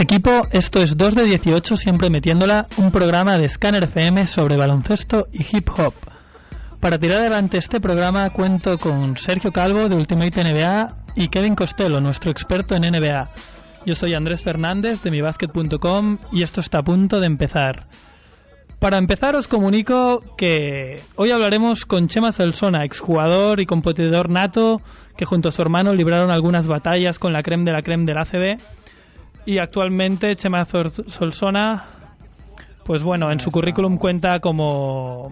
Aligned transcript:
Equipo, 0.00 0.40
esto 0.50 0.78
es 0.78 0.96
2 0.96 1.14
de 1.14 1.24
18, 1.24 1.76
siempre 1.76 2.08
metiéndola, 2.08 2.64
un 2.78 2.90
programa 2.90 3.36
de 3.36 3.46
Scanner 3.46 3.84
FM 3.84 4.26
sobre 4.26 4.56
baloncesto 4.56 5.26
y 5.30 5.42
hip 5.42 5.68
hop. 5.76 5.92
Para 6.80 6.96
tirar 6.96 7.20
adelante 7.20 7.58
este 7.58 7.82
programa 7.82 8.30
cuento 8.30 8.78
con 8.78 9.18
Sergio 9.18 9.52
Calvo 9.52 9.90
de 9.90 9.96
Ultimate 9.96 10.42
NBA 10.42 10.88
y 11.16 11.28
Kevin 11.28 11.54
Costello, 11.54 12.00
nuestro 12.00 12.30
experto 12.30 12.74
en 12.74 12.90
NBA. 12.90 13.28
Yo 13.84 13.94
soy 13.94 14.14
Andrés 14.14 14.42
Fernández 14.42 15.02
de 15.02 15.10
mibasket.com 15.10 16.16
y 16.32 16.44
esto 16.44 16.62
está 16.62 16.78
a 16.78 16.82
punto 16.82 17.20
de 17.20 17.26
empezar. 17.26 17.84
Para 18.78 18.96
empezar 18.96 19.36
os 19.36 19.48
comunico 19.48 20.22
que 20.38 21.02
hoy 21.16 21.30
hablaremos 21.30 21.84
con 21.84 22.08
Chema 22.08 22.32
Solsona, 22.32 22.86
exjugador 22.86 23.60
y 23.60 23.66
competidor 23.66 24.30
nato 24.30 24.78
que 25.18 25.26
junto 25.26 25.50
a 25.50 25.52
su 25.52 25.60
hermano 25.60 25.92
libraron 25.92 26.30
algunas 26.30 26.66
batallas 26.66 27.18
con 27.18 27.34
la 27.34 27.42
creme 27.42 27.64
de 27.64 27.72
la 27.72 27.82
creme 27.82 28.06
del 28.06 28.16
ACB 28.16 28.79
y 29.46 29.58
actualmente 29.58 30.34
Chema 30.36 30.64
Solsona 30.64 32.00
pues 32.90 33.04
bueno, 33.04 33.30
en 33.30 33.38
su 33.38 33.52
currículum 33.52 33.98
cuenta 33.98 34.40
como, 34.40 35.30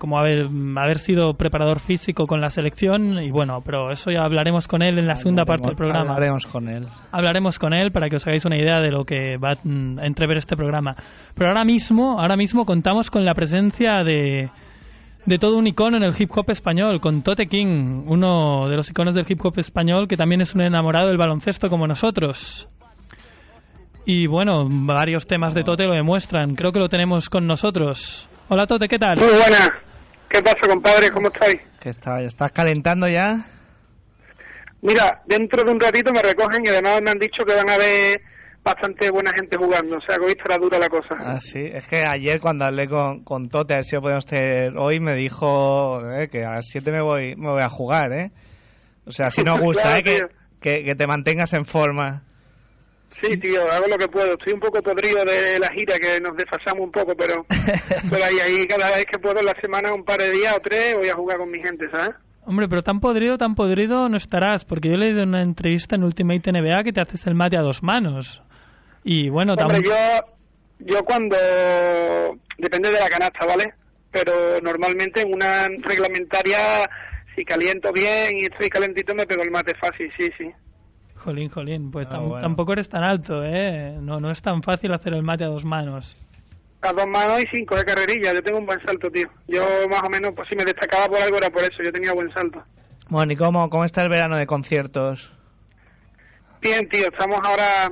como 0.00 0.18
haber, 0.18 0.48
haber 0.76 0.98
sido 0.98 1.34
preparador 1.34 1.78
físico 1.78 2.26
con 2.26 2.40
la 2.40 2.50
selección 2.50 3.22
y 3.22 3.30
bueno, 3.30 3.58
pero 3.64 3.92
eso 3.92 4.10
ya 4.10 4.24
hablaremos 4.24 4.66
con 4.66 4.82
él 4.82 4.98
en 4.98 5.06
la 5.06 5.14
segunda 5.14 5.44
parte 5.44 5.68
del 5.68 5.76
programa. 5.76 6.14
Hablaremos 6.14 6.46
con 6.46 6.68
él. 6.68 6.88
Hablaremos 7.12 7.60
con 7.60 7.74
él 7.74 7.92
para 7.92 8.08
que 8.08 8.16
os 8.16 8.26
hagáis 8.26 8.44
una 8.44 8.56
idea 8.56 8.80
de 8.80 8.90
lo 8.90 9.04
que 9.04 9.36
va 9.36 9.50
a 9.50 10.04
entrever 10.04 10.38
este 10.38 10.56
programa. 10.56 10.96
Pero 11.36 11.50
ahora 11.50 11.64
mismo, 11.64 12.18
ahora 12.18 12.34
mismo 12.34 12.64
contamos 12.64 13.08
con 13.08 13.24
la 13.24 13.34
presencia 13.34 14.02
de, 14.02 14.50
de 15.26 15.38
todo 15.38 15.58
un 15.58 15.66
icono 15.68 15.98
en 15.98 16.02
el 16.02 16.14
hip 16.18 16.30
hop 16.34 16.50
español, 16.50 17.00
con 17.00 17.22
Tote 17.22 17.46
King, 17.46 18.04
uno 18.08 18.68
de 18.68 18.74
los 18.74 18.90
iconos 18.90 19.14
del 19.14 19.26
hip 19.28 19.44
hop 19.44 19.60
español 19.60 20.08
que 20.08 20.16
también 20.16 20.40
es 20.40 20.56
un 20.56 20.62
enamorado 20.62 21.06
del 21.06 21.18
baloncesto 21.18 21.68
como 21.68 21.86
nosotros. 21.86 22.68
Y 24.08 24.28
bueno, 24.28 24.68
varios 24.70 25.26
temas 25.26 25.52
de 25.52 25.64
Tote 25.64 25.82
lo 25.82 25.92
demuestran. 25.92 26.54
Creo 26.54 26.70
que 26.70 26.78
lo 26.78 26.88
tenemos 26.88 27.28
con 27.28 27.44
nosotros. 27.44 28.28
Hola 28.48 28.64
Tote, 28.64 28.86
¿qué 28.86 28.98
tal? 28.98 29.16
Muy 29.18 29.26
buena. 29.26 29.66
¿Qué 30.28 30.40
pasa, 30.42 30.60
compadre? 30.68 31.10
¿Cómo 31.10 31.26
estáis? 31.26 31.56
¿Qué 31.80 31.88
está? 31.88 32.14
¿Estás 32.22 32.52
calentando 32.52 33.08
ya? 33.08 33.44
Mira, 34.80 35.22
dentro 35.26 35.64
de 35.64 35.72
un 35.72 35.80
ratito 35.80 36.12
me 36.12 36.22
recogen 36.22 36.64
y 36.64 36.68
además 36.68 37.00
me 37.02 37.10
han 37.10 37.18
dicho 37.18 37.44
que 37.44 37.56
van 37.56 37.68
a 37.68 37.76
ver 37.78 38.20
bastante 38.62 39.10
buena 39.10 39.32
gente 39.34 39.58
jugando. 39.58 39.96
O 39.96 40.00
sea, 40.00 40.14
que 40.14 40.22
hoy 40.26 40.34
estará 40.38 40.56
dura 40.58 40.78
la 40.78 40.88
cosa. 40.88 41.16
Ah, 41.18 41.40
sí. 41.40 41.58
Es 41.64 41.84
que 41.88 42.06
ayer 42.06 42.38
cuando 42.40 42.64
hablé 42.64 42.86
con, 42.86 43.24
con 43.24 43.48
Tote, 43.48 43.74
a 43.74 43.78
ver 43.78 43.84
si 43.84 43.96
lo 43.96 44.02
podemos 44.02 44.26
tener 44.26 44.76
hoy, 44.78 45.00
me 45.00 45.16
dijo 45.16 45.98
eh, 46.12 46.28
que 46.28 46.44
a 46.44 46.54
las 46.54 46.68
7 46.68 46.92
me 46.92 47.02
voy, 47.02 47.34
me 47.34 47.50
voy 47.50 47.62
a 47.62 47.68
jugar, 47.68 48.12
¿eh? 48.12 48.30
O 49.04 49.10
sea, 49.10 49.30
si 49.30 49.42
nos 49.42 49.60
gusta, 49.60 49.82
Claro, 49.82 49.98
¿eh? 49.98 50.28
Que, 50.60 50.84
que 50.84 50.94
te 50.94 51.06
mantengas 51.08 51.52
en 51.54 51.64
forma. 51.64 52.22
Sí, 53.08 53.38
tío, 53.38 53.62
hago 53.70 53.86
lo 53.86 53.96
que 53.96 54.08
puedo. 54.08 54.34
Estoy 54.34 54.52
un 54.52 54.60
poco 54.60 54.82
podrido 54.82 55.24
de 55.24 55.58
la 55.58 55.68
gira, 55.68 55.94
que 55.98 56.20
nos 56.20 56.36
desfasamos 56.36 56.84
un 56.84 56.92
poco, 56.92 57.14
pero, 57.16 57.46
pero 58.10 58.24
ahí, 58.24 58.36
ahí 58.38 58.66
cada 58.66 58.90
vez 58.90 59.06
que 59.06 59.18
puedo 59.18 59.38
en 59.40 59.46
la 59.46 59.54
semana, 59.60 59.94
un 59.94 60.04
par 60.04 60.18
de 60.18 60.30
días 60.30 60.54
o 60.56 60.60
tres, 60.60 60.94
voy 60.94 61.08
a 61.08 61.14
jugar 61.14 61.38
con 61.38 61.50
mi 61.50 61.60
gente, 61.62 61.86
¿sabes? 61.90 62.14
Hombre, 62.44 62.68
pero 62.68 62.82
tan 62.82 63.00
podrido, 63.00 63.38
tan 63.38 63.54
podrido 63.56 64.08
no 64.08 64.16
estarás, 64.16 64.64
porque 64.64 64.88
yo 64.88 64.94
he 64.94 64.98
leído 64.98 65.24
una 65.24 65.42
entrevista 65.42 65.96
en 65.96 66.04
Ultimate 66.04 66.52
NBA 66.52 66.84
que 66.84 66.92
te 66.92 67.00
haces 67.00 67.26
el 67.26 67.34
mate 67.34 67.56
a 67.56 67.62
dos 67.62 67.82
manos. 67.82 68.40
Y 69.02 69.28
bueno, 69.30 69.54
Hombre, 69.54 69.82
yo, 69.82 69.94
yo 70.78 71.00
cuando... 71.04 71.36
Depende 72.58 72.90
de 72.90 73.00
la 73.00 73.08
canasta, 73.08 73.44
¿vale? 73.44 73.74
Pero 74.12 74.60
normalmente 74.60 75.22
en 75.22 75.34
una 75.34 75.68
reglamentaria, 75.68 76.88
si 77.34 77.44
caliento 77.44 77.92
bien 77.92 78.38
y 78.38 78.44
estoy 78.44 78.68
calentito, 78.68 79.14
me 79.14 79.26
pego 79.26 79.42
el 79.42 79.50
mate 79.50 79.74
fácil, 79.74 80.10
sí, 80.16 80.30
sí. 80.38 80.50
Jolín, 81.26 81.48
jolín, 81.50 81.90
pues 81.90 82.06
Ah, 82.08 82.14
tam- 82.14 82.28
bueno. 82.28 82.40
tampoco 82.40 82.72
eres 82.72 82.88
tan 82.88 83.02
alto, 83.02 83.42
¿eh? 83.44 83.96
No, 84.00 84.20
no 84.20 84.30
es 84.30 84.40
tan 84.40 84.62
fácil 84.62 84.92
hacer 84.94 85.12
el 85.12 85.24
mate 85.24 85.42
a 85.42 85.48
dos 85.48 85.64
manos. 85.64 86.14
A 86.82 86.92
dos 86.92 87.06
manos 87.08 87.42
y 87.42 87.46
cinco 87.56 87.74
de 87.74 87.84
carrerilla. 87.84 88.32
Yo 88.32 88.40
tengo 88.42 88.58
un 88.58 88.66
buen 88.66 88.80
salto, 88.86 89.10
tío. 89.10 89.26
Yo 89.48 89.60
más 89.90 90.02
o 90.04 90.08
menos, 90.08 90.30
pues 90.36 90.48
si 90.48 90.54
me 90.54 90.62
destacaba 90.64 91.06
por 91.08 91.18
algo 91.18 91.36
era 91.38 91.50
por 91.50 91.62
eso. 91.62 91.82
Yo 91.82 91.90
tenía 91.90 92.12
buen 92.12 92.30
salto. 92.32 92.62
Bueno, 93.08 93.32
¿y 93.32 93.36
cómo, 93.36 93.68
cómo 93.70 93.84
está 93.84 94.02
el 94.04 94.08
verano 94.08 94.36
de 94.36 94.46
conciertos? 94.46 95.32
Bien, 96.62 96.88
tío. 96.88 97.08
Estamos 97.08 97.40
ahora, 97.42 97.90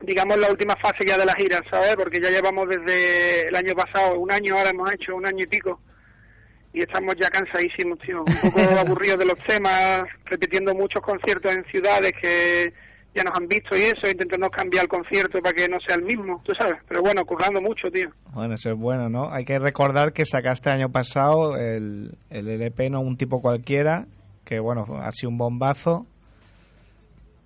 digamos, 0.00 0.34
en 0.34 0.40
la 0.42 0.50
última 0.50 0.76
fase 0.76 1.06
ya 1.06 1.16
de 1.16 1.24
la 1.24 1.34
gira, 1.34 1.60
¿sabes? 1.70 1.96
Porque 1.96 2.20
ya 2.20 2.28
llevamos 2.28 2.68
desde 2.68 3.48
el 3.48 3.56
año 3.56 3.74
pasado, 3.74 4.18
un 4.18 4.30
año 4.30 4.56
ahora 4.58 4.70
hemos 4.70 4.92
hecho, 4.92 5.16
un 5.16 5.26
año 5.26 5.44
y 5.44 5.46
pico. 5.46 5.80
Y 6.72 6.80
estamos 6.80 7.14
ya 7.20 7.28
cansadísimos, 7.28 7.98
tío. 7.98 8.20
Un 8.20 8.50
poco 8.50 8.60
aburridos 8.78 9.18
de 9.18 9.26
los 9.26 9.38
temas, 9.46 10.04
repitiendo 10.24 10.74
muchos 10.74 11.02
conciertos 11.02 11.54
en 11.54 11.64
ciudades 11.64 12.12
que 12.20 12.72
ya 13.14 13.24
nos 13.24 13.38
han 13.38 13.46
visto 13.46 13.76
y 13.76 13.82
eso, 13.82 14.06
intentando 14.10 14.48
cambiar 14.48 14.84
el 14.84 14.88
concierto 14.88 15.40
para 15.40 15.52
que 15.54 15.68
no 15.68 15.78
sea 15.80 15.96
el 15.96 16.02
mismo, 16.02 16.40
tú 16.44 16.54
sabes. 16.54 16.78
Pero 16.88 17.02
bueno, 17.02 17.24
currando 17.26 17.60
mucho, 17.60 17.90
tío. 17.90 18.08
Bueno, 18.32 18.54
eso 18.54 18.70
es 18.70 18.78
bueno, 18.78 19.10
¿no? 19.10 19.30
Hay 19.30 19.44
que 19.44 19.58
recordar 19.58 20.12
que 20.12 20.24
sacaste 20.24 20.70
el 20.70 20.76
año 20.76 20.88
pasado 20.90 21.56
el, 21.56 22.16
el 22.30 22.48
LP, 22.48 22.88
no 22.88 23.00
un 23.00 23.16
tipo 23.18 23.42
cualquiera, 23.42 24.06
que 24.44 24.60
bueno, 24.60 24.86
ha 25.02 25.12
sido 25.12 25.30
un 25.30 25.38
bombazo. 25.38 26.06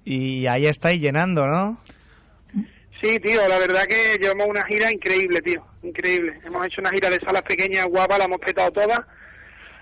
Y 0.05 0.47
ahí 0.47 0.67
estáis 0.67 1.03
llenando, 1.03 1.47
¿no? 1.47 1.79
Sí, 3.01 3.19
tío, 3.21 3.47
la 3.47 3.59
verdad 3.59 3.83
que 3.87 4.17
llevamos 4.21 4.47
una 4.49 4.65
gira 4.67 4.91
increíble, 4.91 5.41
tío, 5.41 5.63
increíble. 5.83 6.41
Hemos 6.45 6.65
hecho 6.67 6.81
una 6.81 6.91
gira 6.91 7.11
de 7.11 7.21
salas 7.21 7.43
pequeñas 7.43 7.85
guapas, 7.87 8.19
la 8.19 8.25
hemos 8.25 8.41
petado 8.41 8.71
todas 8.71 9.01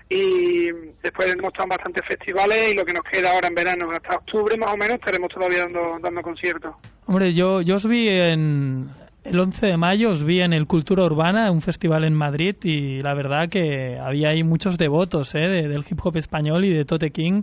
y 0.09 0.65
después 1.01 1.31
hemos 1.31 1.47
estado 1.47 1.63
en 1.63 1.69
bastantes 1.69 2.03
festivales 2.07 2.71
y 2.71 2.75
lo 2.75 2.85
que 2.85 2.93
nos 2.93 3.03
queda 3.03 3.31
ahora 3.31 3.47
en 3.47 3.55
verano, 3.55 3.89
hasta 3.91 4.15
octubre 4.17 4.57
más 4.57 4.71
o 4.73 4.77
menos, 4.77 4.95
estaremos 4.99 5.29
todavía 5.29 5.59
dando, 5.59 5.97
dando 6.01 6.21
conciertos. 6.21 6.75
Hombre, 7.07 7.33
yo, 7.33 7.61
yo 7.61 7.75
os 7.75 7.87
vi 7.87 8.07
en... 8.09 8.89
El 9.23 9.39
11 9.39 9.65
de 9.65 9.77
mayo 9.77 10.11
os 10.11 10.23
vi 10.23 10.41
en 10.41 10.53
el 10.53 10.67
Cultura 10.67 11.03
Urbana, 11.03 11.49
un 11.51 11.61
festival 11.61 12.03
en 12.03 12.13
Madrid, 12.13 12.55
y 12.61 13.01
la 13.01 13.15
verdad 13.15 13.49
que 13.49 13.97
había 13.97 14.29
ahí 14.29 14.43
muchos 14.43 14.77
devotos 14.77 15.33
¿eh? 15.33 15.39
de- 15.39 15.67
del 15.67 15.83
hip 15.89 15.97
hop 16.03 16.15
español 16.17 16.63
y 16.63 16.71
de 16.71 16.85
Tote 16.85 17.09
King. 17.09 17.41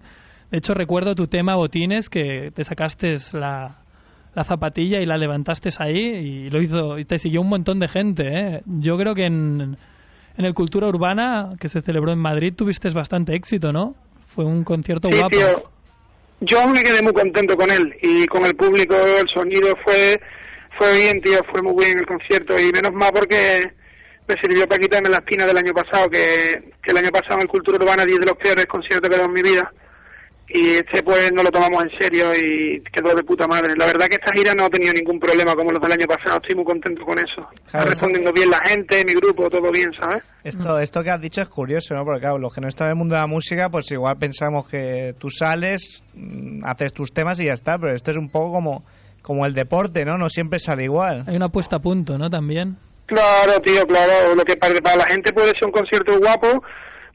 De 0.52 0.58
hecho, 0.58 0.74
recuerdo 0.74 1.16
tu 1.16 1.26
tema 1.26 1.56
Botines, 1.56 2.08
que 2.08 2.52
te 2.54 2.62
sacaste 2.62 3.16
la, 3.32 3.81
la 4.34 4.44
zapatilla 4.44 5.00
y 5.00 5.06
la 5.06 5.16
levantaste 5.16 5.68
ahí, 5.78 5.96
y 5.98 6.50
lo 6.50 6.60
hizo 6.60 6.98
y 6.98 7.04
te 7.04 7.18
siguió 7.18 7.40
un 7.40 7.48
montón 7.48 7.78
de 7.80 7.88
gente. 7.88 8.24
¿eh? 8.26 8.62
Yo 8.66 8.96
creo 8.96 9.14
que 9.14 9.26
en, 9.26 9.76
en 10.38 10.44
el 10.44 10.54
Cultura 10.54 10.88
Urbana, 10.88 11.50
que 11.60 11.68
se 11.68 11.82
celebró 11.82 12.12
en 12.12 12.18
Madrid, 12.18 12.54
tuviste 12.56 12.88
bastante 12.90 13.34
éxito, 13.34 13.72
¿no? 13.72 13.94
Fue 14.28 14.44
un 14.44 14.64
concierto 14.64 15.08
Sí, 15.10 15.18
guapo. 15.18 15.36
tío, 15.36 15.62
yo 16.40 16.66
me 16.68 16.82
quedé 16.82 17.02
muy 17.02 17.12
contento 17.12 17.56
con 17.56 17.70
él 17.70 17.94
y 18.02 18.26
con 18.26 18.44
el 18.46 18.54
público, 18.56 18.94
el 18.96 19.28
sonido 19.28 19.74
fue 19.84 20.18
fue 20.78 20.90
bien, 20.94 21.20
tío, 21.20 21.38
fue 21.50 21.60
muy 21.60 21.84
bien 21.84 21.98
el 21.98 22.06
concierto 22.06 22.54
y 22.58 22.72
menos 22.72 22.92
mal 22.94 23.10
porque 23.12 23.60
me 24.26 24.34
sirvió 24.40 24.66
para 24.66 24.80
quitarme 24.80 25.10
la 25.10 25.18
espina 25.18 25.44
del 25.44 25.58
año 25.58 25.74
pasado, 25.74 26.08
que, 26.08 26.72
que 26.82 26.90
el 26.92 26.96
año 26.96 27.10
pasado 27.10 27.34
en 27.34 27.42
el 27.42 27.48
Cultura 27.48 27.76
Urbana 27.76 28.06
10 28.06 28.20
de 28.20 28.26
los 28.26 28.38
peores 28.38 28.64
conciertos 28.66 29.08
que 29.10 29.14
he 29.14 29.18
dado 29.18 29.28
en 29.28 29.34
mi 29.34 29.42
vida 29.42 29.70
y 30.54 30.76
este 30.76 31.02
pues 31.02 31.32
no 31.32 31.42
lo 31.42 31.50
tomamos 31.50 31.84
en 31.84 31.90
serio 31.98 32.32
y 32.34 32.82
quedó 32.92 33.14
de 33.14 33.24
puta 33.24 33.46
madre. 33.46 33.74
La 33.76 33.86
verdad 33.86 34.06
que 34.06 34.16
esta 34.16 34.32
gira 34.32 34.52
no 34.54 34.66
ha 34.66 34.70
tenido 34.70 34.92
ningún 34.92 35.18
problema 35.18 35.54
como 35.54 35.72
los 35.72 35.80
del 35.80 35.92
año 35.92 36.06
pasado, 36.06 36.38
estoy 36.42 36.56
muy 36.56 36.64
contento 36.64 37.04
con 37.04 37.18
eso. 37.18 37.48
Está 37.66 37.84
respondiendo 37.84 38.32
bien 38.32 38.50
la 38.50 38.60
gente, 38.66 39.02
mi 39.06 39.14
grupo, 39.14 39.48
todo 39.48 39.70
bien, 39.70 39.90
¿sabes? 39.98 40.24
Esto, 40.44 40.78
esto 40.78 41.02
que 41.02 41.10
has 41.10 41.20
dicho 41.20 41.40
es 41.40 41.48
curioso, 41.48 41.94
¿no? 41.94 42.04
Porque 42.04 42.20
claro, 42.20 42.38
los 42.38 42.54
que 42.54 42.60
no 42.60 42.68
están 42.68 42.88
en 42.88 42.92
el 42.92 42.98
mundo 42.98 43.14
de 43.14 43.20
la 43.22 43.26
música, 43.26 43.68
pues 43.70 43.90
igual 43.90 44.16
pensamos 44.18 44.68
que 44.68 45.14
tú 45.18 45.30
sales, 45.30 46.02
mm, 46.14 46.64
haces 46.64 46.92
tus 46.92 47.12
temas 47.12 47.40
y 47.40 47.46
ya 47.46 47.54
está, 47.54 47.78
pero 47.78 47.94
esto 47.94 48.10
es 48.10 48.16
un 48.16 48.28
poco 48.28 48.52
como 48.52 48.84
como 49.22 49.46
el 49.46 49.54
deporte, 49.54 50.04
¿no? 50.04 50.18
No 50.18 50.28
siempre 50.28 50.58
sale 50.58 50.84
igual. 50.84 51.24
Hay 51.26 51.36
una 51.36 51.48
puesta 51.48 51.76
a 51.76 51.78
punto, 51.78 52.18
¿no? 52.18 52.28
También. 52.28 52.76
Claro, 53.06 53.60
tío, 53.60 53.86
claro. 53.86 54.34
Lo 54.34 54.44
que 54.44 54.56
para, 54.56 54.74
para 54.80 54.96
la 54.96 55.06
gente 55.06 55.32
puede 55.32 55.48
ser 55.48 55.66
un 55.66 55.72
concierto 55.72 56.18
guapo, 56.18 56.62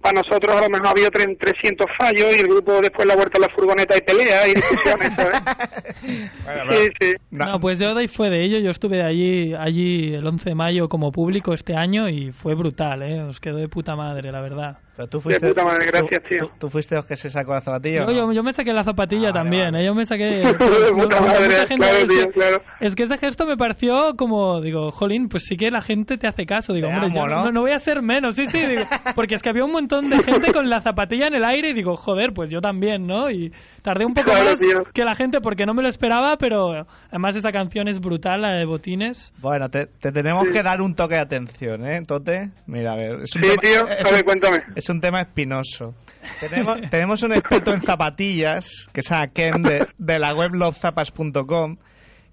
para 0.02 0.22
nosotros 0.22 0.56
a 0.56 0.62
lo 0.62 0.70
mejor 0.70 0.88
ha 0.88 0.92
habido 0.92 1.10
tre- 1.12 1.38
300 1.40 1.88
fallos 1.98 2.36
y 2.36 2.40
el 2.42 2.48
grupo 2.48 2.80
después 2.82 3.08
la 3.08 3.16
vuelta 3.16 3.38
a 3.38 3.42
la 3.42 3.50
furgoneta 3.50 3.98
y 3.98 4.02
pelea 4.02 4.48
y 4.48 4.54
discusiones, 4.54 5.12
¿sabes? 5.16 5.42
Bueno, 6.46 6.72
Sí, 6.72 6.90
sí. 7.00 7.14
No, 7.32 7.60
pues 7.60 7.80
yo 7.80 7.94
doy 7.94 8.08
fue 8.08 8.30
de 8.30 8.44
ello. 8.44 8.60
Yo 8.60 8.72
estuve 8.72 9.04
allí, 9.04 9.54
allí 9.54 10.14
el 10.14 10.26
11 10.26 10.50
de 10.50 10.56
mayo 10.56 10.88
como 10.90 11.12
público 11.12 11.54
este 11.54 11.76
año 11.76 12.08
y 12.10 12.32
fue 12.32 12.56
brutal, 12.56 13.02
¿eh? 13.04 13.22
Os 13.24 13.40
quedó 13.40 13.58
de 13.58 13.68
puta 13.68 13.96
madre, 13.96 14.32
la 14.32 14.42
verdad. 14.42 14.78
Pero 14.98 15.08
tú 15.10 15.22
fuiste, 15.22 15.48
puta 15.48 15.64
madre, 15.64 15.86
gracias, 15.86 16.22
tú- 16.24 16.28
tío. 16.30 16.48
Tú, 16.48 16.52
tú 16.60 16.70
fuiste 16.70 16.96
los 16.96 17.06
que 17.06 17.16
se 17.16 17.30
sacó 17.30 17.54
la 17.54 17.62
zapatilla. 17.62 17.98
Yo, 18.00 18.04
¿o 18.04 18.08
no? 18.08 18.14
yo, 18.14 18.32
yo 18.34 18.44
me 18.44 18.52
saqué 18.52 18.74
la 18.74 18.84
zapatilla 18.84 19.30
Ah, 19.30 19.34
también, 19.34 19.66
vale. 19.72 19.84
¿eh? 19.84 19.86
Yo 19.86 19.94
me 19.94 20.06
saqué... 20.06 20.24
De 20.42 20.54
puta 20.54 21.22
Mucha 21.22 21.22
madre, 21.22 21.56
gente 21.68 21.76
claro, 21.78 21.98
es, 22.00 22.10
tío, 22.10 22.20
que, 22.28 22.32
claro. 22.32 22.62
es 22.80 22.96
que 22.96 23.04
ese 23.04 23.18
gesto 23.18 23.46
me 23.46 23.56
pareció 23.58 24.16
como, 24.18 24.60
digo, 24.62 24.92
jolín, 24.92 25.30
pues 25.30 25.44
sí 25.46 25.56
que 25.56 25.70
la 25.70 25.82
gente 25.82 26.18
te 26.18 26.28
hace 26.28 26.46
caso. 26.46 26.74
Digo, 26.74 26.88
Te 26.88 26.94
hombre, 26.96 27.08
amo, 27.12 27.30
yo 27.30 27.36
¿no? 27.36 27.46
no, 27.46 27.52
no 27.52 27.62
voy 27.62 27.72
a 27.72 27.80
ser 27.80 28.02
menos, 28.02 28.36
sí, 28.36 28.46
sí, 28.48 28.60
digo, 28.66 28.82
porque 29.16 29.36
es 29.36 29.44
que 29.44 29.50
había 29.52 29.64
un 29.64 29.72
montón 29.72 30.10
de 30.10 30.18
gente 30.24 30.52
con 30.52 30.68
la 30.70 30.82
zapatilla 30.82 31.28
en 31.28 31.36
el 31.36 31.44
aire 31.46 31.70
y 31.70 31.74
digo, 31.74 31.96
joder, 31.96 32.34
pues 32.34 32.50
yo 32.50 32.60
también, 32.60 33.06
¿no? 33.06 33.30
Y 33.30 33.52
tardé 33.88 34.06
un 34.06 34.14
poco 34.14 34.32
Claro, 34.32 34.50
más 34.50 34.60
tío. 34.60 34.84
que 34.94 35.04
la 35.06 35.16
gente 35.16 35.40
porque 35.40 35.66
no 35.66 35.74
me 35.74 35.82
lo 35.82 35.88
esperaba, 35.88 36.36
pero 36.38 36.86
además 37.10 37.38
esa 37.38 37.52
canción 37.54 37.88
es 37.88 38.02
brutal, 38.02 38.42
la 38.42 38.58
de 38.58 38.66
Botines. 38.66 39.32
Bueno, 39.40 39.70
te, 39.70 39.86
te 39.86 40.12
tenemos 40.12 40.44
Sí. 40.48 40.52
que 40.54 40.62
dar 40.62 40.82
un 40.82 40.94
toque 40.94 41.16
de 41.16 41.22
atención, 41.22 41.88
¿eh, 41.88 42.02
Tote? 42.06 42.50
Mira, 42.66 42.92
a 42.92 42.96
ver. 42.98 43.22
Es 43.24 43.34
un 43.36 43.44
Sí, 43.44 43.50
tema, 43.50 43.62
tío, 43.62 43.88
es 43.88 44.06
a 44.06 44.10
ver, 44.12 44.20
un- 44.20 44.26
cuéntame. 44.26 44.58
Es 44.76 44.90
un 44.90 45.00
tema 45.00 45.22
espinoso. 45.22 45.94
Tenemos, 46.42 46.78
tenemos 46.92 47.24
un 47.24 47.32
experto 47.34 47.72
en 47.74 47.82
zapatillas, 47.82 48.90
que 48.92 49.00
es 49.00 49.12
a 49.12 49.28
Ken 49.28 49.62
de, 49.64 49.88
de 49.98 50.20
la 50.20 50.34
web 50.36 50.54
lovezapas.com, 50.54 51.78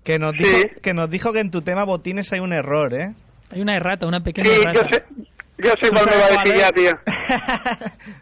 que 0.03 0.19
nos 0.19 0.33
dijo 0.33 0.59
Sí. 0.59 0.65
que 0.83 0.93
nos 0.93 1.09
dijo 1.09 1.33
que 1.33 1.39
en 1.41 1.51
tu 1.53 1.62
tema 1.62 1.85
botines 1.85 2.33
hay 2.33 2.41
un 2.41 2.53
error, 2.53 2.93
¿eh? 2.95 3.15
Hay 3.55 3.61
una 3.62 3.77
errata, 3.77 4.06
una 4.06 4.21
pequeña 4.21 4.51
Sí, 4.51 4.56
yo 4.56 4.71
errata. 4.71 4.89
sé, 4.93 5.03
yo 5.59 5.71
sé 5.81 5.89
¿Tú 5.91 5.95
cuál 5.97 6.06
me 6.11 6.17
va 6.17 6.27
a 6.27 6.31
decir 6.31 6.55
ya, 6.55 6.71
cuál 6.71 6.75
tío. 6.75 6.91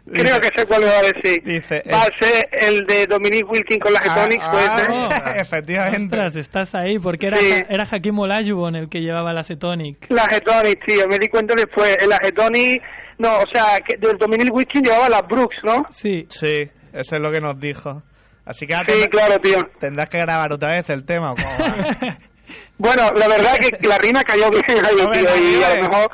Creo 0.13 0.35
que 0.39 0.49
sé 0.55 0.65
cuál 0.67 0.81
me 0.81 0.87
va 0.87 0.97
a 0.97 1.01
decir. 1.01 1.43
Dice, 1.43 1.75
va 1.91 2.03
eh, 2.03 2.09
a 2.09 2.25
ser 2.25 2.43
el 2.69 2.85
de 2.85 3.07
Dominique 3.07 3.43
Wilkins 3.49 3.79
con 3.79 3.93
las 3.93 4.01
Ah, 4.07 4.13
Etonics, 4.15 4.45
puede 4.51 4.67
ah, 4.67 4.77
ser. 4.77 4.91
Oh. 4.91 5.35
efectivamente. 5.41 6.15
Ostras, 6.17 6.35
estás 6.35 6.75
ahí, 6.75 6.99
porque 6.99 7.27
era, 7.27 7.37
Sí. 7.37 7.51
era 7.69 7.85
Hakim 7.91 8.19
Olajuwon 8.19 8.75
el 8.75 8.89
que 8.89 8.99
llevaba 8.99 9.33
la 9.33 9.43
Cetonic. 9.43 10.05
Las 10.09 10.31
Etonics, 10.31 10.85
tío, 10.85 11.07
me 11.09 11.17
di 11.17 11.27
cuenta 11.27 11.55
después. 11.57 11.97
En 12.01 12.09
las 12.09 12.19
Etonics, 12.21 12.85
no, 13.17 13.37
o 13.37 13.45
sea, 13.51 13.77
que 13.85 13.97
del 13.97 14.17
Dominique 14.17 14.51
Wilkins 14.51 14.87
llevaba 14.87 15.09
las 15.09 15.23
Brooks, 15.27 15.57
¿no? 15.63 15.85
Sí, 15.89 16.25
Sí, 16.29 16.47
eso 16.93 17.15
es 17.15 17.19
lo 17.21 17.31
que 17.31 17.41
nos 17.41 17.59
dijo. 17.59 18.03
Así 18.45 18.67
que 18.67 18.75
Sí, 18.75 18.81
tendrás- 18.85 19.07
claro, 19.09 19.39
tío. 19.39 19.59
tendrás 19.79 20.09
que 20.09 20.19
grabar 20.19 20.51
otra 20.53 20.73
vez 20.73 20.89
el 20.89 21.05
tema. 21.05 21.31
¿o 21.31 21.35
cómo 21.35 21.49
va? 21.49 22.17
Bueno, 22.77 23.07
la 23.15 23.27
verdad 23.27 23.55
que 23.57 23.87
la 23.87 23.97
rima 23.97 24.23
cayó 24.23 24.49
bien 24.49 24.63
ahí, 24.85 24.95
No 24.97 25.11
tío, 25.11 25.21
y 25.59 25.63
a 25.63 25.75
lo 25.75 25.81
mejor, 25.83 26.09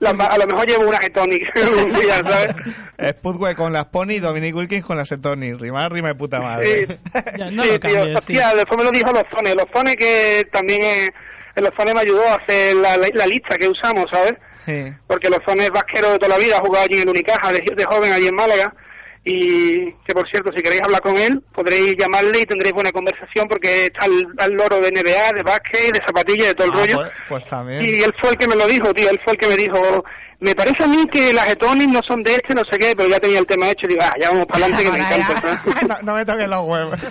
la- 0.00 0.10
a 0.10 0.38
lo 0.38 0.46
mejor 0.46 0.66
llevo 0.66 0.86
unas 0.86 1.04
Etonics 1.04 1.48
un 1.84 1.92
día, 1.92 2.16
¿sabes? 2.16 2.48
Spudway 3.18 3.54
con 3.54 3.72
las 3.72 3.86
Pony 3.86 4.12
y 4.12 4.18
Dominic 4.20 4.54
Wilkins 4.54 4.84
con 4.84 4.96
las 4.96 5.10
Etony. 5.10 5.54
Rima, 5.58 5.88
rima 5.88 6.08
de 6.08 6.14
puta 6.14 6.38
Sí, 6.38 6.42
madre. 6.44 6.98
Ya, 7.38 7.50
no 7.50 7.62
sí 7.62 7.68
lo 7.70 7.78
tío. 7.80 8.02
Hostia, 8.16 8.52
después 8.54 8.78
me 8.78 8.84
lo 8.84 8.90
dijo 8.90 9.10
los 9.12 9.24
Zones. 9.34 9.54
Los 9.56 9.66
Zones 9.74 9.96
que 9.96 10.42
también 10.52 10.82
eh, 10.82 11.08
los 11.56 11.70
Zones 11.76 11.94
me 11.94 12.00
ayudó 12.02 12.22
a 12.28 12.34
hacer 12.34 12.76
la, 12.76 12.96
la, 12.96 13.08
la 13.12 13.26
lista 13.26 13.56
que 13.56 13.68
usamos, 13.68 14.06
¿sabes? 14.12 14.34
Sí. 14.66 14.92
Porque 15.06 15.30
los 15.30 15.38
Zones 15.44 15.70
vasqueros 15.70 16.12
de 16.12 16.18
toda 16.18 16.36
la 16.36 16.38
vida 16.44 16.58
ha 16.58 16.60
jugado 16.60 16.84
allí 16.84 17.00
en 17.00 17.08
Unicaja 17.08 17.50
de, 17.52 17.62
de 17.74 17.84
joven 17.84 18.12
allí 18.12 18.28
en 18.28 18.34
Málaga. 18.34 18.72
Y 19.24 19.92
que 20.06 20.14
por 20.14 20.28
cierto, 20.28 20.50
si 20.52 20.62
queréis 20.62 20.82
hablar 20.82 21.00
con 21.02 21.16
él, 21.16 21.42
podréis 21.52 21.96
llamarle 21.98 22.40
y 22.40 22.46
tendréis 22.46 22.72
buena 22.72 22.92
conversación 22.92 23.46
porque 23.48 23.86
está 23.86 24.04
al, 24.06 24.12
al 24.38 24.52
loro 24.52 24.76
de 24.80 24.90
NBA, 24.90 25.32
de 25.34 25.42
básquet, 25.42 25.92
de 25.92 26.00
zapatillas, 26.06 26.48
de 26.48 26.54
todo 26.54 26.66
el 26.68 26.72
Ah, 26.72 26.76
rollo. 26.80 26.96
pues, 26.96 27.12
pues 27.28 27.44
también. 27.46 27.82
Y 27.84 28.00
él 28.02 28.14
fue 28.18 28.30
el 28.30 28.36
que 28.36 28.46
me 28.48 28.56
lo 28.56 28.66
dijo, 28.66 28.92
tío, 28.94 29.10
él 29.10 29.20
fue 29.22 29.32
el 29.34 29.38
que 29.38 29.46
me 29.48 29.56
dijo, 29.56 30.04
me 30.40 30.54
parece 30.54 30.84
a 30.84 30.86
mí 30.86 31.04
que 31.12 31.32
las 31.34 31.50
Etonics 31.50 31.92
no 31.92 32.00
son 32.02 32.22
de 32.22 32.32
este, 32.32 32.54
no 32.54 32.62
sé 32.64 32.78
qué, 32.78 32.94
pero 32.96 33.08
ya 33.08 33.18
tenía 33.18 33.40
el 33.40 33.46
tema 33.46 33.70
hecho 33.70 33.86
y 33.86 33.88
digo, 33.90 34.02
ah, 34.04 34.14
ya 34.20 34.30
vamos 34.30 34.46
para 34.46 34.64
adelante 34.66 34.84
que 34.84 34.92
me 34.92 34.98
encanta. 34.98 35.62
no, 35.88 36.02
no 36.12 36.14
me 36.14 36.24
toques 36.24 36.48
los 36.48 36.64
huevos. 36.64 37.00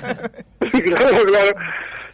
claro, 0.71 1.25
claro. 1.25 1.51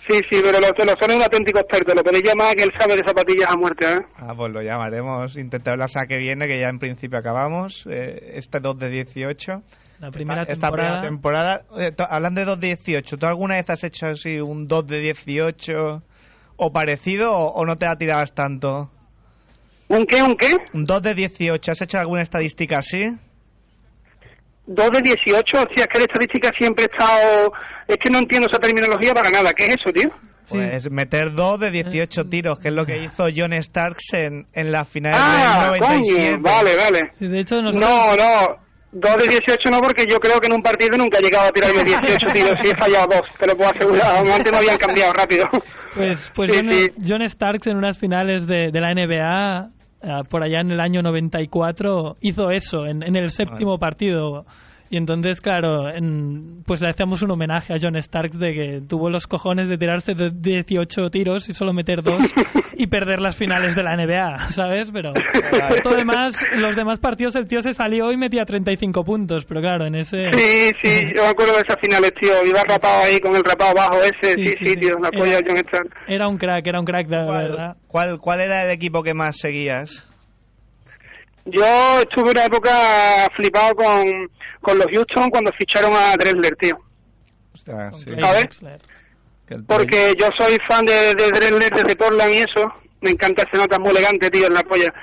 Sí, 0.09 0.19
sí, 0.29 0.41
pero 0.43 0.59
los 0.59 0.71
los 0.77 0.99
son 0.99 1.15
un 1.15 1.21
auténtico 1.23 1.59
experto, 1.59 1.93
lo 1.95 2.03
podéis 2.03 2.23
llamar 2.27 2.53
que 2.55 2.63
él 2.63 2.71
sabe 2.77 2.97
de 2.97 3.03
zapatillas 3.07 3.49
a 3.49 3.55
muerte, 3.55 3.85
¿eh? 3.87 4.01
ah, 4.17 4.33
pues 4.35 4.51
lo 4.51 4.61
llamaremos. 4.61 5.37
Intentar 5.37 5.77
la 5.77 5.87
semana 5.87 6.07
que 6.09 6.17
viene, 6.17 6.45
que 6.45 6.59
ya 6.59 6.67
en 6.67 6.77
principio 6.79 7.19
acabamos. 7.19 7.85
Eh, 7.89 8.33
este 8.35 8.59
2 8.59 8.77
de 8.79 8.89
18. 8.89 9.61
La 10.05 10.11
primera 10.11 10.41
esta, 10.41 10.51
esta 10.53 10.67
temporada. 10.67 11.01
primera 11.01 11.09
temporada. 11.09 11.61
Eh, 11.87 11.91
to- 11.91 12.05
hablando 12.09 12.41
de 12.41 12.45
2 12.45 12.59
de 12.59 12.67
18, 12.67 13.17
¿tú 13.17 13.25
alguna 13.25 13.55
vez 13.55 13.69
has 13.69 13.83
hecho 13.83 14.07
así 14.07 14.39
un 14.39 14.67
2 14.67 14.87
de 14.87 14.99
18 14.99 15.73
o 16.57 16.71
parecido 16.71 17.31
o, 17.31 17.53
o 17.53 17.65
no 17.65 17.75
te 17.75 17.85
la 17.85 17.95
tirabas 17.95 18.33
tanto? 18.33 18.91
¿Un 19.89 20.05
qué, 20.05 20.21
un 20.23 20.35
qué? 20.35 20.51
¿Un 20.73 20.85
2 20.85 21.01
de 21.01 21.13
18? 21.13 21.71
¿Has 21.71 21.81
hecho 21.81 21.97
alguna 21.99 22.21
estadística 22.21 22.77
así? 22.77 22.99
Dos 24.65 24.91
de 24.91 25.01
18, 25.01 25.57
hostia, 25.57 25.83
es 25.83 25.87
que 25.87 25.97
la 25.99 26.05
estadística 26.05 26.49
siempre 26.57 26.85
he 26.85 26.87
estado... 26.91 27.51
Es 27.87 27.97
que 27.97 28.09
no 28.09 28.19
entiendo 28.19 28.47
esa 28.49 28.59
terminología 28.59 29.13
para 29.13 29.29
nada, 29.29 29.51
¿qué 29.53 29.65
es 29.65 29.75
eso, 29.75 29.91
tío? 29.91 30.09
Sí. 30.45 30.57
Pues 30.57 30.89
meter 30.89 31.33
2 31.33 31.59
de 31.59 31.71
18 31.71 32.23
tiros, 32.29 32.59
que 32.59 32.69
es 32.69 32.73
lo 32.73 32.85
que 32.85 32.97
hizo 33.03 33.25
John 33.35 33.51
Starks 33.61 34.13
en, 34.13 34.47
en 34.53 34.71
la 34.71 34.85
final 34.85 35.13
Ah, 35.15 35.69
del 35.71 35.79
97. 35.81 36.31
coño, 36.31 36.41
vale, 36.41 36.75
vale. 36.77 36.99
Sí, 37.19 37.27
de 37.27 37.39
hecho, 37.41 37.61
nosotros, 37.61 37.89
No, 37.89 38.15
no, 38.15 38.55
dos 38.93 39.17
de 39.17 39.27
18 39.27 39.69
no, 39.71 39.81
porque 39.81 40.05
yo 40.09 40.19
creo 40.19 40.39
que 40.39 40.47
en 40.47 40.53
un 40.53 40.61
partido 40.61 40.97
nunca 40.97 41.17
he 41.19 41.23
llegado 41.23 41.47
a 41.47 41.51
tirarme 41.51 41.83
18 41.83 42.27
tiros, 42.33 42.55
sí 42.61 42.69
he 42.69 42.75
fallado 42.75 43.07
dos, 43.07 43.27
te 43.39 43.47
lo 43.47 43.55
puedo 43.55 43.69
asegurar, 43.69 44.17
antes 44.17 44.51
me 44.51 44.57
habían 44.57 44.77
cambiado 44.77 45.11
rápido. 45.13 45.45
pues, 45.95 46.31
pues 46.35 46.51
Sí, 46.51 46.57
John, 46.61 46.71
sí. 46.71 46.91
John 47.07 47.29
Starks 47.29 47.67
en 47.67 47.77
unas 47.77 47.97
finales 47.99 48.47
de, 48.47 48.69
de 48.71 48.79
la 48.79 48.93
NBA, 48.93 49.69
eh, 50.01 50.23
por 50.29 50.43
allá 50.43 50.61
en 50.61 50.71
el 50.71 50.79
año 50.79 51.01
94, 51.01 52.17
hizo 52.21 52.51
eso 52.51 52.85
en, 52.85 53.03
en 53.03 53.15
el 53.15 53.29
séptimo 53.31 53.77
partido. 53.79 54.45
Y 54.93 54.97
entonces, 54.97 55.41
claro, 55.41 55.89
en- 55.89 56.61
pues 56.67 56.79
le 56.79 56.87
hacemos 56.87 57.23
un 57.23 57.31
homenaje 57.31 57.73
a 57.73 57.77
John 57.81 57.99
Starks 57.99 58.37
de 58.37 58.53
que 58.53 58.81
tuvo 58.87 59.09
los 59.09 59.25
cojones 59.25 59.67
de 59.67 59.75
tirarse 59.79 60.13
de 60.13 60.29
18 60.31 61.09
tiros 61.09 61.49
y 61.49 61.53
solo 61.55 61.73
meter 61.73 62.03
dos 62.03 62.21
y 62.77 62.85
perder 62.85 63.19
las 63.19 63.35
finales 63.35 63.75
de 63.75 63.81
la 63.81 63.95
NBA, 63.95 64.51
¿sabes? 64.51 64.91
Pero 64.91 65.13
todo 65.81 65.95
demás, 65.95 66.39
los 66.59 66.75
demás 66.75 66.99
partidos 66.99 67.35
el 67.37 67.47
tío 67.47 67.59
se 67.61 67.73
salió 67.73 68.11
y 68.11 68.17
metía 68.17 68.45
35 68.45 69.03
puntos, 69.03 69.45
pero 69.45 69.61
claro, 69.61 69.87
en 69.87 69.95
ese... 69.95 70.31
Sí, 70.31 70.69
sí, 70.83 71.01
yo 71.15 71.23
me 71.23 71.29
acuerdo 71.29 71.53
de 71.53 71.61
esas 71.67 71.79
finales, 71.81 72.11
tío, 72.21 72.31
iba 72.45 72.61
rapado 72.63 73.03
ahí 73.05 73.19
con 73.19 73.35
el 73.35 73.43
rapado 73.43 73.73
bajo 73.73 73.97
ese, 73.99 74.35
Sí, 74.35 74.45
sí, 74.45 74.55
sí, 74.57 74.65
sí, 74.65 74.73
sí. 74.73 74.79
tío, 74.79 74.95
la 75.01 75.09
polla 75.09 75.31
Era- 75.31 75.41
de 75.41 75.45
John 75.47 75.57
Stark. 75.57 75.89
Era 76.07 76.27
un 76.27 76.37
crack, 76.37 76.67
era 76.67 76.79
un 76.79 76.85
crack, 76.85 77.07
de 77.07 77.17
verdad. 77.17 77.77
¿Cuál, 77.87 78.09
cuál, 78.09 78.19
cuál 78.19 78.41
era 78.41 78.63
el 78.65 78.69
equipo 78.69 79.01
que 79.01 79.15
más 79.15 79.39
seguías? 79.39 80.07
Yo 81.45 81.99
estuve 81.99 82.31
una 82.31 82.45
época 82.45 82.71
flipado 83.35 83.75
con, 83.75 84.29
con 84.61 84.77
los 84.77 84.87
Houston 84.91 85.29
cuando 85.29 85.51
ficharon 85.53 85.93
a 85.93 86.15
Drexler, 86.15 86.55
tío. 86.55 86.77
Con 87.65 87.93
sí. 87.93 88.11
Porque 89.67 90.13
yo 90.19 90.27
soy 90.37 90.57
fan 90.67 90.85
de, 90.85 91.13
de 91.15 91.29
Drexler 91.31 91.69
desde 91.73 91.95
Portland 91.95 92.33
y 92.33 92.37
eso. 92.37 92.71
Me 93.01 93.11
encanta, 93.11 93.45
se 93.51 93.57
nota 93.57 93.77
muy 93.77 93.91
elegante, 93.91 94.29
tío, 94.29 94.47
en 94.47 94.53
la 94.53 94.63
polla. 94.63 94.93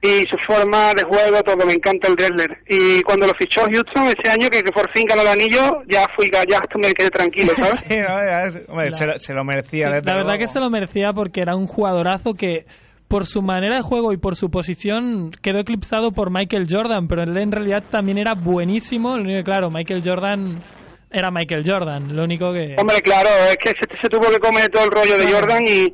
Y 0.00 0.20
su 0.28 0.36
forma 0.46 0.92
de 0.94 1.02
juego, 1.02 1.42
todo, 1.42 1.66
me 1.66 1.72
encanta 1.72 2.06
el 2.08 2.14
Drexler. 2.14 2.58
Y 2.68 3.00
cuando 3.02 3.26
lo 3.26 3.34
fichó 3.34 3.62
Houston 3.62 4.08
ese 4.08 4.30
año, 4.30 4.48
que, 4.50 4.62
que 4.62 4.70
por 4.70 4.88
fin 4.92 5.06
ganó 5.08 5.22
el 5.22 5.28
anillo, 5.28 5.82
ya 5.88 6.04
fui, 6.14 6.30
ya 6.30 6.60
me 6.76 6.92
quedé 6.92 7.10
tranquilo, 7.10 7.52
¿sabes? 7.56 7.82
Sí, 7.88 7.96
no, 7.96 8.06
ya 8.30 8.44
es- 8.46 8.60
hombre, 8.68 8.90
La- 8.90 8.96
se, 8.96 9.06
lo, 9.06 9.18
se 9.18 9.32
lo 9.34 9.42
merecía. 9.44 9.86
Sí, 9.88 9.92
desde 9.94 10.06
la 10.06 10.14
verdad 10.14 10.26
luego. 10.34 10.40
que 10.40 10.46
se 10.46 10.60
lo 10.60 10.70
merecía 10.70 11.12
porque 11.14 11.40
era 11.40 11.56
un 11.56 11.66
jugadorazo 11.66 12.34
que 12.34 12.66
por 13.08 13.24
su 13.24 13.40
manera 13.42 13.76
de 13.76 13.82
juego 13.82 14.12
y 14.12 14.18
por 14.18 14.36
su 14.36 14.50
posición 14.50 15.30
quedó 15.42 15.58
eclipsado 15.60 16.12
por 16.12 16.30
Michael 16.30 16.66
Jordan, 16.70 17.08
pero 17.08 17.22
él 17.22 17.36
en 17.38 17.50
realidad 17.52 17.84
también 17.90 18.18
era 18.18 18.34
buenísimo. 18.34 19.16
Lo 19.16 19.22
único 19.22 19.38
que, 19.38 19.44
claro, 19.44 19.70
Michael 19.70 20.02
Jordan 20.04 20.62
era 21.10 21.30
Michael 21.30 21.62
Jordan, 21.66 22.14
lo 22.14 22.24
único 22.24 22.52
que... 22.52 22.76
Hombre, 22.78 23.00
claro, 23.02 23.30
es 23.48 23.56
que 23.56 23.70
se, 23.70 23.96
se 24.02 24.08
tuvo 24.10 24.28
que 24.30 24.38
comer 24.38 24.68
todo 24.68 24.84
el 24.84 24.90
rollo 24.90 25.16
de 25.16 25.24
Claro. 25.24 25.38
Jordan 25.40 25.64
y, 25.66 25.86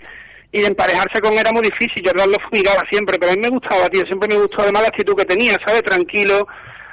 y 0.58 0.64
emparejarse 0.64 1.20
con 1.22 1.32
él 1.34 1.38
era 1.38 1.52
muy 1.52 1.62
difícil. 1.62 2.02
Jordan 2.04 2.30
lo 2.32 2.38
fumigaba 2.50 2.82
siempre, 2.90 3.16
pero 3.18 3.30
a 3.32 3.34
mí 3.36 3.40
me 3.40 3.48
gustaba, 3.48 3.88
tío. 3.88 4.02
Siempre 4.06 4.28
me 4.28 4.40
gustó 4.40 4.62
además 4.62 4.82
la 4.82 4.88
actitud 4.88 5.14
que 5.14 5.24
tenía, 5.24 5.52
¿sabes? 5.64 5.82
Tranquilo, 5.84 6.46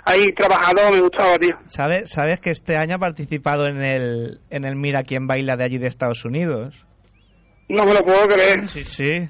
ahí 0.06 0.32
trabajador, 0.34 0.94
me 0.94 1.02
gustaba, 1.02 1.38
tío. 1.40 1.56
¿Sabes, 1.66 2.12
¿Sabes 2.12 2.40
que 2.40 2.52
este 2.52 2.78
año 2.78 2.98
ha 2.98 3.00
participado 3.00 3.66
en 3.66 3.82
el, 3.84 4.40
en 4.52 4.66
el 4.66 4.76
Mira 4.76 5.02
quién 5.02 5.26
baila 5.26 5.56
de 5.58 5.64
allí 5.64 5.80
de 5.80 5.88
Estados 5.88 6.24
Unidos? 6.26 6.76
No 7.70 7.86
me 7.86 7.94
lo 7.96 8.04
puedo 8.04 8.28
creer. 8.28 8.68
Sí, 8.68 8.84
sí. 8.84 9.30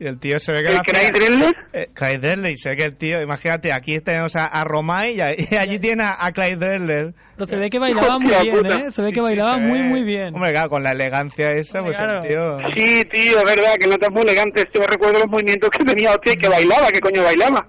Y 0.00 0.06
el 0.06 0.18
tío 0.18 0.38
se 0.40 0.50
ve 0.52 0.62
que... 0.62 0.68
¿El 0.70 0.74
la 0.74 0.82
Craig? 0.82 1.54
Eh, 1.74 1.86
Clyde 1.94 2.18
Drexler, 2.18 2.50
y 2.52 2.56
sé 2.56 2.74
que 2.76 2.82
el 2.84 2.96
tío, 2.96 3.20
imagínate, 3.22 3.72
aquí 3.72 4.00
tenemos 4.00 4.34
a, 4.34 4.44
a 4.46 4.64
Romay 4.64 5.14
y, 5.16 5.20
a- 5.20 5.32
y 5.38 5.56
allí 5.56 5.78
tiene 5.78 6.02
a, 6.02 6.16
a 6.18 6.32
Clyde 6.32 6.56
Drexler. 6.56 7.14
Pero 7.36 7.46
se 7.46 7.56
ve 7.56 7.70
que 7.70 7.78
bailaba 7.78 8.18
muy 8.18 8.28
bien, 8.30 8.54
puta. 8.56 8.78
¿eh? 8.80 8.90
Se 8.90 9.02
ve 9.02 9.08
Sí, 9.08 9.14
que 9.14 9.20
bailaba 9.20 9.54
se 9.54 9.60
muy, 9.60 9.78
ve- 9.80 9.84
muy 9.88 10.02
bien. 10.02 10.34
Hombre, 10.34 10.50
claro, 10.52 10.70
con 10.70 10.82
la 10.82 10.90
elegancia 10.90 11.52
esa, 11.52 11.80
Hombre, 11.80 11.94
pues 11.96 12.08
el 12.10 12.28
tío... 12.28 12.58
Sí, 12.76 13.04
tío, 13.12 13.38
es 13.38 13.44
verdad, 13.44 13.74
que 13.80 13.88
notas 13.88 14.10
muy 14.10 14.22
elegantes. 14.22 14.64
Yo 14.74 14.80
recuerdo 14.86 15.20
los 15.20 15.28
movimientos 15.30 15.70
que 15.70 15.84
tenía, 15.84 16.10
hostia, 16.10 16.32
y 16.32 16.36
que 16.36 16.48
bailaba, 16.48 16.88
¿qué 16.92 16.98
coño 17.00 17.22
bailaba? 17.22 17.66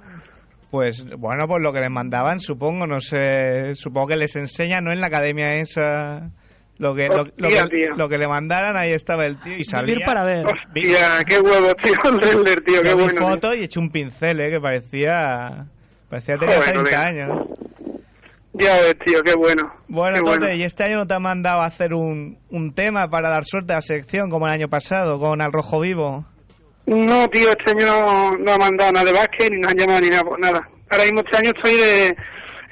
Pues 0.71 1.05
bueno, 1.19 1.45
pues 1.47 1.61
lo 1.61 1.71
que 1.71 1.81
les 1.81 1.91
mandaban, 1.91 2.39
supongo, 2.39 2.87
no 2.87 2.99
sé, 2.99 3.75
supongo 3.75 4.07
que 4.07 4.15
les 4.15 4.35
enseñan, 4.35 4.83
¿no? 4.85 4.91
En 4.91 5.01
la 5.01 5.07
academia 5.07 5.51
esa, 5.51 6.31
Lo 6.83 6.93
que, 6.93 7.07
lo, 7.07 7.23
que, 7.23 7.63
tío. 7.69 7.95
lo 7.95 8.09
que 8.09 8.17
le 8.17 8.27
mandaran, 8.27 8.75
ahí 8.75 8.91
estaba 8.91 9.25
el 9.25 9.39
tío 9.39 9.55
y 9.57 9.63
salía. 9.63 9.93
Vivir 9.93 10.05
para 10.05 10.25
ver. 10.25 10.45
Hostia, 10.45 11.23
qué 11.25 11.39
huevo, 11.39 11.73
tío, 11.75 11.93
el 12.45 12.63
tío, 12.65 12.81
qué 12.81 12.93
bueno. 12.93 13.07
tío. 13.07 13.21
foto 13.21 13.53
y 13.53 13.63
eché 13.63 13.79
un 13.79 13.89
pincel, 13.89 14.41
¿eh? 14.41 14.51
Que 14.51 14.59
parecía... 14.59 15.65
Parecía 16.09 16.37
Joder, 16.37 16.59
30 16.59 16.73
colega. 16.73 17.01
años. 17.01 17.47
Ya 18.55 18.75
ves, 18.75 18.97
tío, 19.05 19.23
qué 19.23 19.33
bueno. 19.33 19.71
Bueno, 19.87 20.19
qué 20.25 20.39
Tote, 20.39 20.57
¿y 20.57 20.63
este 20.63 20.83
año 20.83 20.97
no 20.97 21.07
te 21.07 21.13
han 21.13 21.21
mandado 21.21 21.61
a 21.61 21.67
hacer 21.67 21.93
un, 21.93 22.37
un 22.49 22.73
tema 22.73 23.07
para 23.09 23.29
dar 23.29 23.45
suerte 23.45 23.71
a 23.71 23.77
la 23.77 23.81
selección 23.81 24.29
como 24.29 24.45
el 24.45 24.53
año 24.53 24.67
pasado 24.67 25.19
con 25.19 25.41
Al 25.41 25.53
Rojo 25.53 25.79
Vivo? 25.79 26.25
No, 26.85 27.29
tío, 27.29 27.49
este 27.49 27.71
año 27.71 27.87
no, 27.87 28.31
no 28.37 28.51
ha 28.51 28.57
mandado 28.57 28.91
nada 28.91 29.05
de 29.05 29.13
básquet, 29.13 29.49
ni 29.51 29.59
nos 29.59 29.71
han 29.71 29.77
llamado 29.77 30.01
ni 30.01 30.09
nada, 30.09 30.23
nada. 30.37 30.69
Ahora 30.89 31.03
mismo 31.05 31.21
este 31.21 31.37
año 31.37 31.51
estoy 31.55 31.75
de... 31.77 32.15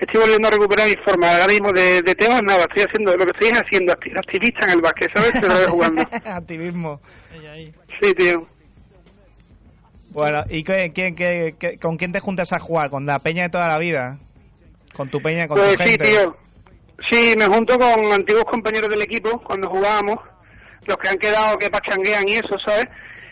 Estoy 0.02 0.20
volviendo 0.22 0.48
a 0.48 0.52
recuperar 0.52 0.90
mi 0.90 0.96
forma. 1.06 1.30
Ahora 1.32 1.48
mismo 1.48 1.72
de, 1.72 2.02
de 2.02 2.16
temas 2.16 2.42
nada, 2.44 2.64
estoy 2.64 2.84
haciendo... 2.84 3.16
Lo 3.16 3.26
que 3.26 3.32
estoy 3.34 3.50
es 3.50 3.62
haciendo 3.62 3.94
acti- 3.94 4.18
activista 4.18 4.66
en 4.66 4.72
el 4.72 4.82
básquet, 4.82 5.10
¿sabes? 5.14 5.36
Otra 5.36 5.60
vez 5.60 5.68
jugando. 5.70 6.02
Activismo. 6.26 7.00
Sí, 8.02 8.14
tío. 8.16 8.48
Bueno, 10.10 10.44
¿y 10.50 10.64
qué, 10.64 10.92
qué- 10.94 11.14
qué- 11.16 11.56
qué- 11.58 11.78
con 11.78 11.98
quién 11.98 12.12
te 12.12 12.20
juntas 12.20 12.52
a 12.52 12.60
jugar? 12.60 12.90
¿Con 12.90 13.06
la 13.06 13.20
peña 13.20 13.44
de 13.44 13.50
toda 13.50 13.68
la 13.68 13.78
vida? 13.78 14.18
¿Con 14.94 15.10
tu 15.10 15.22
peña, 15.22 15.48
con 15.48 15.58
Pues 15.58 15.74
tu 15.78 15.84
sí, 15.84 15.90
gente? 15.92 16.04
tío. 16.06 16.36
Sí, 17.10 17.34
me 17.38 17.46
junto 17.46 17.78
con 17.78 18.12
antiguos 18.12 18.44
compañeros 18.46 18.90
del 18.90 19.02
equipo 19.04 19.40
cuando 19.40 19.70
jugábamos, 19.70 20.18
los 20.86 20.98
que 20.98 21.10
han 21.10 21.18
quedado 21.18 21.58
que 21.58 21.70
pachanguean 21.70 22.28
y 22.28 22.34
eso, 22.34 22.58
¿sabes? 22.66 22.86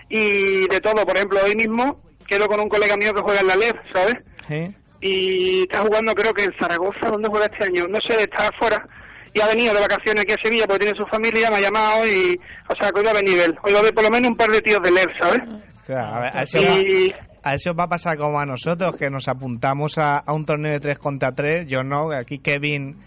Y 0.07 0.67
de 0.69 0.79
todo, 0.81 1.03
por 1.05 1.15
ejemplo, 1.17 1.39
hoy 1.43 1.55
mismo 1.55 1.99
quedo 2.27 2.47
con 2.47 2.59
un 2.59 2.69
colega 2.69 2.95
mío 2.95 3.13
que 3.13 3.21
juega 3.21 3.41
en 3.41 3.47
la 3.47 3.55
LEV, 3.55 3.75
¿sabes? 3.93 4.15
¿Sí? 4.47 4.75
Y 5.01 5.61
está 5.61 5.81
jugando 5.81 6.13
creo 6.13 6.33
que 6.33 6.43
en 6.43 6.53
Zaragoza, 6.59 7.09
¿dónde 7.09 7.29
juega 7.29 7.45
este 7.45 7.65
año? 7.65 7.87
No 7.87 7.99
sé, 8.01 8.23
está 8.23 8.49
afuera. 8.49 8.85
Y 9.33 9.41
ha 9.41 9.47
venido 9.47 9.73
de 9.73 9.79
vacaciones 9.79 10.23
aquí 10.23 10.33
a 10.33 10.43
Sevilla 10.43 10.65
porque 10.65 10.85
tiene 10.85 10.97
su 10.97 11.05
familia, 11.05 11.49
me 11.49 11.57
ha 11.57 11.61
llamado 11.61 12.05
y... 12.05 12.35
O 12.67 12.75
sea, 12.75 12.89
que 12.91 12.99
hoy 12.99 13.05
va 13.05 13.11
a 13.11 13.13
haber 13.13 13.23
nivel. 13.23 13.55
Hoy 13.63 13.73
va 13.73 13.79
a 13.79 13.81
haber 13.81 13.93
por 13.93 14.03
lo 14.03 14.09
menos 14.09 14.29
un 14.29 14.35
par 14.37 14.49
de 14.49 14.61
tíos 14.61 14.81
de 14.83 14.91
LEV, 14.91 15.07
¿sabes? 15.17 15.41
A, 15.89 16.19
ver, 16.19 16.37
a 16.37 16.41
eso 16.43 16.57
va, 16.59 16.79
Y... 16.79 17.11
a 17.43 17.53
eso 17.53 17.73
va 17.73 17.83
a 17.85 17.87
pasar 17.87 18.17
como 18.17 18.39
a 18.39 18.45
nosotros, 18.45 18.95
que 18.97 19.09
nos 19.09 19.27
apuntamos 19.27 19.97
a, 19.97 20.17
a 20.17 20.33
un 20.33 20.45
torneo 20.45 20.73
de 20.73 20.79
3 20.79 20.97
contra 20.97 21.31
3. 21.31 21.67
Yo 21.67 21.83
no, 21.83 22.11
aquí 22.11 22.39
Kevin 22.39 22.97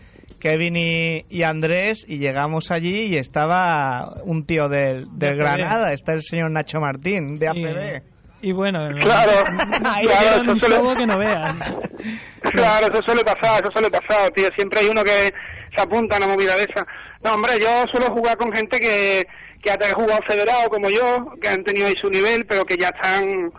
Kevin 0.43 0.77
y, 0.77 1.25
y 1.29 1.43
Andrés, 1.45 2.05
y 2.09 2.19
llegamos 2.19 2.73
allí 2.73 3.07
y 3.07 3.17
estaba 3.17 4.23
un 4.25 4.45
tío 4.45 4.69
del, 4.69 5.07
del. 5.17 5.37
Granada, 5.37 5.93
está 5.93 6.15
el 6.15 6.23
señor 6.23 6.51
Nacho 6.51 6.81
Martín, 6.81 7.37
de 7.37 7.49
ACB. 7.49 8.12
Y, 8.43 8.53
bueno, 8.53 8.89
Claro, 9.01 9.33
ahí 9.85 10.07
claro, 10.07 10.43
eso 10.45 10.67
suele- 10.67 10.97
que 10.97 11.07
no 11.07 11.19
veas. 11.19 11.57
Claro, 12.55 12.89
eso 12.93 13.01
suele 13.03 13.23
pasar, 13.23 13.63
eso 13.63 13.71
suele 13.71 13.89
pasar, 13.89 14.29
tío. 14.33 14.49
Siempre 14.57 14.81
hay 14.81 14.89
uno 14.89 15.05
que 15.05 15.33
se 15.75 15.81
apunta 15.81 16.17
a 16.17 16.19
una 16.19 16.27
movida 16.35 16.57
de 16.57 16.63
esa. 16.65 16.85
No, 17.23 17.35
hombre, 17.35 17.53
yo 17.61 17.69
suelo 17.93 18.13
jugar 18.13 18.37
con 18.37 18.53
gente 18.53 18.81
que, 18.81 19.23
que 19.63 19.71
ha 19.71 19.95
jugado 19.95 20.21
federado 20.27 20.69
como 20.69 20.91
yo, 20.91 21.33
que 21.41 21.49
han 21.49 21.63
tenido 21.63 21.87
ahí 21.87 21.95
su 22.01 22.11
nivel, 22.11 22.45
pero 22.47 22.65
que 22.65 22.77
ya 22.77 22.89
están 22.89 23.53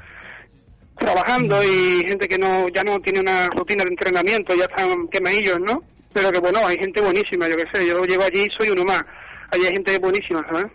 trabajando 0.97 1.63
y 1.63 2.01
gente 2.07 2.27
que 2.27 2.37
no 2.37 2.67
ya 2.67 2.83
no 2.83 2.99
tiene 2.99 3.21
una 3.21 3.47
rutina 3.47 3.83
de 3.83 3.89
entrenamiento, 3.91 4.53
ya 4.53 4.65
están 4.65 5.07
quemadillos, 5.07 5.59
¿no? 5.61 5.81
Pero 6.13 6.29
que 6.31 6.39
bueno, 6.39 6.59
hay 6.67 6.77
gente 6.77 7.01
buenísima, 7.01 7.47
yo 7.49 7.55
qué 7.55 7.65
sé. 7.73 7.87
Yo 7.87 8.01
llego 8.03 8.23
allí 8.23 8.43
y 8.47 8.51
soy 8.57 8.69
uno 8.69 8.83
más. 8.83 9.01
Allí 9.49 9.65
hay 9.65 9.73
gente 9.73 9.97
buenísima, 9.97 10.45
¿sabes? 10.47 10.65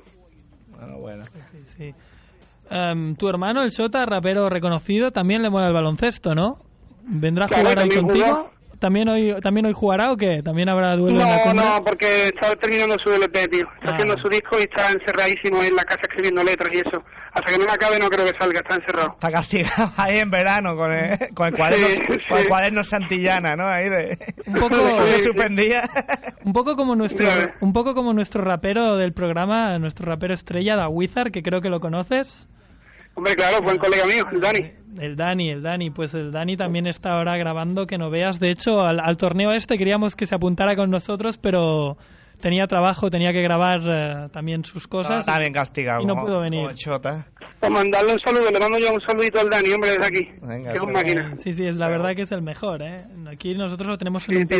Bueno, 0.68 0.96
bueno. 0.98 1.24
Em, 2.70 3.14
tu 3.16 3.28
hermano, 3.28 3.62
el 3.62 3.70
Shota, 3.70 4.04
rapero 4.06 4.48
reconocido, 4.48 5.10
también 5.10 5.42
le 5.42 5.50
mola 5.50 5.68
el 5.68 5.74
baloncesto, 5.74 6.34
¿no? 6.34 6.58
¿Vendrá 7.02 7.46
a 7.46 7.48
Claro, 7.48 7.62
jugar 7.70 7.78
ahí 7.80 7.88
contigo? 7.88 8.26
jugó. 8.26 8.58
¿También 8.78 9.08
hoy, 9.08 9.34
¿También 9.42 9.66
hoy 9.66 9.72
jugará 9.74 10.12
o 10.12 10.16
qué? 10.16 10.40
¿También 10.40 10.68
habrá 10.68 10.94
duelo 10.94 11.20
en 11.20 11.26
la 11.26 11.52
No, 11.52 11.52
no, 11.78 11.82
porque 11.82 12.26
está 12.26 12.54
terminando 12.54 12.96
su 13.02 13.10
LP, 13.12 13.48
tío. 13.48 13.66
Está 13.74 13.90
Ah. 13.90 13.94
haciendo 13.94 14.16
su 14.18 14.28
disco 14.28 14.54
y 14.56 14.62
está 14.62 14.92
encerradísimo 14.92 15.60
en 15.64 15.74
la 15.74 15.82
casa 15.82 16.02
escribiendo 16.02 16.44
letras 16.44 16.70
y 16.72 16.78
eso. 16.78 17.02
Hasta 17.32 17.52
que 17.52 17.58
no 17.58 17.64
la 17.64 17.72
acabe 17.72 17.98
no 17.98 18.08
creo 18.08 18.24
que 18.24 18.38
salga, 18.38 18.60
está 18.60 18.76
encerrado. 18.76 19.10
Está 19.14 19.32
castigado 19.32 19.90
ahí 19.96 20.18
en 20.18 20.30
verano 20.30 20.76
con 20.76 20.92
el, 20.92 21.18
con 21.34 21.48
el 21.48 21.54
cuaderno, 21.56 21.88
Sí, 21.88 22.02
con 22.28 22.38
el 22.38 22.46
cuaderno 22.48 22.84
Santillana, 22.84 23.56
¿no? 23.56 23.66
Ahí 23.66 23.88
de... 23.88 24.16
Un 24.46 24.54
poco- 24.54 24.76
no 24.76 25.06
Sí, 25.06 25.12
sí. 25.14 25.20
suspendía. 25.22 25.82
Un 26.44 26.52
poco 26.52 26.76
como 26.76 26.94
nuestro 26.94 27.26
un 27.60 27.72
poco 27.72 27.94
como 27.96 28.12
nuestro 28.12 28.42
rapero 28.44 28.96
del 28.96 29.12
programa, 29.12 29.76
nuestro 29.80 30.06
rapero 30.06 30.34
estrella, 30.34 30.76
Da 30.76 30.88
Wizard, 30.88 31.32
que 31.32 31.42
creo 31.42 31.60
que 31.60 31.68
lo 31.68 31.80
conoces. 31.80 32.46
Hombre, 33.18 33.34
claro, 33.34 33.60
buen 33.62 33.78
colega 33.78 34.04
mío, 34.06 34.24
el 34.30 34.40
Dani. 34.40 34.70
El 35.00 35.16
Dani, 35.16 35.50
el 35.50 35.60
Dani, 35.60 35.90
pues 35.90 36.14
el 36.14 36.30
Dani 36.30 36.56
también 36.56 36.86
está 36.86 37.14
ahora 37.14 37.36
grabando 37.36 37.84
que 37.84 37.98
no 37.98 38.10
veas. 38.10 38.38
De 38.38 38.48
hecho, 38.52 38.78
al, 38.78 39.00
al 39.00 39.16
torneo 39.16 39.50
este 39.52 39.76
queríamos 39.76 40.14
que 40.14 40.24
se 40.24 40.36
apuntara 40.36 40.76
con 40.76 40.88
nosotros, 40.88 41.36
pero 41.36 41.96
tenía 42.40 42.68
trabajo, 42.68 43.10
tenía 43.10 43.32
que 43.32 43.42
grabar 43.42 43.80
eh, 43.84 44.28
también 44.32 44.64
sus 44.64 44.86
cosas. 44.86 45.18
Está 45.26 45.36
bien 45.40 45.52
castigado. 45.52 46.00
y 46.00 46.06
no 46.06 46.14
como- 46.14 46.26
pudo 46.26 46.40
venir. 46.42 46.62
como 46.62 46.74
chota. 46.76 47.26
Pues 47.58 47.72
mandarle 47.72 48.12
un 48.12 48.20
saludo, 48.20 48.48
le 48.52 48.60
mando 48.60 48.78
yo 48.78 48.92
un 48.92 49.00
saludito 49.00 49.40
al 49.40 49.50
Dani, 49.50 49.70
hombre, 49.72 49.90
desde 49.90 50.06
aquí. 50.06 50.28
Venga, 50.40 50.70
que 50.70 50.78
es 50.78 50.84
un 50.84 50.92
máquina. 50.92 51.36
Sí, 51.38 51.52
sí, 51.52 51.66
es 51.66 51.74
la 51.76 51.88
verdad 51.88 52.14
que 52.14 52.22
es 52.22 52.30
el 52.30 52.42
mejor, 52.42 52.82
¿eh? 52.82 52.98
Aquí 53.32 53.52
nosotros 53.54 53.88
lo 53.88 53.96
tenemos 53.96 54.28
en 54.28 54.34
Sí, 54.36 54.40
un 54.42 54.46
tío. 54.46 54.58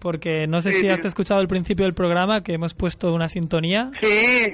Porque 0.00 0.46
no 0.46 0.60
sé 0.60 0.70
Sí, 0.70 0.80
si 0.80 0.88
has 0.88 1.04
escuchado 1.04 1.40
el 1.40 1.48
principio 1.48 1.84
del 1.84 1.94
programa 1.94 2.42
que 2.42 2.54
hemos 2.54 2.72
puesto 2.74 3.12
una 3.12 3.28
sintonía. 3.28 3.90
Sí, 4.00 4.06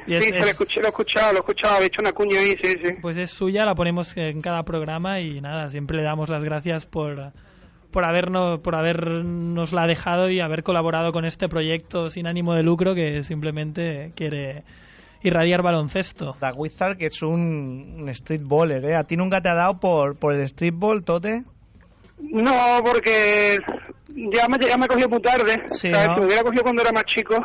Y 0.07 0.15
es- 0.15 0.25
sí, 0.25 0.31
se 0.31 0.39
es- 0.39 0.45
lo, 0.45 0.51
escuché, 0.51 0.81
lo 0.81 0.87
he 0.87 0.91
escuchado, 0.91 1.33
lo 1.33 1.37
he 1.39 1.41
escuchado, 1.41 1.83
he 1.83 1.87
hecho 1.87 2.01
una 2.01 2.13
cuña 2.13 2.41
ahí, 2.41 2.53
sí, 2.63 2.73
sí. 2.83 2.95
Pues 3.03 3.19
es 3.19 3.31
suya, 3.31 3.65
la 3.65 3.75
ponemos 3.75 4.17
en 4.17 4.41
cada 4.41 4.63
programa 4.63 5.21
y 5.21 5.41
nada, 5.41 5.69
siempre 5.71 5.99
le 5.99 6.03
damos 6.05 6.29
las 6.31 6.43
gracias 6.45 6.87
por, 6.87 7.33
por 7.93 8.05
habernos 8.09 8.61
por 8.61 8.75
habernos 8.75 9.73
la 9.73 9.87
dejado 9.87 10.31
y 10.31 10.41
haber 10.41 10.63
colaborado 10.63 11.13
con 11.13 11.25
este 11.27 11.47
proyecto 11.49 12.09
sin 12.09 12.27
ánimo 12.27 12.55
de 12.55 12.63
lucro 12.63 12.95
que 12.95 13.23
simplemente 13.23 14.13
quiere 14.17 14.63
irradiar 15.23 15.63
baloncesto. 15.63 16.37
Da 16.41 16.53
Wizard, 16.55 16.97
que 16.99 17.07
es 17.07 17.23
un, 17.23 17.97
un 18.03 18.15
streetballer, 18.15 18.85
¿eh? 18.85 18.97
¿A 18.97 19.05
ti 19.05 19.17
nunca 19.17 19.41
te 19.41 19.49
ha 19.49 19.55
dado 19.55 19.79
por, 19.81 20.19
por 20.19 20.35
el 20.35 20.47
streetball, 20.49 21.05
Tote? 21.05 21.45
No, 22.19 22.83
porque 22.85 23.59
ya 24.09 24.49
me, 24.49 24.59
ya 24.59 24.77
me 24.77 24.89
cogió 24.89 25.09
muy 25.09 25.21
tarde. 25.21 25.65
Sí, 25.69 25.91
¿sabes? 25.91 26.09
¿no? 26.09 26.15
Si 26.15 26.21
me 26.21 26.27
hubiera 26.27 26.43
cogido 26.43 26.63
cuando 26.63 26.83
era 26.83 26.93
más 26.93 27.05
chico, 27.05 27.37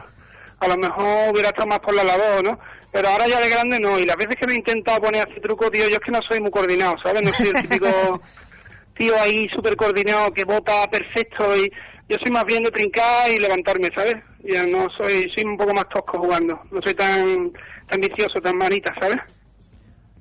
a 0.60 0.68
lo 0.68 0.78
mejor 0.78 1.32
hubiera 1.32 1.50
estado 1.50 1.68
más 1.68 1.80
por 1.80 1.96
la 1.96 2.04
labor, 2.04 2.44
¿no? 2.44 2.60
Pero 2.92 3.10
ahora 3.10 3.28
ya 3.28 3.40
de 3.40 3.50
grande 3.50 3.80
no. 3.80 4.00
Y 4.00 4.06
las 4.06 4.18
veces 4.18 4.36
que 4.36 4.48
me 4.48 4.54
he 4.54 4.58
intentado 4.58 5.02
poner 5.02 5.28
así 5.28 5.40
truco, 5.42 5.70
tío, 5.70 5.88
yo 5.88 5.96
es 5.96 6.00
que 6.00 6.12
no 6.12 6.22
soy 6.22 6.40
muy 6.40 6.52
coordinado, 6.52 6.98
¿sabes? 7.02 7.22
No 7.22 7.32
soy 7.34 7.50
el 7.50 7.62
típico 7.62 7.88
tío 9.00 9.16
ahí 9.18 9.48
súper 9.56 9.76
coordinado 9.78 10.32
que 10.34 10.44
bota 10.44 10.86
perfecto 10.88 11.56
y 11.56 11.72
yo 12.10 12.18
soy 12.22 12.32
más 12.32 12.44
bien 12.46 12.64
de 12.64 12.72
trincar 12.72 13.30
y 13.30 13.40
levantarme, 13.40 13.88
¿sabes? 13.96 14.16
Ya 14.44 14.64
no 14.64 14.90
soy, 14.90 15.32
soy 15.34 15.46
un 15.46 15.58
poco 15.58 15.74
más 15.74 15.88
tosco 15.90 16.20
jugando. 16.20 16.60
No 16.72 16.82
soy 16.82 16.94
tan, 16.94 17.52
tan 17.88 18.02
vicioso, 18.02 18.42
tan 18.42 18.58
manita, 18.58 18.94
¿sabes? 19.00 19.18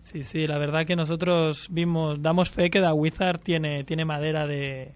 Sí, 0.02 0.22
sí, 0.22 0.46
la 0.46 0.58
verdad 0.58 0.86
que 0.86 0.96
nosotros 0.96 1.68
vimos, 1.70 2.22
damos 2.22 2.50
fe 2.50 2.70
que 2.70 2.80
Da 2.80 2.94
Wizard 2.94 3.40
tiene, 3.40 3.84
tiene 3.84 4.04
madera 4.04 4.46
de, 4.46 4.92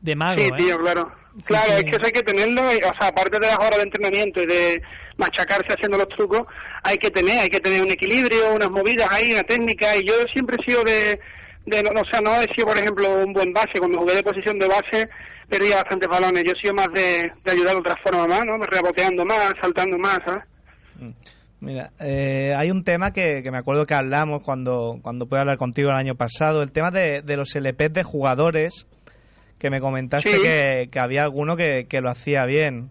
de 0.00 0.16
mago, 0.16 0.38
Sí, 0.38 0.46
¿eh? 0.46 0.56
tío, 0.56 0.78
claro. 0.78 1.12
Sí, 1.36 1.42
claro, 1.44 1.72
sí. 1.72 1.78
es 1.78 1.84
que 1.84 1.96
eso 1.96 2.06
hay 2.06 2.12
que 2.12 2.22
tenerlo, 2.22 2.62
y, 2.72 2.76
o 2.76 2.94
sea, 2.98 3.08
aparte 3.08 3.38
de 3.40 3.46
las 3.46 3.58
horas 3.58 3.76
de 3.76 3.82
entrenamiento 3.82 4.42
y 4.42 4.46
de 4.46 4.82
machacarse 5.16 5.72
haciendo 5.72 5.98
los 5.98 6.08
trucos, 6.08 6.46
hay 6.82 6.96
que 6.98 7.10
tener, 7.10 7.40
hay 7.40 7.48
que 7.48 7.60
tener 7.60 7.82
un 7.82 7.90
equilibrio, 7.90 8.54
unas 8.54 8.70
movidas 8.70 9.08
ahí, 9.10 9.32
una 9.32 9.42
técnica, 9.42 9.96
y 9.96 10.06
yo 10.06 10.14
siempre 10.32 10.56
he 10.60 10.64
sido 10.70 10.84
de, 10.84 11.18
de 11.66 11.82
no, 11.82 12.00
o 12.00 12.04
sea, 12.04 12.20
no 12.20 12.36
he 12.36 12.54
sido, 12.54 12.66
por 12.66 12.78
ejemplo, 12.78 13.24
un 13.24 13.32
buen 13.32 13.52
base, 13.52 13.78
cuando 13.78 13.98
jugué 13.98 14.14
de 14.14 14.22
posición 14.22 14.58
de 14.58 14.68
base 14.68 15.08
perdía 15.48 15.76
bastantes 15.76 16.08
balones, 16.08 16.44
yo 16.44 16.52
he 16.52 16.60
sido 16.60 16.74
más 16.74 16.88
de, 16.92 17.30
de 17.44 17.50
ayudar 17.50 17.74
de 17.74 17.80
otra 17.80 17.96
forma 18.02 18.26
más, 18.26 18.46
¿no? 18.46 18.56
Reboteando 18.58 19.24
más, 19.24 19.52
saltando 19.60 19.98
más, 19.98 20.18
¿sabes? 20.24 20.44
Mira, 21.60 21.90
eh, 21.98 22.52
hay 22.56 22.70
un 22.70 22.84
tema 22.84 23.12
que, 23.12 23.42
que 23.42 23.50
me 23.50 23.58
acuerdo 23.58 23.86
que 23.86 23.94
hablamos 23.94 24.42
cuando, 24.42 24.98
cuando 25.02 25.26
pude 25.26 25.40
hablar 25.40 25.56
contigo 25.56 25.88
el 25.90 25.96
año 25.96 26.14
pasado, 26.14 26.62
el 26.62 26.72
tema 26.72 26.90
de, 26.90 27.22
de 27.22 27.36
los 27.36 27.54
LPs 27.54 27.92
de 27.94 28.02
jugadores, 28.02 28.86
que 29.58 29.70
me 29.70 29.80
comentaste 29.80 30.30
Sí. 30.30 30.42
que, 30.42 30.88
que 30.90 30.98
había 31.00 31.22
alguno 31.22 31.56
que, 31.56 31.86
que 31.88 32.00
lo 32.00 32.10
hacía 32.10 32.44
bien. 32.44 32.90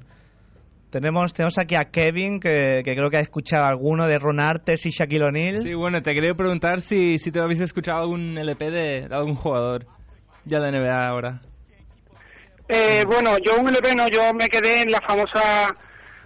Tenemos, 0.89 1.33
tenemos 1.33 1.57
aquí 1.59 1.75
a 1.75 1.85
Kevin, 1.85 2.39
que, 2.39 2.81
que 2.83 2.95
creo 2.95 3.09
que 3.09 3.17
ha 3.17 3.21
escuchado 3.21 3.65
alguno 3.65 4.07
de 4.07 4.17
Ron 4.19 4.39
Artes 4.39 4.85
y 4.85 4.89
Shaquille 4.89 5.25
O'Neal. 5.25 5.61
Sí, 5.61 5.73
bueno, 5.73 6.01
te 6.01 6.13
quería 6.13 6.33
preguntar 6.35 6.81
si, 6.81 7.17
si 7.17 7.31
te 7.31 7.39
habéis 7.41 7.61
escuchado 7.61 7.99
algún 8.01 8.37
LP 8.37 8.69
de, 8.71 9.07
de 9.07 9.15
algún 9.15 9.35
jugador 9.35 9.85
ya 10.45 10.59
de 10.59 10.71
NBA 10.71 11.07
ahora. 11.07 11.41
Eh, 12.69 13.03
bueno, 13.07 13.31
yo 13.43 13.57
un 13.59 13.67
LP 13.69 13.95
no, 13.95 14.07
yo 14.07 14.33
me 14.33 14.47
quedé 14.49 14.81
en 14.83 14.91
la 14.91 14.99
famosa 15.01 15.75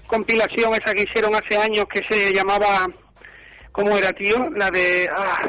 compilación 0.08 0.74
esa 0.74 0.94
que 0.94 1.04
hicieron 1.04 1.36
hace 1.36 1.58
años 1.60 1.86
que 1.94 2.02
se 2.10 2.34
llamaba, 2.34 2.88
¿cómo 3.72 3.98
era, 3.98 4.12
tío? 4.14 4.50
La 4.56 4.70
de... 4.72 5.08
ah, 5.16 5.42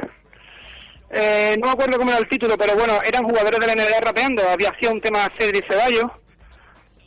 eh, 1.11 1.57
no 1.59 1.69
me 1.69 1.73
acuerdo 1.73 1.97
cómo 1.99 2.11
era 2.11 2.19
el 2.21 2.29
título, 2.29 2.57
pero 2.59 2.75
bueno, 2.77 2.99
eran 3.07 3.25
jugadores 3.25 3.59
de 3.59 3.67
la 3.67 3.75
NBA 3.75 4.00
rapeando. 4.00 4.47
Había 4.49 4.71
hacía 4.71 4.91
un 4.91 5.00
tema 5.00 5.27
Cedric 5.38 5.67
Ceballos, 5.67 6.11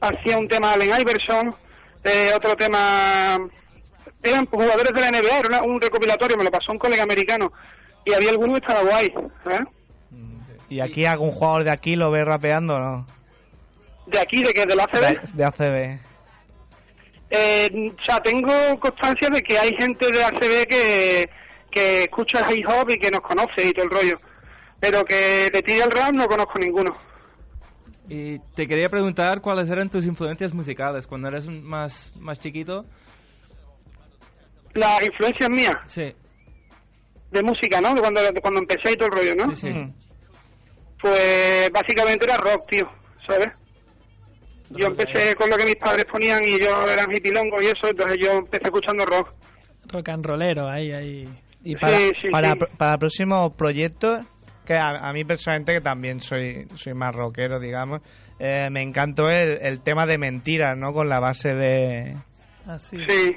hacía 0.02 0.38
un 0.38 0.48
tema 0.48 0.74
Allen 0.74 1.00
Iverson, 1.00 1.56
eh, 2.04 2.32
otro 2.36 2.56
tema... 2.56 3.38
Eran 4.24 4.46
jugadores 4.46 4.92
de 4.94 5.02
la 5.02 5.10
NBA, 5.10 5.38
era 5.40 5.48
una- 5.48 5.64
un 5.64 5.82
recopilatorio, 5.82 6.38
me 6.38 6.44
lo 6.44 6.52
pasó 6.52 6.72
un 6.72 6.78
colega 6.80 7.04
americano. 7.04 7.52
Y 8.06 8.14
había 8.14 8.30
alguno 8.32 8.54
que 8.54 8.60
estaba 8.60 8.82
guay, 8.82 9.08
¿eh? 9.50 9.60
Y 10.70 10.80
aquí 10.80 11.06
algún 11.06 11.32
jugador 11.32 11.64
de 11.66 11.72
aquí 11.72 11.96
lo 11.96 12.10
ve 12.12 12.24
rapeando, 12.24 12.80
¿no? 12.80 13.06
De 14.08 14.20
aquí, 14.20 14.44
de 14.44 14.54
que 14.54 14.66
de 14.66 14.76
la 14.76 14.84
ACB. 14.86 15.00
De, 15.00 15.20
de 15.34 15.46
ACB. 15.46 16.00
Eh, 17.32 17.70
o 17.98 18.04
sea, 18.06 18.20
tengo 18.22 18.52
constancia 18.80 19.30
de 19.30 19.42
que 19.42 19.58
hay 19.58 19.70
gente 19.80 20.12
de 20.12 20.24
ACB 20.24 20.68
que, 20.68 21.30
que 21.72 22.02
escucha 22.04 22.46
hip 22.54 22.66
hop 22.68 22.90
y 22.92 22.98
que 22.98 23.10
nos 23.10 23.22
conoce 23.22 23.68
y 23.68 23.72
todo 23.72 23.86
el 23.86 23.92
rollo. 23.92 24.16
Pero 24.80 25.06
que 25.06 25.50
de 25.52 25.62
tire 25.62 25.84
el 25.86 25.92
rap 25.92 26.12
no 26.12 26.28
conozco 26.28 26.60
ninguno. 26.60 26.96
Y 28.10 28.40
te 28.56 28.68
quería 28.68 28.90
preguntar 28.90 29.40
cuáles 29.42 29.70
eran 29.70 29.90
tus 29.90 30.06
influencias 30.06 30.54
musicales 30.54 31.08
cuando 31.08 31.30
eres 31.30 31.46
un- 31.46 31.64
más, 31.64 32.12
más 32.20 32.40
chiquito. 32.40 32.84
Las 34.74 35.02
influencias 35.04 35.50
mías 35.50 35.76
Sí, 35.86 36.14
de 37.30 37.44
música, 37.44 37.80
¿no? 37.80 37.94
De 37.94 38.02
cuando, 38.02 38.22
de 38.22 38.42
cuando 38.42 38.60
empecé 38.60 38.92
y 38.92 38.96
todo 38.96 39.08
el 39.08 39.12
rollo, 39.14 39.36
¿no? 39.36 39.56
sí, 39.56 39.72
sí. 39.72 39.86
Pues 41.02 41.70
básicamente 41.72 42.26
era 42.26 42.38
rock, 42.38 42.68
tío, 42.70 42.90
¿sabes? 43.28 43.48
Yo 44.78 44.88
empecé 44.88 45.36
con 45.36 45.50
lo 45.50 45.58
que 45.58 45.66
mis 45.66 45.76
padres 45.76 46.06
ponían 46.06 46.42
y 46.44 46.60
yo 46.60 46.82
eran 46.92 47.12
hipilongos 47.14 47.64
y 47.64 47.68
eso, 47.68 47.88
entonces 47.90 48.18
yo 48.22 48.32
empecé 48.32 48.64
escuchando 48.66 49.06
rock. 49.06 49.34
Rock 49.88 50.10
and 50.10 50.26
rollero, 50.26 50.68
ahí, 50.70 50.92
ahí. 50.92 51.30
Y 51.64 51.76
para, 51.76 51.98
Sí, 51.98 52.12
sí, 52.22 52.28
para, 52.32 52.54
sí. 52.54 52.60
para 52.78 52.98
próximos 52.98 53.54
proyectos, 53.56 54.20
que 54.66 54.74
a, 54.76 55.08
a 55.08 55.14
mí 55.14 55.24
personalmente, 55.26 55.74
que 55.74 55.82
también 55.82 56.20
soy, 56.20 56.68
soy 56.76 56.94
más 56.94 57.14
rockero, 57.14 57.60
digamos, 57.60 58.02
eh, 58.40 58.70
me 58.72 58.82
encantó 58.82 59.30
el, 59.30 59.60
el 59.62 59.82
tema 59.82 60.06
de 60.06 60.18
mentiras, 60.18 60.78
¿no? 60.78 60.94
Con 60.94 61.10
la 61.10 61.20
base 61.20 61.50
de... 61.54 62.16
Así. 62.66 62.98
Sí, 63.08 63.36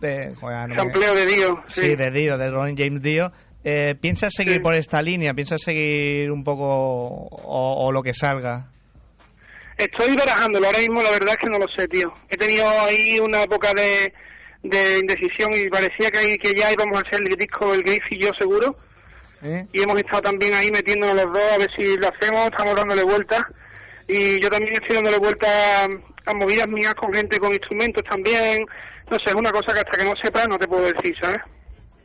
de 0.00 0.34
joder, 0.34 0.68
no 0.68 0.84
me- 0.84 0.92
de 1.20 1.26
Dio, 1.26 1.62
Sí, 1.68 1.82
sí. 1.82 1.96
de 1.96 2.10
Dio, 2.10 2.36
de 2.36 2.50
Ronnie 2.50 2.74
James 2.76 3.02
Dio. 3.02 3.32
Eh, 3.64 3.94
¿Piensas 3.94 4.32
seguir 4.34 4.54
Sí. 4.56 4.60
por 4.60 4.74
esta 4.74 5.00
línea? 5.00 5.32
¿Piensas 5.32 5.62
seguir 5.62 6.30
un 6.30 6.44
poco 6.44 6.66
o, 6.68 7.86
o 7.86 7.92
lo 7.92 8.02
que 8.02 8.12
salga? 8.12 8.68
Estoy 9.76 10.14
barajándolo, 10.16 10.66
ahora 10.66 10.78
mismo 10.78 11.02
la 11.02 11.10
verdad 11.10 11.30
es 11.32 11.36
que 11.38 11.50
no 11.50 11.58
lo 11.58 11.68
sé, 11.68 11.88
tío. 11.88 12.12
He 12.30 12.36
tenido 12.36 12.68
ahí 12.68 13.18
una 13.20 13.42
época 13.42 13.72
de, 13.74 14.12
de 14.62 14.98
indecisión 15.00 15.50
y 15.54 15.68
parecía 15.68 16.10
que, 16.10 16.18
ahí- 16.18 16.38
que 16.38 16.54
ya 16.54 16.72
íbamos 16.72 16.96
a 16.98 17.00
hacer 17.06 17.20
el 17.26 17.36
disco 17.36 17.74
El 17.74 17.82
Griff 17.82 18.04
y 18.10 18.20
yo 18.22 18.32
seguro. 18.38 18.76
¿Eh? 19.42 19.66
Y 19.72 19.82
hemos 19.82 19.98
estado 19.98 20.22
también 20.22 20.54
ahí 20.54 20.70
metiéndonos 20.70 21.16
los 21.16 21.32
dos 21.32 21.52
a 21.54 21.58
ver 21.58 21.70
si 21.76 21.96
lo 21.96 22.08
hacemos, 22.08 22.46
estamos 22.46 22.74
dándole 22.76 23.02
vueltas. 23.02 23.42
Y 24.06 24.40
yo 24.40 24.48
también 24.48 24.72
estoy 24.74 24.94
dándole 24.96 25.18
vueltas 25.18 25.50
a, 25.50 26.30
a 26.30 26.34
movidas 26.34 26.68
mías 26.68 26.94
con 26.94 27.12
gente 27.12 27.38
con 27.38 27.52
instrumentos 27.52 28.02
también. 28.08 28.64
No 29.10 29.18
sé, 29.18 29.24
es 29.26 29.34
una 29.34 29.50
cosa 29.50 29.72
que 29.72 29.80
hasta 29.80 29.98
que 29.98 30.04
no 30.04 30.14
sepa 30.22 30.46
no 30.46 30.56
te 30.56 30.66
puedo 30.68 30.84
decir, 30.84 31.14
¿sabes? 31.20 31.38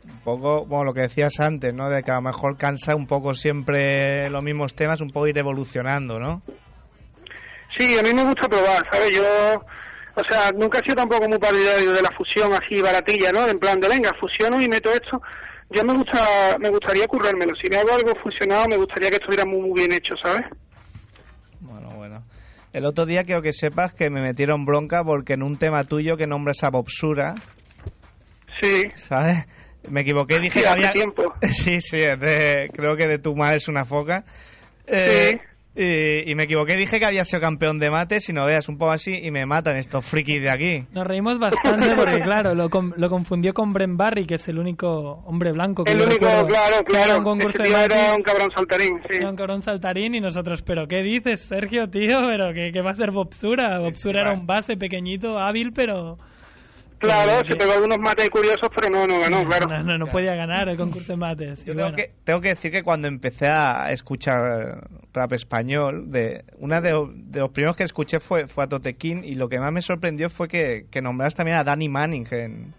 Un 0.06 0.20
poco, 0.24 0.66
bueno, 0.66 0.86
lo 0.86 0.94
que 0.94 1.02
decías 1.02 1.40
antes, 1.40 1.74
¿no? 1.74 1.90
De 1.90 2.02
que 2.04 2.12
a 2.12 2.16
lo 2.16 2.22
mejor 2.24 2.58
cansa 2.58 2.96
un 2.96 3.06
poco 3.06 3.34
siempre 3.36 4.30
los 4.30 4.44
mismos 4.44 4.74
temas, 4.74 5.00
un 5.02 5.12
poco 5.12 5.28
ir 5.28 5.38
evolucionando, 5.38 6.20
¿no? 6.20 6.42
Sí, 7.78 7.98
a 7.98 8.02
mí 8.04 8.10
me 8.14 8.24
gusta 8.24 8.48
probar, 8.48 8.84
¿sabes? 8.92 9.16
Yo, 9.16 9.24
o 10.16 10.24
sea, 10.24 10.52
nunca 10.52 10.80
he 10.80 10.84
sido 10.84 10.96
tampoco 10.96 11.28
muy 11.28 11.38
partidario 11.38 11.94
de 11.94 12.02
la 12.02 12.10
fusión 12.18 12.52
así 12.54 12.82
baratilla, 12.82 13.32
¿no? 13.32 13.48
En 13.48 13.60
plan 13.60 13.80
de, 13.80 13.88
venga, 13.88 14.12
fusiono 14.20 14.60
y 14.62 14.68
meto 14.68 14.92
esto. 14.92 15.22
Yo 15.70 15.84
me 15.84 15.94
gusta, 15.94 16.58
me 16.60 16.70
gustaría 16.70 17.06
currármelo. 17.08 17.54
Si 17.56 17.70
me 17.70 17.78
hago 17.78 17.94
algo 17.94 18.12
fusionado, 18.24 18.68
me 18.68 18.78
gustaría 18.78 19.10
que 19.10 19.18
estuviera 19.18 19.46
muy, 19.46 19.62
muy 19.62 19.74
bien 19.74 19.94
hecho, 19.94 20.16
¿sabes? 20.22 20.42
Bueno, 21.60 21.90
bueno. 21.96 22.24
El 22.74 22.86
otro 22.86 23.06
día 23.06 23.24
quiero 23.24 23.42
que 23.42 23.52
sepas 23.54 23.94
que 23.94 24.10
me 24.10 24.22
metieron 24.22 24.66
bronca 24.66 25.04
porque 25.04 25.34
en 25.34 25.44
un 25.44 25.58
tema 25.58 25.84
tuyo 25.84 26.18
que 26.18 26.26
nombras 26.28 26.64
a 26.64 26.70
Bobsura, 26.70 27.34
Sí. 28.62 28.84
¿sabes? 28.96 29.46
Me 29.90 30.02
equivoqué 30.02 30.36
y 30.36 30.42
dije 30.42 30.60
Sí, 30.60 30.66
que 30.66 30.68
había... 30.68 30.90
tiempo. 30.90 31.34
Sí, 31.50 31.80
sí, 31.80 31.98
es 31.98 32.20
de- 32.20 32.70
creo 32.74 32.96
que 32.98 33.08
de 33.08 33.20
tu 33.20 33.36
madre 33.36 33.58
es 33.58 33.68
una 33.70 33.86
foca. 33.86 34.24
Eh, 34.88 35.32
Sí. 35.32 35.40
Y, 35.79 36.31
y 36.31 36.36
me 36.36 36.43
equivoqué 36.43 36.75
dije 36.75 37.00
que 37.00 37.05
había 37.05 37.24
sido 37.24 37.41
campeón 37.41 37.79
de 37.79 37.89
mates 37.89 38.27
y 38.29 38.33
no 38.33 38.45
veas 38.45 38.67
un 38.69 38.77
poco 38.77 38.91
así 38.91 39.13
y 39.13 39.31
me 39.31 39.45
matan 39.45 39.77
estos 39.77 40.05
frikis 40.05 40.41
de 40.41 40.50
aquí. 40.51 40.86
Nos 40.91 41.07
reímos 41.07 41.39
bastante 41.39 41.95
porque, 41.95 42.19
claro, 42.19 42.53
lo, 42.53 42.69
com- 42.69 42.91
lo 42.98 43.09
confundió 43.09 43.53
con 43.53 43.71
Bren 43.74 43.98
Barry, 43.98 44.25
que 44.25 44.36
es 44.36 44.48
el 44.50 44.59
único 44.59 44.88
hombre 45.25 45.51
blanco 45.51 45.83
que 45.83 45.91
El 45.93 46.01
único, 46.01 46.25
recuerdo 46.25 46.48
claro, 46.48 46.83
que 46.86 46.93
era 46.93 47.03
claro. 47.05 47.17
un 47.19 47.24
concurso 47.24 47.63
Ese 47.63 47.74
de 47.74 47.83
era 47.86 48.13
un 48.15 48.21
cabrón 48.24 48.51
saltarín, 48.51 49.00
sí. 49.09 49.18
era 49.18 49.29
un 49.29 49.35
cabrón 49.35 49.61
saltarín 49.61 50.15
y 50.15 50.20
nosotros, 50.20 50.61
¿pero 50.63 50.87
qué 50.87 51.01
dices, 51.01 51.42
Sergio, 51.42 51.87
tío? 51.89 52.20
¿Pero 52.29 52.53
qué, 52.53 52.72
qué 52.74 52.81
va 52.81 52.92
a 52.92 52.96
ser 52.96 53.11
Bobsura? 53.11 53.79
Bobsura 53.79 54.22
era 54.22 54.33
un 54.33 54.46
base 54.46 54.75
pequeñito, 54.77 55.39
hábil, 55.39 55.72
pero... 55.74 56.18
Claro, 57.00 57.31
pero 57.42 57.48
se 57.48 57.55
pegó 57.55 57.74
algunos 57.74 57.98
mates 57.98 58.29
curiosos, 58.29 58.70
pero 58.75 58.90
no, 58.90 59.07
no 59.07 59.20
ganó, 59.20 59.46
claro. 59.46 59.68
No, 59.68 59.83
no, 59.83 59.98
no 59.98 60.05
podía 60.07 60.35
ganar 60.35 60.68
el 60.68 60.77
concurso 60.77 61.14
de 61.14 61.18
mates. 61.18 61.66
Yo 61.66 61.74
tengo, 61.74 61.90
bueno. 61.90 61.96
que, 61.96 62.12
tengo 62.24 62.42
que 62.42 62.50
decir 62.50 62.72
que 62.72 62.83
cuando 62.83 63.07
empecé 63.07 63.48
a 63.48 63.92
escuchar 63.92 64.88
rap 65.14 65.33
español, 65.33 66.12
de 66.12 66.44
una 66.57 66.81
de, 66.81 66.92
de 67.16 67.40
los 67.40 67.51
primeros 67.51 67.77
que 67.77 67.83
escuché 67.83 68.20
fue, 68.20 68.48
fue 68.48 68.66
a 68.66 68.68
Totequín 68.68 69.24
y 69.24 69.35
lo 69.35 69.48
que 69.48 69.59
más 69.59 69.72
me 69.72 69.81
sorprendió 69.81 70.29
fue 70.29 70.48
que, 70.48 70.85
que 70.92 71.01
nombras 71.01 71.35
también 71.35 71.57
a 71.57 71.64
Danny 71.64 71.88
Manning 71.88 72.27
en, 72.31 72.74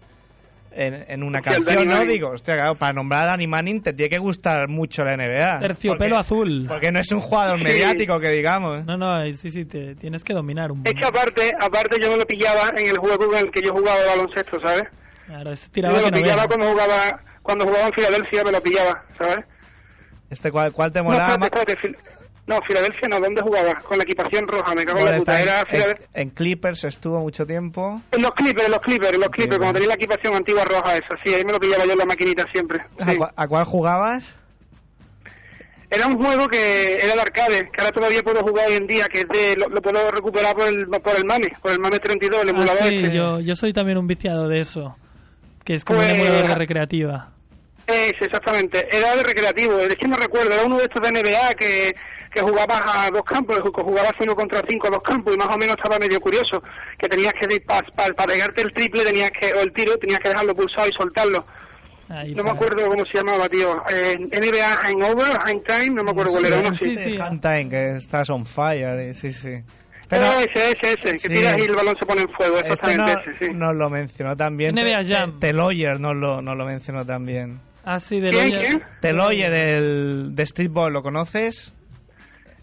en, 0.71 1.05
en 1.07 1.23
una 1.23 1.39
Hostia, 1.39 1.53
canción, 1.53 1.87
¿no? 1.87 2.05
Digo, 2.05 2.29
hostia, 2.29 2.55
claro, 2.55 2.75
para 2.75 2.93
nombrar 2.93 3.23
a 3.23 3.31
Danny 3.31 3.47
Manning 3.47 3.81
te 3.81 3.93
tiene 3.93 4.09
que 4.09 4.17
gustar 4.19 4.67
mucho 4.67 5.03
la 5.03 5.15
NBA. 5.17 5.59
Terciopelo 5.59 6.15
porque, 6.15 6.19
azul. 6.19 6.65
Porque 6.67 6.91
no 6.91 6.99
es 6.99 7.11
un 7.11 7.19
jugador 7.19 7.59
Sí. 7.59 7.63
mediático 7.65 8.19
que 8.19 8.29
digamos. 8.29 8.85
No, 8.85 8.97
no, 8.97 9.23
sí, 9.33 9.49
sí, 9.49 9.65
te, 9.65 9.95
tienes 9.95 10.23
que 10.23 10.33
dominar 10.33 10.71
un 10.71 10.81
Es 10.85 10.93
que 10.93 11.05
aparte, 11.05 11.51
aparte 11.59 11.97
yo 12.01 12.09
me 12.11 12.17
lo 12.17 12.25
pillaba 12.25 12.69
en 12.77 12.87
el 12.87 12.97
juego 12.97 13.33
en 13.35 13.45
el 13.45 13.51
que 13.51 13.61
yo 13.61 13.73
jugaba 13.73 13.99
de 13.99 14.07
baloncesto, 14.07 14.59
¿sabes? 14.61 14.83
Claro, 15.25 15.51
ese 15.51 15.65
Yo 15.67 15.71
tiraba 15.71 15.97
me 15.97 16.03
que 16.03 16.11
lo 16.11 16.21
pillaba 16.21 16.47
cuando 16.47 16.67
jugaba, 16.71 17.19
cuando 17.41 17.65
jugaba 17.65 17.87
en 17.87 17.93
Filadelfia 17.93 18.43
me 18.43 18.51
lo 18.51 18.61
pillaba, 18.61 19.03
¿sabes? 19.19 19.45
Este, 20.29 20.51
¿cuál, 20.51 20.71
cuál 20.71 20.91
te 20.91 20.99
No, 20.99 21.05
molaba 21.05 21.33
espérate, 21.33 21.73
espérate, 21.73 21.99
no, 22.47 22.59
Filadelfia 22.67 23.07
no, 23.09 23.19
¿dónde 23.19 23.41
jugaba? 23.41 23.73
Con 23.81 23.97
la 23.97 24.03
equipación 24.03 24.47
roja, 24.47 24.73
me 24.75 24.83
cago 24.83 24.99
en 24.99 25.05
la 25.05 25.17
puta. 25.17 25.39
está 25.39 25.41
Era 25.41 25.59
en, 25.61 25.65
Filadelfia. 25.67 26.07
en- 26.13 26.21
en 26.21 26.29
Clippers 26.31 26.83
estuvo 26.83 27.19
mucho 27.19 27.45
tiempo. 27.45 28.01
En 28.11 28.21
los 28.21 28.31
Clippers, 28.31 28.65
en 28.65 28.71
los 28.71 28.81
Clippers, 28.81 29.13
en 29.13 29.19
los 29.21 29.29
Clippers, 29.29 29.57
cuando 29.57 29.73
tenía 29.73 29.87
la 29.89 29.95
equipación 29.95 30.35
antigua 30.35 30.65
roja 30.65 30.93
esa, 30.95 31.15
sí, 31.23 31.33
ahí 31.33 31.43
me 31.45 31.53
lo 31.53 31.59
pillaba 31.59 31.85
yo 31.85 31.91
en 31.93 31.97
la 31.99 32.05
maquinita 32.05 32.43
siempre. 32.51 32.79
¿A, 32.99 33.11
sí. 33.11 33.17
cuál 33.47 33.65
jugabas? 33.65 34.35
Era 35.89 36.07
un 36.07 36.17
juego 36.17 36.47
que 36.47 36.95
era 37.03 37.15
de 37.15 37.21
arcade, 37.21 37.69
que 37.71 37.81
ahora 37.81 37.91
todavía 37.91 38.23
puedo 38.23 38.41
jugar 38.43 38.67
hoy 38.69 38.75
en 38.75 38.87
día, 38.87 39.07
que 39.11 39.19
es 39.19 39.27
de, 39.27 39.55
lo, 39.57 39.67
lo 39.67 39.81
puedo 39.81 40.09
recuperar 40.09 40.55
por 40.55 40.67
el, 40.69 40.87
por 40.87 41.15
el 41.17 41.25
MAME, 41.25 41.47
por 41.61 41.71
el 41.71 41.79
MAME 41.79 41.99
32, 41.99 42.39
el 42.43 42.47
Ah, 42.47 42.51
emulador 42.51 42.83
sí, 42.87 42.99
este. 43.03 43.15
yo, 43.17 43.39
yo 43.41 43.55
soy 43.55 43.73
también 43.73 43.97
un 43.97 44.07
viciado 44.07 44.47
de 44.47 44.61
eso. 44.61 44.95
Que 45.65 45.73
es 45.73 45.83
como 45.83 45.99
un 45.99 46.05
Pues- 46.05 46.17
emulador 46.17 46.47
de 46.47 46.55
recreativa. 46.55 47.31
Ese, 47.87 48.15
exactamente. 48.25 48.87
Era 48.89 49.15
de 49.17 49.23
recreativo. 49.23 49.77
Es 49.79 49.95
que 49.97 50.07
no 50.07 50.15
recuerdo. 50.15 50.53
Era 50.53 50.63
uno 50.65 50.77
de 50.77 50.83
estos 50.85 51.01
de 51.01 51.11
NBA 51.11 51.53
que, 51.55 51.91
que 52.31 52.41
jugabas 52.41 52.81
a 52.85 53.09
dos 53.11 53.23
campos. 53.25 53.59
que 53.61 53.81
Jugabas 53.83 54.13
uno 54.19 54.35
contra 54.35 54.61
cinco 54.69 54.87
a 54.87 54.91
dos 54.91 55.01
campos 55.03 55.35
y 55.35 55.37
más 55.37 55.53
o 55.53 55.57
menos 55.57 55.75
estaba 55.75 55.99
medio 55.99 56.19
curioso. 56.19 56.61
Que 56.97 57.07
tenías 57.09 57.33
que, 57.33 57.47
para 57.61 58.25
pegarte 58.27 58.61
el 58.61 58.73
triple 58.73 59.03
tenías 59.03 59.31
que, 59.31 59.51
o 59.53 59.61
el 59.61 59.71
tiro, 59.73 59.97
tenías 59.97 60.19
que 60.19 60.29
dejarlo 60.29 60.55
pulsado 60.55 60.87
y 60.87 60.93
soltarlo. 60.93 61.45
Ahí 62.09 62.31
No 62.35 62.43
me 62.43 62.49
para- 62.49 62.53
acuerdo 62.55 62.89
cómo 62.89 63.05
se 63.05 63.17
llamaba, 63.17 63.47
tío. 63.47 63.69
Eh, 63.93 64.15
NBA 64.17 64.75
Hangover, 64.83 65.37
Hang 65.45 65.63
Time, 65.63 65.95
no 65.95 66.03
me 66.03 66.11
acuerdo 66.11 66.31
cuál 66.31 66.45
era. 66.45 66.59
Uno 66.59 66.75
sí, 66.77 66.95
sí. 66.97 67.15
Time, 67.41 67.69
que 67.69 67.91
estás 67.95 68.29
on 68.29 68.45
fire, 68.45 68.99
eh, 68.99 69.13
sí, 69.13 69.31
sí. 69.31 69.53
Este, 70.01 70.19
no- 70.19 70.27
ese, 70.39 70.71
ese, 70.71 70.93
ese. 71.01 71.11
Que 71.11 71.17
Sí. 71.19 71.29
tiras 71.29 71.57
y 71.57 71.61
el 71.63 71.73
balón 71.75 71.95
se 71.97 72.05
pone 72.05 72.21
en 72.23 72.29
fuego. 72.33 72.57
este 72.57 72.69
Exactamente 72.69 73.13
no- 73.13 73.19
ese, 73.33 73.45
sí. 73.45 73.53
nos 73.53 73.75
lo 73.77 73.89
mencionó 73.89 74.35
también. 74.35 74.75
NBA 74.75 75.03
Jam. 75.05 75.39
Te- 75.39 75.47
Teloyer 75.47 75.99
nos 76.01 76.17
lo, 76.17 76.41
nos 76.41 76.57
lo 76.57 76.65
mencionó 76.65 77.05
también. 77.05 77.59
Ah, 77.85 77.97
sí, 77.99 78.19
de. 78.19 78.29
Teloyer, 78.99 79.53
el 79.53 80.35
de 80.35 80.45
Streetball, 80.45 80.91
¿lo 80.91 81.01
conoces? 81.01 81.73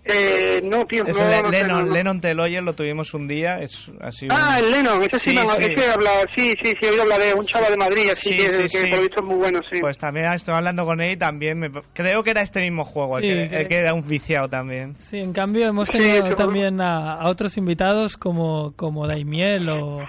Eh, 0.08 0.60
no, 0.64 0.84
tío. 0.86 1.04
Es 1.06 1.18
no, 1.18 1.26
el 1.30 1.42
no 1.42 1.50
Lennon, 1.50 1.68
no, 1.80 1.86
no. 1.86 1.92
Lennon 1.92 2.20
Teloyer, 2.20 2.62
lo 2.62 2.72
tuvimos 2.72 3.12
un 3.14 3.28
día. 3.28 3.56
Es 3.60 3.90
así 4.00 4.24
un- 4.26 4.32
Ah, 4.32 4.58
el 4.58 4.70
Lennon, 4.70 5.02
ese 5.02 5.18
sí, 5.18 5.30
Sí, 5.30 5.36
me 5.36 5.46
sí. 5.46 5.56
ese 5.58 5.86
he 5.88 5.92
hablado, 5.92 6.20
sí, 6.34 6.54
sí, 6.62 6.70
sí, 6.70 6.86
he 6.86 6.90
oído 6.90 7.02
hablar 7.02 7.20
de 7.20 7.34
un 7.34 7.44
chaval 7.44 7.70
de 7.72 7.76
Madrid, 7.76 8.08
así 8.12 8.30
Sí, 8.30 8.36
que, 8.36 8.50
sí, 8.50 8.58
que 8.62 8.68
sí. 8.68 8.86
por 8.86 8.96
lo 8.96 9.00
visto 9.02 9.20
es 9.20 9.26
muy 9.26 9.36
bueno, 9.36 9.60
sí. 9.70 9.78
Pues 9.80 9.98
también 9.98 10.32
estoy 10.32 10.54
hablando 10.54 10.84
con 10.84 11.00
él 11.00 11.12
y 11.12 11.16
también 11.18 11.58
me- 11.58 11.70
creo 11.92 12.22
que 12.22 12.30
era 12.30 12.40
este 12.42 12.60
mismo 12.62 12.84
juego, 12.84 13.18
el 13.18 13.24
que, 13.24 13.48
que- 13.48 13.60
el 13.60 13.68
que 13.68 13.76
era 13.76 13.94
un 13.94 14.06
viciado 14.06 14.48
también. 14.48 14.96
Sí, 14.96 15.18
en 15.18 15.32
cambio 15.32 15.66
hemos 15.68 15.88
tenido 15.90 16.34
también 16.34 16.80
a, 16.80 17.14
a 17.20 17.30
otros 17.30 17.56
invitados 17.58 18.16
como, 18.16 18.72
como 18.76 19.06
Daimiel 19.06 19.68
o, 19.68 20.06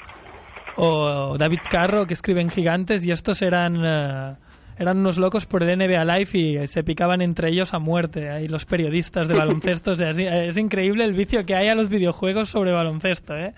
o 0.77 1.37
David 1.37 1.59
Carro 1.69 2.05
que 2.05 2.13
escriben 2.13 2.49
gigantes 2.49 3.05
y 3.05 3.11
estos 3.11 3.41
eran 3.41 3.75
eh, 3.83 4.35
eran 4.79 4.97
unos 4.97 5.17
locos 5.17 5.45
por 5.45 5.61
el 5.61 5.77
NBA 5.77 6.05
Live 6.05 6.29
y 6.33 6.67
se 6.67 6.83
picaban 6.83 7.21
entre 7.21 7.49
ellos 7.49 7.73
a 7.73 7.79
muerte. 7.79 8.29
Ahí 8.29 8.47
los 8.47 8.65
periodistas 8.65 9.27
de 9.27 9.33
baloncesto, 9.37 9.91
o 9.91 9.95
sea, 9.95 10.09
es, 10.09 10.17
es 10.19 10.57
increíble 10.57 11.03
el 11.03 11.13
vicio 11.13 11.41
que 11.45 11.53
hay 11.55 11.67
a 11.67 11.75
los 11.75 11.89
videojuegos 11.89 12.49
sobre 12.49 12.71
baloncesto, 12.71 13.35
¿eh? 13.35 13.53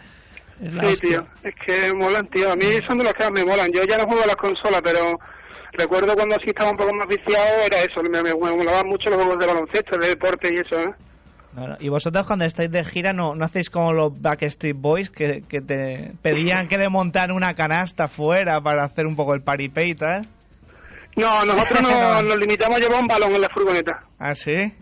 Es 0.62 0.74
la 0.74 0.84
Sí, 0.84 0.94
hostia. 0.94 1.20
tío, 1.20 1.28
es 1.44 1.56
que 1.66 1.94
molan, 1.94 2.28
tío. 2.28 2.52
A 2.52 2.56
mí 2.56 2.66
son 2.88 2.98
de 2.98 3.04
los 3.04 3.14
que 3.14 3.24
más 3.24 3.34
me 3.34 3.46
molan. 3.46 3.72
Yo 3.72 3.82
ya 3.84 3.98
no 3.98 4.06
juego 4.08 4.24
a 4.24 4.28
las 4.28 4.36
consolas, 4.36 4.82
pero 4.84 5.20
recuerdo 5.74 6.14
cuando 6.16 6.36
así 6.36 6.48
estaba 6.48 6.72
un 6.72 6.78
poco 6.78 6.94
más 6.94 7.08
viciado, 7.08 7.62
era 7.66 7.80
eso, 7.82 8.02
me, 8.04 8.10
me, 8.22 8.34
me 8.34 8.56
molaban 8.56 8.88
mucho 8.88 9.10
los 9.10 9.20
juegos 9.22 9.40
de 9.40 9.46
baloncesto, 9.48 9.98
de 9.98 10.08
deporte 10.08 10.50
y 10.52 10.60
eso, 10.60 10.80
¿eh? 10.80 10.94
No, 11.54 11.68
no. 11.68 11.76
Y 11.80 11.90
vosotros 11.90 12.26
cuando 12.28 12.46
estáis 12.46 12.72
de 12.72 12.84
gira 12.86 13.12
no, 13.14 13.36
no 13.36 13.44
hacéis 13.46 13.70
como 13.70 13.92
los 13.92 14.20
Backstreet 14.22 14.76
Boys 14.78 15.10
que, 15.10 15.44
que 15.50 15.60
te 15.62 16.14
pedían 16.22 16.68
que 16.68 16.78
le 16.78 16.90
montaran 16.90 17.36
una 17.36 17.54
canasta 17.56 18.08
fuera 18.08 18.62
para 18.62 18.86
hacer 18.86 19.06
un 19.06 19.16
poco 19.16 19.34
el 19.34 19.42
paripé 19.42 19.88
y 19.88 19.96
tal. 19.96 20.28
No, 21.16 21.46
nosotros 21.46 21.82
no, 21.92 22.22
nos 22.24 22.38
limitamos 22.38 22.78
a 22.78 22.84
llevar 22.84 23.02
un 23.02 23.08
balón 23.08 23.36
en 23.36 23.42
la 23.42 23.50
furgoneta. 23.54 24.04
¿Ah, 24.20 24.34
sí? 24.36 24.74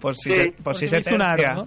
Por 0.00 0.16
si, 0.16 0.30
Sí. 0.30 0.36
se- 0.42 0.52
por 0.62 0.74
si 0.76 0.88
se. 0.88 0.98
¿no? 1.00 1.66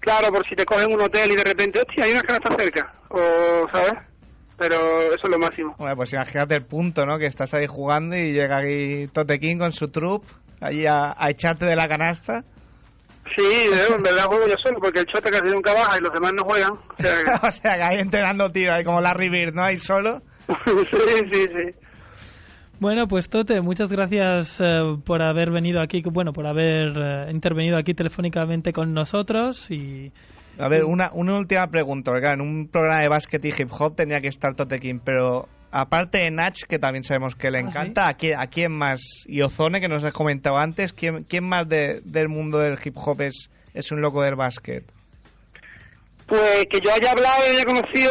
Claro, 0.00 0.28
por 0.32 0.46
si 0.48 0.54
te 0.56 0.64
cogen 0.64 0.92
un 0.92 1.00
hotel 1.00 1.30
y 1.32 1.36
de 1.36 1.44
repente, 1.44 1.80
hostia, 1.80 2.04
hay 2.04 2.12
una 2.12 2.22
canasta 2.22 2.56
cerca, 2.58 2.92
o, 3.08 3.68
¿sabes? 3.72 3.92
pero 4.58 4.76
eso 5.12 5.24
es 5.24 5.28
lo 5.30 5.38
máximo. 5.38 5.74
Bueno, 5.78 5.96
pues 5.96 6.12
imagínate 6.12 6.54
el 6.54 6.64
punto, 6.66 7.04
¿no? 7.04 7.18
Que 7.18 7.26
estás 7.26 7.52
ahí 7.54 7.66
jugando 7.66 8.16
y 8.16 8.32
llega 8.32 8.58
aquí 8.58 9.08
Tote 9.12 9.40
King 9.40 9.56
con 9.58 9.72
su 9.72 9.88
trup 9.88 10.24
ahí 10.60 10.86
a, 10.86 11.14
a 11.16 11.30
echarte 11.30 11.66
de 11.66 11.74
la 11.74 11.88
canasta. 11.88 12.44
Sí, 13.36 13.42
de- 13.42 13.94
en 13.96 14.02
verdad 14.02 14.24
juego 14.26 14.46
yo 14.46 14.54
solo, 14.58 14.78
porque 14.80 15.00
el 15.00 15.06
Chota 15.06 15.30
casi 15.30 15.46
nunca 15.52 15.72
baja 15.72 15.96
y 15.98 16.00
los 16.02 16.12
demás 16.12 16.32
no 16.36 16.44
juegan. 16.44 16.70
O 16.72 17.02
sea 17.02 17.10
que- 17.40 17.46
o 17.46 17.50
sea, 17.50 17.76
que 17.76 17.82
ahí 17.82 18.00
entregando 18.00 18.50
tiro, 18.52 18.72
ahí 18.72 18.84
como 18.84 19.00
Larry 19.00 19.30
Bird, 19.30 19.54
¿no? 19.54 19.64
Ahí 19.64 19.78
solo. 19.78 20.20
sí, 20.66 21.16
sí, 21.32 21.40
sí. 21.46 21.74
Bueno, 22.82 23.06
pues 23.06 23.28
Tote, 23.28 23.60
muchas 23.60 23.92
gracias 23.92 24.60
eh, 24.60 24.64
por 25.06 25.22
haber 25.22 25.52
venido 25.52 25.80
aquí, 25.80 26.02
bueno, 26.04 26.32
por 26.32 26.48
haber 26.48 26.88
eh, 26.96 27.30
intervenido 27.32 27.78
aquí 27.78 27.94
telefónicamente 27.94 28.72
con 28.72 28.92
nosotros 28.92 29.70
y 29.70 30.10
A 30.58 30.66
ver, 30.68 30.82
una, 30.82 31.12
una 31.14 31.38
última 31.38 31.64
pregunta, 31.68 32.10
porque 32.10 32.26
en 32.26 32.40
un 32.40 32.66
programa 32.66 33.00
de 33.02 33.08
básquet 33.08 33.44
y 33.44 33.50
hip 33.50 33.68
hop 33.70 33.94
tenía 33.94 34.20
que 34.20 34.26
estar 34.26 34.56
Tote 34.56 34.80
King, 34.80 34.98
pero 35.04 35.46
aparte 35.70 36.18
de 36.24 36.32
Nach, 36.32 36.56
que 36.68 36.80
también 36.80 37.04
sabemos 37.04 37.36
que 37.36 37.52
le 37.52 37.58
¿Ah, 37.58 37.62
sí? 37.62 37.68
encanta, 37.68 38.08
¿a, 38.08 38.14
quién, 38.14 38.40
¿a 38.40 38.48
quién 38.48 38.72
más? 38.72 39.00
Y 39.28 39.42
Ozone, 39.42 39.80
que 39.80 39.86
nos 39.86 40.02
has 40.02 40.12
comentado 40.12 40.58
antes, 40.58 40.92
¿quién, 40.92 41.22
quién 41.22 41.44
más 41.48 41.68
de- 41.68 42.00
del 42.04 42.28
mundo 42.28 42.58
del 42.58 42.76
hip 42.84 42.96
hop 42.96 43.20
es, 43.20 43.48
es 43.74 43.92
un 43.92 44.00
loco 44.00 44.22
del 44.22 44.34
básquet? 44.34 44.82
Pues 46.26 46.64
que 46.68 46.80
yo 46.84 46.90
haya 46.92 47.12
hablado 47.12 47.44
y 47.46 47.54
haya 47.54 47.64
conocido, 47.64 48.10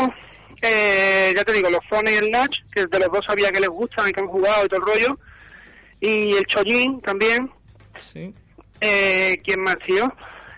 eh, 0.62 1.34
ya 1.36 1.44
te 1.44 1.54
digo, 1.54 1.70
los 1.70 1.86
Zone 1.88 2.14
y 2.14 2.16
el 2.16 2.32
Natch, 2.32 2.58
que 2.74 2.86
de 2.86 3.00
los 3.00 3.12
dos 3.12 3.26
sabía 3.26 3.52
que 3.52 3.60
les 3.60 3.70
gustan 3.70 4.10
y 4.10 4.12
que 4.12 4.20
han 4.20 4.28
jugado 4.28 4.66
y 4.66 4.68
todo 4.70 4.80
el 4.80 4.86
rollo. 4.86 5.20
Y 6.00 6.34
el 6.34 6.46
Chojin 6.46 7.02
también. 7.02 7.52
Sí. 8.00 8.34
Eh, 8.80 9.38
¿Quién 9.44 9.62
más, 9.62 9.78
tío? 9.86 10.12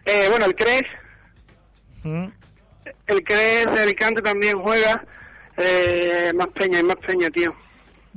Eh, 0.06 0.28
bueno, 0.30 0.46
el 0.46 0.56
Cres. 0.56 0.84
¿Mm? 2.04 2.28
El 3.08 3.24
Cres 3.24 3.66
de 3.66 3.82
Alicante 3.82 4.22
también 4.22 4.60
juega. 4.60 5.04
Eh, 5.58 6.32
más 6.36 6.48
peña, 6.50 6.78
hay 6.78 6.84
más 6.84 6.98
peña, 7.06 7.30
tío. 7.30 7.54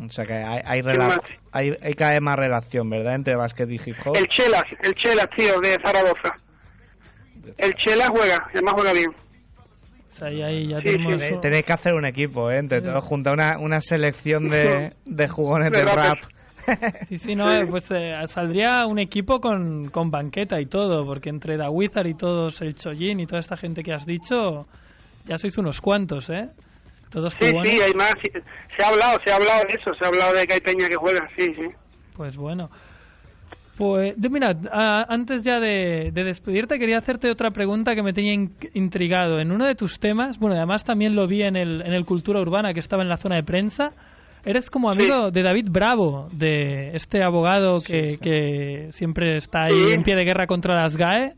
O 0.04 0.08
sea 0.10 0.26
que 0.26 0.34
hay, 0.34 0.60
hay, 0.64 0.82
hay, 1.52 1.78
hay 1.82 1.94
cada 1.94 2.12
vez 2.12 2.20
más 2.20 2.36
relación, 2.36 2.90
¿verdad? 2.90 3.14
Entre 3.14 3.34
básquet 3.34 3.70
y 3.70 3.74
hip 3.74 3.96
hop. 4.04 4.16
El 4.16 4.26
Chelas, 4.28 4.64
el 4.82 4.94
Chelas, 4.94 5.28
tío, 5.36 5.58
de 5.60 5.76
Zaragoza. 5.82 6.36
El 7.56 7.74
Chelas 7.74 8.08
juega, 8.10 8.48
y 8.52 8.56
además 8.58 8.74
juega 8.74 8.92
bien. 8.92 9.14
Pues 10.18 10.22
ahí, 10.22 10.42
ahí 10.42 10.68
ya 10.68 10.80
Sí, 10.80 10.86
tenemos... 10.88 11.20
Tenéis, 11.20 11.40
tenéis 11.40 11.62
que 11.64 11.72
hacer 11.72 11.94
un 11.94 12.06
equipo, 12.06 12.50
¿eh? 12.50 12.58
Entre 12.58 12.80
todos, 12.80 13.04
juntar 13.04 13.34
una, 13.34 13.58
una 13.58 13.80
selección 13.80 14.48
de, 14.48 14.92
de 15.04 15.28
jugones 15.28 15.70
De 15.70 15.82
rap. 15.84 16.18
Sí, 17.08 17.16
sí, 17.18 17.34
no, 17.36 17.52
eh, 17.52 17.64
pues 17.70 17.88
eh, 17.92 18.12
saldría 18.26 18.86
un 18.86 18.98
equipo 18.98 19.40
con, 19.40 19.88
con 19.90 20.10
banqueta 20.10 20.60
y 20.60 20.66
todo, 20.66 21.06
porque 21.06 21.28
entre 21.28 21.56
Da 21.56 21.70
Wizard 21.70 22.06
y 22.08 22.14
todos, 22.14 22.60
el 22.60 22.74
Chojin 22.74 23.20
y 23.20 23.26
toda 23.26 23.38
esta 23.38 23.56
gente 23.56 23.82
que 23.84 23.92
has 23.92 24.04
dicho, 24.04 24.66
ya 25.26 25.36
sois 25.38 25.56
unos 25.58 25.80
cuantos, 25.80 26.28
¿eh? 26.30 26.48
Todos 27.10 27.34
Sí, 27.40 27.50
jugones. 27.50 27.70
sí, 27.70 27.80
hay 27.82 27.92
más. 27.92 28.12
sí. 28.20 28.30
Se 28.76 28.84
ha 28.84 28.88
hablado, 28.88 29.18
se 29.24 29.32
ha 29.32 29.36
hablado 29.36 29.62
de 29.68 29.74
eso, 29.74 29.94
se 29.94 30.04
ha 30.04 30.08
hablado 30.08 30.34
de 30.34 30.44
que 30.46 30.54
hay 30.54 30.60
peña 30.60 30.88
que 30.88 30.96
juega, 30.96 31.28
sí, 31.38 31.54
sí. 31.54 31.68
Pues 32.16 32.36
bueno. 32.36 32.68
Pues, 33.76 34.18
de- 34.20 34.30
mira, 34.30 34.56
a- 34.72 35.04
antes 35.08 35.42
ya 35.44 35.60
de, 35.60 36.10
de 36.12 36.24
despedirte, 36.24 36.78
quería 36.78 36.98
hacerte 36.98 37.30
otra 37.30 37.50
pregunta 37.50 37.94
que 37.94 38.02
me 38.02 38.12
tenía 38.14 38.32
in- 38.32 38.52
intrigado. 38.72 39.38
En 39.38 39.52
uno 39.52 39.66
de 39.66 39.74
tus 39.74 40.00
temas, 40.00 40.38
bueno, 40.38 40.56
además 40.56 40.84
también 40.84 41.14
lo 41.14 41.26
vi 41.26 41.42
en 41.42 41.56
el, 41.56 41.82
en 41.82 41.92
el 41.92 42.04
Cultura 42.06 42.40
Urbana, 42.40 42.72
que 42.72 42.80
estaba 42.80 43.02
en 43.02 43.08
la 43.08 43.18
zona 43.18 43.36
de 43.36 43.42
prensa, 43.42 43.90
eres 44.46 44.70
como 44.70 44.90
amigo 44.90 45.30
de 45.30 45.42
David 45.42 45.66
Bravo, 45.70 46.28
de 46.32 46.96
este 46.96 47.22
abogado 47.22 47.82
que, 47.82 48.16
que 48.22 48.86
siempre 48.92 49.36
está 49.36 49.64
ahí 49.64 49.92
en 49.92 50.02
pie 50.02 50.14
de 50.16 50.24
guerra 50.24 50.46
contra 50.46 50.74
las 50.74 50.96
GAE. 50.96 51.34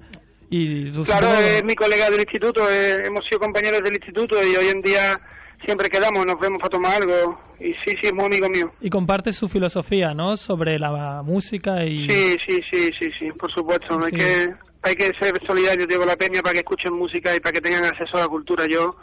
Y 0.50 0.90
Claro, 1.04 1.28
es 1.32 1.62
mi 1.64 1.74
colega 1.74 2.08
del 2.08 2.20
instituto, 2.20 2.70
eh, 2.70 3.02
hemos 3.04 3.24
sido 3.26 3.38
compañeros 3.40 3.80
del 3.82 3.94
instituto 3.94 4.36
y 4.42 4.54
hoy 4.56 4.68
en 4.68 4.80
día 4.80 5.18
siempre 5.64 5.88
quedamos, 5.90 6.24
nos 6.26 6.38
vemos 6.40 6.58
para 6.60 6.70
tomar 6.70 6.96
algo. 7.02 7.38
Y 7.60 7.72
sí, 7.74 7.96
sí, 8.00 8.06
es 8.06 8.12
muy 8.14 8.26
amigo 8.26 8.48
mío. 8.48 8.70
y 8.80 8.88
compartes 8.90 9.36
su 9.36 9.48
filosofía, 9.48 10.14
¿no? 10.14 10.36
Sobre 10.36 10.78
la 10.78 11.22
música 11.24 11.84
y... 11.84 12.08
Sí, 12.08 12.36
sí, 12.46 12.60
sí, 12.70 12.90
sí, 12.98 13.10
sí, 13.18 13.28
por 13.38 13.50
supuesto. 13.52 13.98
Hay 14.04 14.12
que 14.12 14.48
hay 14.80 14.94
que 14.94 15.06
ser 15.18 15.44
solidario 15.44 15.86
digo, 15.88 16.04
la 16.04 16.14
peña 16.16 16.40
para 16.40 16.52
que 16.52 16.60
escuchen 16.60 16.92
música 16.94 17.34
y 17.34 17.40
para 17.40 17.52
que 17.52 17.60
tengan 17.60 17.84
acceso 17.84 18.16
a 18.16 18.20
la 18.20 18.28
cultura. 18.28 18.64
Yo 18.70 18.94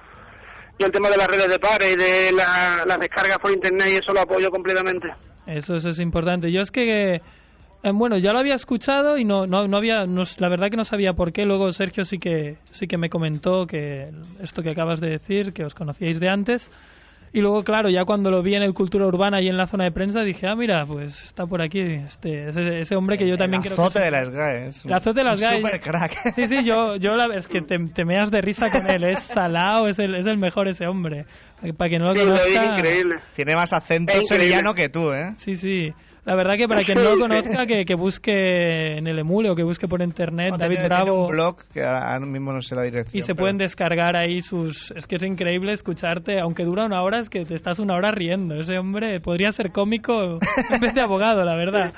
yo 0.80 0.86
el 0.88 0.92
tema 0.92 1.10
de 1.10 1.18
las 1.18 1.28
redes 1.28 1.50
de 1.50 1.60
pares 1.60 1.94
y 1.94 1.98
de 1.98 2.32
la- 2.32 2.84
las 2.86 2.98
descargas 2.98 3.38
por 3.40 3.52
internet 3.52 3.88
y 3.92 3.96
eso 3.98 4.14
lo 4.14 4.22
apoyo 4.22 4.50
completamente. 4.50 5.08
Eso, 5.48 5.76
eso 5.76 5.90
es 5.90 6.00
importante. 6.00 6.52
Yo 6.52 6.62
es 6.62 6.72
que, 6.72 7.22
bueno, 7.94 8.18
ya 8.18 8.32
lo 8.34 8.40
había 8.40 8.56
escuchado 8.56 9.18
y 9.18 9.26
no, 9.26 9.46
no, 9.46 9.68
no 9.68 9.78
había, 9.78 10.06
no- 10.06 10.24
la 10.40 10.50
verdad 10.50 10.70
que 10.70 10.78
no 10.78 10.84
sabía 10.84 11.14
por 11.14 11.32
qué. 11.32 11.46
Luego 11.46 11.70
Sergio 11.72 12.04
sí 12.04 12.18
que, 12.18 12.58
sí 12.72 12.88
que 12.88 12.98
me 12.98 13.10
comentó 13.10 13.66
que 13.68 14.10
esto 14.42 14.62
que 14.64 14.72
acabas 14.72 15.00
de 15.00 15.10
decir, 15.10 15.54
que 15.54 15.64
os 15.66 15.74
conocíais 15.76 16.20
de 16.20 16.30
antes. 16.30 16.72
Y 17.34 17.42
luego, 17.42 17.66
claro, 17.66 17.90
ya 17.90 18.06
cuando 18.06 18.32
lo 18.32 18.42
vi 18.42 18.56
en 18.56 18.64
el 18.64 18.74
Cultura 18.74 19.06
Urbana 19.06 19.42
y 19.42 19.50
en 19.50 19.58
la 19.58 19.68
zona 19.68 19.84
de 19.84 19.92
prensa, 19.92 20.22
dije, 20.22 20.48
ah, 20.48 20.56
mira, 20.56 20.86
pues 20.86 21.26
está 21.26 21.46
por 21.46 21.62
aquí 21.62 21.82
este, 21.82 22.48
ese, 22.48 22.80
ese 22.80 22.96
hombre 22.96 23.18
que 23.18 23.28
yo 23.28 23.36
también 23.36 23.62
el 23.62 23.66
creo 23.68 23.76
que... 23.76 23.82
azote 23.82 24.00
es- 24.00 24.06
de 24.06 24.12
las 24.12 24.30
GAE. 24.30 24.68
es 24.68 24.86
un- 24.86 24.92
El 24.92 24.98
azote 24.98 25.20
de 25.20 25.24
las 25.26 25.42
un 25.42 25.46
GAE. 25.46 25.58
super 25.58 25.82
crack. 25.82 26.14
Sí, 26.36 26.48
sí, 26.48 26.64
yo, 26.64 26.96
yo 26.96 27.16
la, 27.16 27.36
es 27.36 27.46
que 27.50 27.60
te, 27.60 27.78
te 27.94 28.06
meas 28.06 28.32
de 28.32 28.40
risa 28.40 28.70
con 28.72 28.90
él. 28.90 29.04
Es 29.04 29.20
salado, 29.20 29.90
es 29.90 30.00
el, 30.00 30.16
es 30.16 30.26
el 30.28 30.38
mejor 30.38 30.70
ese 30.70 30.88
hombre. 30.88 31.26
Para 31.78 31.90
que 31.90 32.00
no 32.00 32.06
lo 32.14 32.16
Sí, 32.16 32.26
lo 32.26 32.32
conozca... 32.32 32.74
increíble. 32.78 33.16
Tiene 33.36 33.54
más 33.56 33.74
acento 33.74 34.14
sevillano 34.22 34.74
que 34.74 34.88
tú, 34.88 35.12
¿eh? 35.12 35.34
Sí, 35.36 35.56
sí. 35.56 35.90
La 36.26 36.36
verdad 36.36 36.56
que 36.58 36.68
para 36.68 36.84
quien 36.84 36.98
no 36.98 37.12
lo 37.12 37.20
conozca, 37.20 37.66
que, 37.68 37.86
que 37.86 37.96
busque 37.96 38.98
en 38.98 39.06
el 39.08 39.20
emule 39.20 39.50
o 39.52 39.56
que 39.56 39.64
busque 39.64 39.88
por 39.88 40.02
internet 40.02 40.52
No, 40.52 40.58
David 40.58 40.78
tiene- 40.78 40.90
tiene 40.90 41.04
Bravo 41.06 41.26
un 41.26 41.32
blog 41.32 41.58
que 41.72 41.84
ahora 41.84 42.20
mismo 42.20 42.52
no 42.52 42.62
sé 42.62 42.74
la 42.76 42.82
dirección. 42.82 43.16
y 43.16 43.22
se 43.22 43.34
pero- 43.34 43.44
pueden 43.44 43.58
descargar 43.58 44.16
ahí 44.18 44.42
sus... 44.42 44.92
Es 44.92 45.06
que 45.06 45.18
es 45.18 45.24
increíble 45.24 45.72
escucharte, 45.74 46.40
aunque 46.40 46.64
dura 46.66 46.86
una 46.86 47.02
hora, 47.04 47.20
es 47.20 47.30
que 47.30 47.46
te 47.46 47.54
estás 47.54 47.78
una 47.80 47.94
hora 47.96 48.12
riendo. 48.12 48.56
Ese 48.56 48.78
hombre 48.78 49.20
podría 49.20 49.52
ser 49.52 49.72
cómico 49.72 50.40
en 50.72 50.80
vez 50.82 50.94
de 50.96 51.02
abogado, 51.02 51.44
la 51.44 51.56
verdad. 51.56 51.94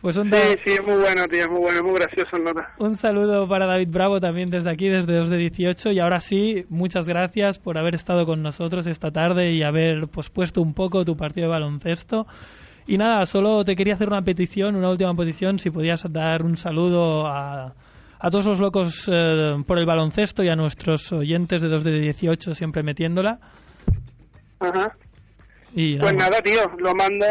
Pues 0.00 0.16
un, 0.16 0.30
Sí, 0.32 0.38
sí, 0.64 0.72
es 0.72 0.82
muy 0.82 0.96
bueno, 0.96 1.26
tío, 1.28 1.40
es 1.40 1.48
muy 1.50 1.60
bueno, 1.60 1.76
es 1.76 1.82
muy 1.84 1.94
gracioso 2.00 2.36
el 2.38 2.44
nota. 2.44 2.70
un 2.78 2.96
saludo 2.96 3.46
para 3.46 3.66
David 3.66 3.88
Bravo 3.90 4.18
también 4.18 4.48
desde 4.48 4.70
aquí, 4.70 4.88
desde 4.88 5.14
2 5.14 5.28
de 5.28 5.36
18. 5.36 5.90
Y 5.92 6.00
ahora 6.00 6.20
sí, 6.20 6.64
muchas 6.70 7.06
gracias 7.06 7.58
por 7.58 7.76
haber 7.78 7.94
estado 7.94 8.24
con 8.24 8.42
nosotros 8.42 8.86
esta 8.86 9.10
tarde 9.10 9.52
y 9.52 9.62
haber 9.62 10.08
pospuesto 10.08 10.62
un 10.62 10.72
poco 10.72 11.04
tu 11.04 11.16
partido 11.16 11.48
de 11.48 11.52
baloncesto. 11.52 12.26
Y 12.90 12.98
nada, 12.98 13.24
solo 13.24 13.64
te 13.64 13.76
quería 13.76 13.94
hacer 13.94 14.08
una 14.08 14.22
petición, 14.22 14.74
una 14.74 14.90
última 14.90 15.14
petición, 15.14 15.60
si 15.60 15.70
podías 15.70 16.02
dar 16.12 16.42
un 16.42 16.56
saludo 16.56 17.24
a, 17.24 17.72
a 18.18 18.30
todos 18.30 18.46
los 18.46 18.58
locos 18.58 19.08
eh, 19.08 19.62
por 19.64 19.78
el 19.78 19.86
baloncesto 19.86 20.42
y 20.42 20.48
a 20.48 20.56
nuestros 20.56 21.12
oyentes 21.12 21.62
de 21.62 21.68
2 21.68 21.84
de 21.84 22.00
18 22.00 22.52
siempre 22.52 22.82
metiéndola. 22.82 23.38
Ajá. 24.58 24.96
Y 25.72 26.00
Pues 26.00 26.14
nada, 26.14 26.30
nada, 26.30 26.42
tío, 26.42 26.62
lo 26.78 26.92
mando, 26.96 27.26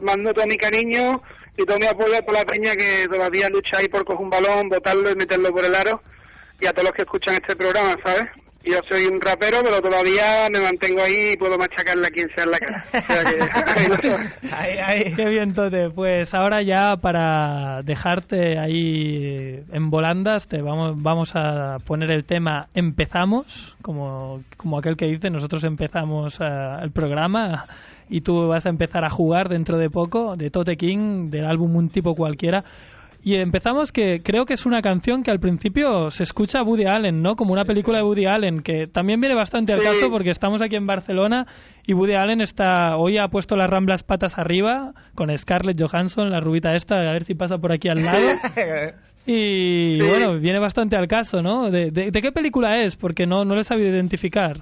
mando 0.00 0.32
todo 0.32 0.46
mi 0.46 0.56
cariño 0.56 1.20
y 1.54 1.66
todo 1.66 1.76
mi 1.76 1.84
apoyo 1.84 2.24
por 2.24 2.32
la 2.32 2.44
peña 2.46 2.72
que 2.74 3.06
todavía 3.06 3.50
lucha 3.50 3.76
ahí 3.76 3.88
por 3.88 4.06
coger 4.06 4.22
un 4.22 4.30
balón, 4.30 4.70
botarlo 4.70 5.10
y 5.10 5.16
meterlo 5.16 5.52
por 5.52 5.66
el 5.66 5.74
aro 5.74 6.00
y 6.62 6.66
a 6.66 6.72
todos 6.72 6.84
los 6.84 6.92
que 6.92 7.02
escuchan 7.02 7.34
este 7.34 7.54
programa, 7.56 7.94
¿sabes? 8.02 8.24
Yo 8.64 8.78
soy 8.88 9.04
un 9.04 9.20
rapero, 9.20 9.58
pero 9.62 9.82
todavía 9.82 10.48
me 10.50 10.60
mantengo 10.60 11.02
ahí 11.02 11.32
y 11.32 11.36
puedo 11.36 11.58
machacarle 11.58 12.06
a 12.06 12.10
quien 12.10 12.28
sea 12.34 12.44
en 12.44 12.50
la 12.50 12.58
cara. 12.58 12.84
O 12.86 13.12
sea 13.12 13.24
que, 14.00 14.50
ahí. 14.52 14.78
Ahí. 14.78 15.14
Qué 15.14 15.28
bien, 15.28 15.52
Tote. 15.52 15.90
Pues 15.90 16.32
ahora 16.34 16.62
ya 16.62 16.96
para 16.96 17.82
dejarte 17.82 18.58
ahí 18.58 19.62
en 19.70 19.90
volandas, 19.90 20.48
te 20.48 20.62
vamos, 20.62 21.02
vamos 21.02 21.32
a 21.34 21.76
poner 21.86 22.10
el 22.10 22.24
tema 22.24 22.68
Empezamos, 22.74 23.76
como, 23.82 24.42
como 24.56 24.78
aquel 24.78 24.96
que 24.96 25.06
dice, 25.06 25.28
nosotros 25.28 25.62
empezamos 25.64 26.38
eh, 26.40 26.44
el 26.82 26.90
programa 26.90 27.66
y 28.08 28.20
tú 28.20 28.48
vas 28.48 28.66
a 28.66 28.70
empezar 28.70 29.04
a 29.04 29.10
jugar 29.10 29.48
dentro 29.48 29.78
de 29.78 29.90
poco, 29.90 30.36
de 30.36 30.50
Tote 30.50 30.76
King, 30.76 31.30
del 31.30 31.44
álbum 31.44 31.76
Un 31.76 31.88
tipo 31.88 32.14
cualquiera. 32.14 32.64
Y 33.26 33.36
empezamos 33.36 33.90
que 33.90 34.20
creo 34.22 34.44
que 34.44 34.52
es 34.52 34.66
una 34.66 34.82
canción 34.82 35.22
que 35.22 35.30
al 35.30 35.40
principio 35.40 36.10
se 36.10 36.24
escucha 36.24 36.58
a 36.58 36.62
Woody 36.62 36.84
Allen, 36.84 37.22
¿no? 37.22 37.36
Como 37.36 37.54
una 37.54 37.64
película 37.64 37.96
de 37.96 38.04
Woody 38.04 38.26
Allen, 38.26 38.60
que 38.60 38.86
también 38.86 39.18
viene 39.18 39.34
bastante 39.34 39.72
al 39.72 39.82
caso 39.82 40.10
porque 40.10 40.28
estamos 40.28 40.60
aquí 40.60 40.76
en 40.76 40.86
Barcelona 40.86 41.46
y 41.86 41.94
Woody 41.94 42.16
Allen 42.16 42.42
está 42.42 42.98
hoy 42.98 43.16
ha 43.16 43.28
puesto 43.28 43.56
las 43.56 43.70
ramblas 43.70 44.02
patas 44.02 44.36
arriba 44.36 44.92
con 45.14 45.34
Scarlett 45.34 45.80
Johansson, 45.80 46.30
la 46.30 46.40
rubita 46.40 46.74
esta, 46.74 46.96
a 46.96 47.12
ver 47.12 47.24
si 47.24 47.34
pasa 47.34 47.56
por 47.56 47.72
aquí 47.72 47.88
al 47.88 48.02
lado. 48.04 48.28
Y 49.26 50.00
bueno, 50.06 50.38
viene 50.38 50.58
bastante 50.58 50.98
al 50.98 51.08
caso, 51.08 51.40
¿no? 51.40 51.70
¿De, 51.70 51.90
de, 51.90 52.10
de 52.10 52.20
qué 52.20 52.30
película 52.30 52.82
es? 52.84 52.94
Porque 52.94 53.26
no, 53.26 53.46
no 53.46 53.54
lo 53.54 53.62
he 53.62 53.64
sabido 53.64 53.88
identificar. 53.88 54.58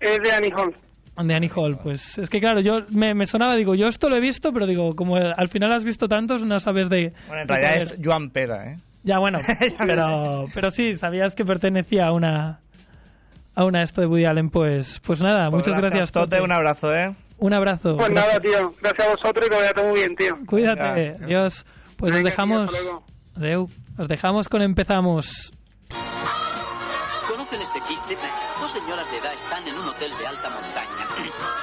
Es 0.00 0.18
de 0.22 0.32
Annie 0.32 0.52
Hall. 0.54 0.74
De 1.16 1.34
Annie 1.34 1.50
Hall, 1.54 1.78
pues 1.82 2.16
es 2.18 2.30
que 2.30 2.40
claro, 2.40 2.60
yo 2.60 2.86
me, 2.90 3.14
me 3.14 3.26
sonaba, 3.26 3.54
digo, 3.54 3.74
yo 3.74 3.86
esto 3.86 4.08
lo 4.08 4.16
he 4.16 4.20
visto, 4.20 4.50
pero 4.52 4.66
digo, 4.66 4.94
como 4.96 5.16
al 5.16 5.48
final 5.48 5.72
has 5.72 5.84
visto 5.84 6.08
tantos, 6.08 6.44
no 6.44 6.58
sabes 6.58 6.88
de... 6.88 7.12
Bueno, 7.28 7.42
en 7.42 7.46
de 7.48 7.54
realidad 7.54 7.76
es 7.76 7.98
Joan 8.02 8.30
Pera, 8.30 8.72
¿eh? 8.72 8.76
ya, 9.04 9.18
bueno, 9.18 9.38
pero, 9.78 10.46
pero 10.54 10.70
sí, 10.70 10.94
sabías 10.94 11.34
que 11.34 11.44
pertenecía 11.44 12.06
a 12.06 12.12
una 12.12 12.60
a 13.54 13.64
una 13.66 13.82
esto 13.82 14.00
de 14.00 14.06
Woody 14.06 14.24
Allen, 14.24 14.48
pues 14.48 15.00
pues 15.04 15.20
nada, 15.22 15.50
Pues 15.50 15.66
muchas 15.66 15.78
gracias, 15.80 16.10
Tote. 16.12 16.36
Tote. 16.36 16.42
Un 16.42 16.52
abrazo, 16.52 16.94
¿eh? 16.94 17.14
Un 17.38 17.52
abrazo. 17.54 17.96
Pues 17.96 18.08
Gracias. 18.08 18.26
nada, 18.26 18.40
tío, 18.40 18.74
gracias 18.80 19.08
a 19.08 19.10
vosotros 19.10 19.46
y 19.46 19.50
que 19.50 19.56
vaya 19.56 19.72
todo 19.72 19.88
muy 19.88 19.98
bien, 19.98 20.14
tío. 20.14 20.30
Cuídate, 20.46 20.92
Venga. 21.10 21.24
adiós. 21.26 21.66
Pues 21.98 22.14
Venga, 22.14 22.26
os 22.28 22.32
dejamos 22.32 22.70
tío. 23.38 23.66
Os 23.98 24.08
dejamos 24.08 24.48
con 24.48 24.62
empezamos. 24.62 25.52
Señoras 28.72 29.10
de 29.10 29.18
edad 29.18 29.34
están 29.34 29.68
en 29.68 29.78
un 29.78 29.86
hotel 29.86 30.10
de 30.16 30.26
alta 30.26 30.48
montaña. 30.48 30.88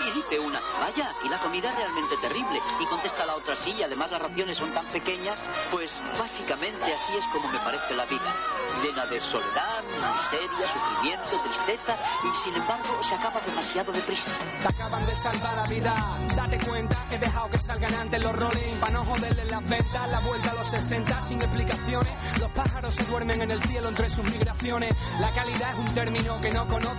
Y 0.05 0.11
dice 0.11 0.39
una, 0.39 0.61
vaya, 0.79 1.09
aquí 1.09 1.27
la 1.27 1.39
comida 1.39 1.69
es 1.69 1.75
realmente 1.75 2.15
terrible. 2.17 2.61
Y 2.79 2.85
contesta 2.85 3.25
la 3.25 3.35
otra, 3.35 3.55
sí, 3.55 3.81
además 3.81 4.11
las 4.11 4.21
raciones 4.21 4.55
son 4.55 4.71
tan 4.73 4.85
pequeñas. 4.85 5.39
Pues 5.71 5.99
básicamente 6.19 6.85
así 6.93 7.17
es 7.17 7.25
como 7.33 7.51
me 7.51 7.57
parece 7.57 7.95
la 7.95 8.05
vida. 8.05 8.35
Llena 8.83 9.07
de 9.07 9.19
soledad, 9.21 9.83
miseria, 9.89 10.67
sufrimiento, 10.71 11.31
tristeza. 11.45 11.97
Y 12.25 12.43
sin 12.43 12.53
embargo 12.53 13.03
se 13.03 13.15
acaba 13.15 13.41
demasiado 13.41 13.91
deprisa. 13.91 14.29
Te 14.61 14.67
acaban 14.67 15.03
de 15.07 15.15
salvar 15.15 15.55
la 15.57 15.65
vida. 15.65 15.95
Date 16.35 16.59
cuenta, 16.59 16.95
he 17.09 17.17
dejado 17.17 17.49
que 17.49 17.57
salgan 17.57 17.93
antes 17.95 18.23
los 18.23 18.35
rolling. 18.35 18.79
Para 18.79 18.91
no 18.91 19.03
joderle 19.05 19.45
las 19.45 19.67
ventas, 19.67 20.09
la 20.11 20.19
vuelta 20.19 20.51
a 20.51 20.53
los 20.53 20.67
60 20.67 21.21
sin 21.23 21.41
explicaciones. 21.41 22.13
Los 22.39 22.51
pájaros 22.51 22.93
se 22.93 23.03
duermen 23.05 23.41
en 23.41 23.49
el 23.49 23.63
cielo 23.63 23.89
entre 23.89 24.11
sus 24.11 24.25
migraciones. 24.25 24.95
La 25.19 25.31
calidad 25.31 25.73
es 25.73 25.79
un 25.79 25.95
término 25.95 26.39
que 26.39 26.51
no 26.51 26.67
conoce. 26.67 26.98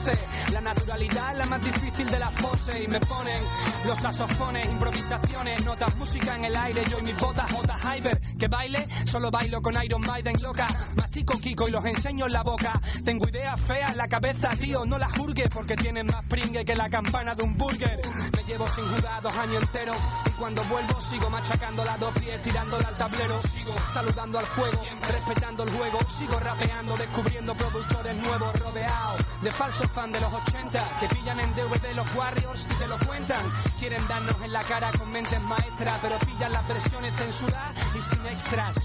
La 0.52 0.60
naturalidad 0.60 1.32
es 1.32 1.38
la 1.38 1.46
más 1.46 1.62
difícil 1.62 2.10
de 2.10 2.18
las 2.18 2.32
poses. 2.40 2.76
Y 2.84 2.88
me 2.88 3.00
ponen 3.00 3.42
los 3.86 3.98
saxofones, 3.98 4.66
improvisaciones, 4.66 5.64
notas, 5.64 5.96
música 5.96 6.36
en 6.36 6.44
el 6.44 6.56
aire. 6.56 6.82
Yo 6.90 6.98
y 6.98 7.02
mis 7.02 7.18
botas, 7.18 7.50
J. 7.50 7.96
Hyper. 7.96 8.20
Que 8.38 8.48
baile, 8.48 8.86
solo 9.04 9.30
bailo 9.30 9.60
con 9.62 9.74
Iron 9.82 10.00
Maiden 10.02 10.40
loca. 10.42 10.66
Mastico 10.96 11.38
Kiko 11.38 11.68
y 11.68 11.70
los 11.70 11.84
enseño 11.84 12.26
en 12.26 12.32
la 12.32 12.42
boca. 12.42 12.80
Tengo 13.04 13.28
ideas 13.28 13.60
feas 13.60 13.92
en 13.92 13.98
la 13.98 14.08
cabeza, 14.08 14.48
tío, 14.56 14.84
no 14.86 14.98
las 14.98 15.12
jurgues 15.16 15.48
porque 15.48 15.76
tienen 15.76 16.06
más 16.06 16.24
pringue 16.26 16.64
que 16.64 16.74
la 16.74 16.88
campana 16.88 17.34
de 17.34 17.42
un 17.42 17.56
burger. 17.56 18.00
Me 18.36 18.44
llevo 18.44 18.68
sin 18.68 18.84
jugar 18.84 19.22
dos 19.22 19.34
años 19.34 19.62
enteros 19.62 19.96
y 20.26 20.30
cuando 20.30 20.62
vuelvo 20.64 21.00
sigo 21.00 21.30
machacando 21.30 21.84
las 21.84 22.00
dos 22.00 22.12
pies, 22.18 22.40
tirándola 22.42 22.88
al 22.88 22.96
tablero. 22.96 23.40
Sigo 23.42 23.74
saludando 23.88 24.38
al 24.38 24.46
fuego, 24.46 24.82
respetando 25.08 25.62
el 25.64 25.70
juego. 25.70 25.98
Sigo 26.08 26.38
rapeando, 26.40 26.96
descubriendo 26.96 27.54
productores 27.54 28.16
nuevos, 28.16 28.60
rodeados 28.60 29.20
de 29.42 29.50
falsos 29.50 29.89
fans 29.90 30.12
de 30.12 30.20
los 30.20 30.32
80 30.32 30.80
que 31.00 31.08
pillan 31.14 31.40
en 31.40 31.54
DVD 31.54 31.94
los 31.94 32.14
Warriors 32.14 32.66
y 32.70 32.74
te 32.74 32.86
lo 32.86 32.96
cuentan. 32.98 33.44
Quieren 33.78 34.06
darnos 34.08 34.40
en 34.42 34.52
la 34.52 34.62
cara 34.62 34.90
con 34.98 35.10
mentes 35.10 35.40
maestras, 35.42 35.98
pero 36.02 36.18
pillan 36.18 36.52
las 36.52 36.66
versiones 36.68 37.14
censuradas 37.16 37.76
y 37.94 38.00
sin 38.00 38.26
extras. 38.26 38.76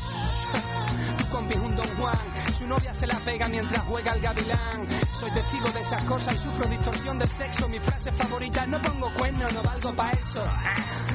Tu 1.18 1.30
compi 1.30 1.54
es 1.54 1.60
un 1.60 1.76
Don 1.76 1.88
Juan, 1.98 2.18
su 2.58 2.68
novia 2.68 2.94
se 2.94 3.08
la 3.08 3.16
pega 3.20 3.48
mientras 3.48 3.82
juega 3.84 4.12
al 4.12 4.22
gavilán. 4.22 4.88
Soy 5.14 5.32
testigo 5.32 5.70
de 5.70 5.82
esas 5.82 6.04
cosas 6.06 6.36
y 6.36 6.38
sufro 6.38 6.68
distorsión 6.68 7.20
del 7.20 7.30
sexo. 7.30 7.68
Mi 7.68 7.80
frase 7.80 8.12
favorita, 8.12 8.66
no 8.66 8.80
pongo 8.82 9.12
cuerno, 9.14 9.48
no 9.52 9.64
valgo 9.64 9.94
pa' 9.94 10.12
eso. 10.12 10.44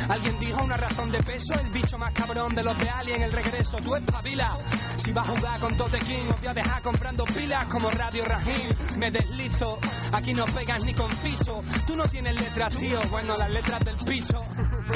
Alguien 0.09 0.39
dijo 0.39 0.63
una 0.63 0.77
razón 0.77 1.11
de 1.11 1.23
peso, 1.23 1.55
el 1.55 1.71
bicho 1.71 1.99
más 1.99 2.13
cabrón 2.13 2.55
de 2.55 2.63
los 2.63 2.77
de 2.79 2.91
Alien, 2.91 3.23
el 3.23 3.33
regreso, 3.33 3.79
tú 3.79 3.95
espabila. 3.95 4.57
Si 4.97 5.13
vas 5.13 5.29
a 5.29 5.33
jugar 5.33 5.61
con 5.61 5.77
Tote 5.77 5.99
King, 6.01 6.27
os 6.31 6.41
voy 6.41 6.49
a 6.49 6.55
dejar 6.55 6.83
comprando 6.83 7.25
pilas 7.25 7.67
como 7.67 7.91
Radio 7.91 8.25
Rajim. 8.25 8.99
Me 8.99 9.11
deslizo, 9.11 9.79
aquí 10.13 10.35
no 10.35 10.45
pegas 10.47 10.85
ni 10.85 10.95
con 10.95 11.11
piso. 11.17 11.63
Tú 11.87 11.97
no 11.97 12.05
tienes 12.07 12.35
letras, 12.41 12.77
tío, 12.77 13.01
bueno, 13.11 13.35
las 13.37 13.51
letras 13.51 13.81
del 13.85 13.97
piso. 13.97 14.45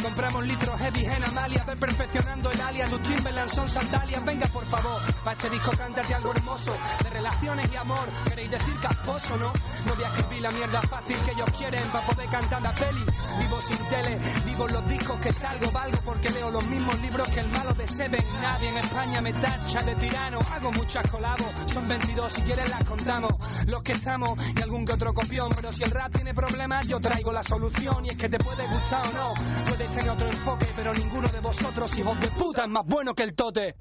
Compramos 0.03 0.47
litros 0.47 0.79
heavy 0.81 1.07
en 1.07 1.25
Amalia, 1.25 1.65
ver 1.65 1.79
perfeccionando 1.79 2.51
el 2.51 2.61
alias. 2.61 2.91
Tus 2.91 3.01
Timberland 3.03 3.51
son 3.51 3.69
sandalias, 3.69 4.25
venga 4.25 4.47
por 4.49 4.65
favor. 4.65 5.01
Pa' 5.25 5.33
este 5.33 5.51
disco 5.51 5.71
cántate 5.77 6.15
algo 6.15 6.33
hermoso, 6.33 6.77
de 7.03 7.11
relaciones 7.11 7.71
y 7.73 7.77
amor. 7.77 8.09
Queréis 8.29 8.51
decir 8.51 8.75
casposo, 8.83 9.37
¿no? 9.39 9.53
No 9.87 9.95
voy 9.95 10.05
a 10.05 10.09
escribir 10.09 10.43
la 10.43 10.51
mierda 10.51 10.83
fácil 10.83 11.17
que 11.25 11.33
ellos 11.33 11.51
quieren 11.57 11.83
para 11.91 12.07
poder 12.07 12.29
cantar 12.29 12.63
la 12.63 12.73
peli. 12.73 13.05
Vivo 13.39 13.61
sin 13.61 13.79
tele, 13.89 14.19
vivo 14.47 14.69
los 14.69 14.89
discos 14.89 15.19
que 15.21 15.33
salgo, 15.33 15.71
valgo 15.73 15.99
porque 16.05 16.31
leo 16.31 16.51
los 16.51 16.67
mismos 16.67 17.01
libros 17.01 17.29
que 17.31 17.41
el 17.41 17.49
malo 17.49 17.73
de 17.75 17.87
Seven. 17.87 18.25
Nadie 18.43 18.69
en 18.69 18.79
España 18.79 19.21
me 19.21 19.33
tacha 19.33 19.83
de 19.83 19.95
tirano. 19.95 20.41
Hago 20.55 20.73
muchas 20.73 21.11
colabos, 21.11 21.49
son 21.67 21.89
22, 21.89 22.33
si 22.33 22.43
quieres 22.43 22.69
las 22.69 22.85
contamos. 22.85 23.33
Los 23.67 23.83
que 23.83 23.93
estamos 23.93 24.39
y 24.57 24.63
algún 24.75 24.87
que 24.87 24.93
otro 24.93 25.15
copión. 25.15 25.51
Pero 25.55 25.73
si 25.73 25.85
el 25.85 25.91
rap 25.91 26.13
tiene 26.13 26.35
problemas, 26.35 26.89
yo 26.89 26.99
traigo 27.01 27.33
la 27.33 27.43
solución. 27.43 28.05
Y 28.07 28.09
es 28.09 28.17
que 28.17 28.29
te 28.29 28.39
puede 28.39 28.67
gustar 28.67 29.07
o 29.07 29.13
no, 29.13 29.35
puedes 29.69 29.91
tener 29.91 30.11
otro 30.11 30.29
enfoque, 30.29 30.67
pero 30.75 30.93
ninguno 30.95 31.29
de 31.29 31.41
vosotros, 31.41 31.97
hijos 31.97 32.21
de 32.21 32.29
puta, 32.29 32.63
es 32.65 32.69
más 32.69 32.85
bueno 32.85 33.15
que 33.15 33.23
el 33.23 33.35
tote. 33.35 33.77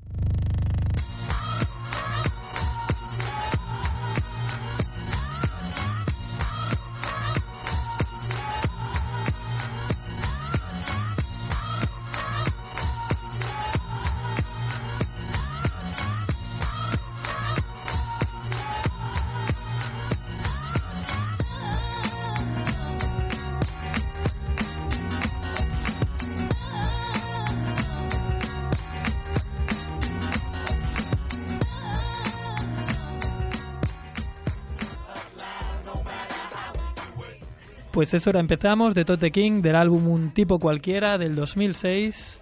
Pues 38.04 38.16
eso, 38.16 38.32
ahora 38.32 38.42
empezamos 38.42 38.96
de 38.96 39.06
Tote 39.06 39.32
King, 39.32 39.62
del 39.62 39.78
álbum 39.78 40.10
Un 40.10 40.34
tipo 40.34 40.60
cualquiera 40.60 41.18
del 41.18 41.36
2006. 41.36 42.42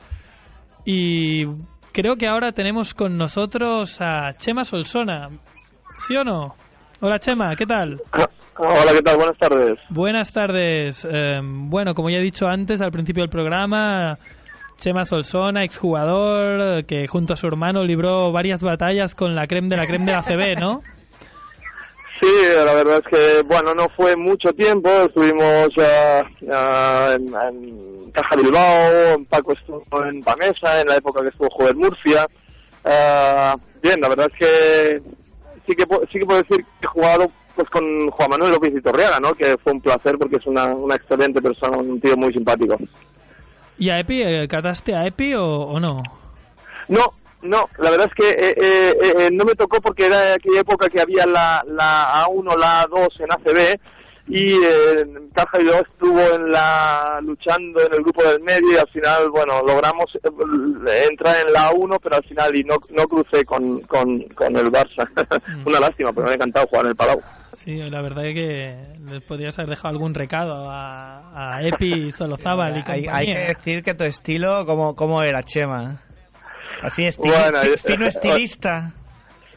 Y 0.86 1.46
creo 1.92 2.16
que 2.16 2.28
ahora 2.28 2.52
tenemos 2.52 2.96
con 2.96 3.16
nosotros 3.16 4.02
a 4.02 4.34
Chema 4.38 4.64
Solsona. 4.64 5.30
¿Sí 6.00 6.16
o 6.16 6.24
no? 6.24 6.56
Hola 7.00 7.20
Chema, 7.20 7.56
¿qué 7.56 7.68
tal? 7.68 8.02
Hola, 8.58 8.92
¿qué 8.92 9.02
tal? 9.04 9.18
Buenas 9.18 9.38
tardes. 9.38 9.80
Buenas 9.92 10.34
tardes. 10.34 11.08
Eh, 11.08 11.40
bueno, 11.44 11.94
como 11.94 12.10
ya 12.10 12.18
he 12.18 12.24
dicho 12.24 12.48
antes 12.48 12.82
al 12.82 12.92
principio 12.92 13.22
del 13.22 13.30
programa, 13.30 14.18
Chema 14.80 15.06
Solsona, 15.06 15.62
exjugador, 15.62 16.86
que 16.86 17.06
junto 17.06 17.34
a 17.34 17.36
su 17.36 17.46
hermano 17.46 17.84
libró 17.84 18.32
varias 18.32 18.64
batallas 18.64 19.14
con 19.14 19.36
la 19.36 19.46
creme 19.46 19.70
de 19.70 19.78
la 19.78 19.86
creme 19.86 20.06
de 20.06 20.14
la 20.14 20.24
CB, 20.24 20.60
¿no? 20.60 20.82
Sí, 22.22 22.28
la 22.54 22.76
verdad 22.76 23.00
es 23.00 23.08
que, 23.08 23.42
bueno, 23.48 23.74
no 23.74 23.90
fue 23.90 24.16
mucho 24.16 24.54
tiempo, 24.54 24.92
estuvimos 24.92 25.70
uh, 25.76 26.46
uh, 26.46 27.12
en, 27.14 27.34
en, 27.34 28.12
Caja 28.12 28.36
Bilbao, 28.36 29.26
Paco 29.28 29.54
estuvo 29.54 29.84
en 30.06 30.22
Pamesa, 30.24 30.82
en 30.82 30.88
la 30.88 30.98
época 30.98 31.22
que 31.22 31.30
estuvo 31.30 31.50
Joven 31.50 31.78
Murcia. 31.80 32.28
Uh, 32.86 33.60
bien, 33.82 34.00
la 34.00 34.10
verdad 34.10 34.28
es 34.32 34.38
que 34.38 35.02
sí 35.66 35.76
que 35.76 35.84
sí 36.12 36.20
que 36.20 36.26
puedo 36.26 36.44
decir 36.44 36.64
que 36.80 36.86
he 36.86 36.88
jugado 36.88 37.32
pues 37.56 37.68
con 37.70 38.12
Juan 38.12 38.30
Manuel 38.30 38.52
López 38.52 38.74
y 38.76 38.82
Torreaga, 38.82 39.20
¿no? 39.20 39.34
Que 39.34 39.58
fue 39.64 39.74
un 39.74 39.82
placer 39.82 40.16
porque 40.20 40.36
es 40.36 40.46
una, 40.46 40.66
una 40.66 40.96
excelente 40.96 41.42
persona, 41.42 41.78
un 41.78 42.00
tío 42.00 42.16
muy 42.18 42.32
simpático. 42.32 42.78
¿Y 43.80 43.90
a 43.90 44.00
Epi, 44.00 44.48
cataste 44.48 44.96
a 44.96 45.08
Epi 45.08 45.34
o, 45.34 45.44
o 45.44 45.80
no? 45.80 46.04
No, 46.88 47.02
no, 47.44 47.66
la 47.78 47.92
verdad 47.92 48.08
es 48.08 48.14
que 48.14 48.30
eh, 48.30 48.54
eh, 48.58 48.96
eh, 49.00 49.30
no 49.32 49.46
me 49.46 49.56
tocó 49.56 49.80
porque 49.82 50.06
era 50.06 50.34
aquella 50.36 50.62
época 50.62 50.90
que 50.90 51.02
había 51.02 51.26
la, 51.26 51.64
la 51.68 52.26
A1, 52.26 52.58
la 52.58 52.84
A2 52.84 53.20
en 53.20 53.32
ACB 53.32 53.80
y 54.28 54.54
eh, 54.54 55.04
Caja 55.34 55.60
y 55.62 55.66
yo 55.66 55.74
estuvo 55.74 56.20
en 56.20 56.50
la 56.52 57.20
luchando 57.22 57.82
en 57.82 57.94
el 57.94 58.02
grupo 58.02 58.24
del 58.24 58.42
medio 58.42 58.74
y 58.74 58.78
al 58.78 58.88
final, 58.90 59.30
bueno, 59.30 59.62
logramos 59.66 60.16
eh, 60.16 61.08
entrar 61.10 61.36
en 61.46 61.52
la 61.52 61.70
A1, 61.70 62.00
pero 62.02 62.16
al 62.16 62.24
final 62.24 62.56
y 62.56 62.64
no, 62.64 62.76
no 62.92 63.04
crucé 63.06 63.44
con, 63.44 63.82
con, 63.82 64.22
con 64.30 64.56
el 64.56 64.68
Barça. 64.72 65.06
Una 65.66 65.80
lástima, 65.80 66.12
pero 66.14 66.28
me 66.28 66.32
ha 66.32 66.36
encantado 66.36 66.68
jugar 66.68 66.86
en 66.86 66.92
el 66.92 66.96
Palau. 66.96 67.20
Sí, 67.54 67.76
la 67.76 68.02
verdad 68.02 68.26
es 68.28 68.34
que 68.34 68.76
les 69.12 69.22
podrías 69.24 69.58
haber 69.60 69.72
dejado 69.72 69.90
algún 69.90 70.14
recado 70.14 70.70
a, 70.70 71.58
a 71.58 71.62
Epi, 71.62 72.12
Solozábal 72.12 72.72
y 72.72 72.78
hay, 72.78 73.04
compañía. 73.06 73.14
hay 73.14 73.26
que 73.26 73.54
decir 73.56 73.84
que 73.84 73.94
tu 73.94 74.04
estilo, 74.06 74.66
¿cómo, 74.66 74.96
cómo 74.96 75.22
era, 75.24 75.44
Chema? 75.44 76.00
Así, 76.82 77.04
estili 77.04 77.32
Bueno, 77.32 77.62
eh, 77.62 77.78
fino 77.78 78.08
estilista. 78.08 78.94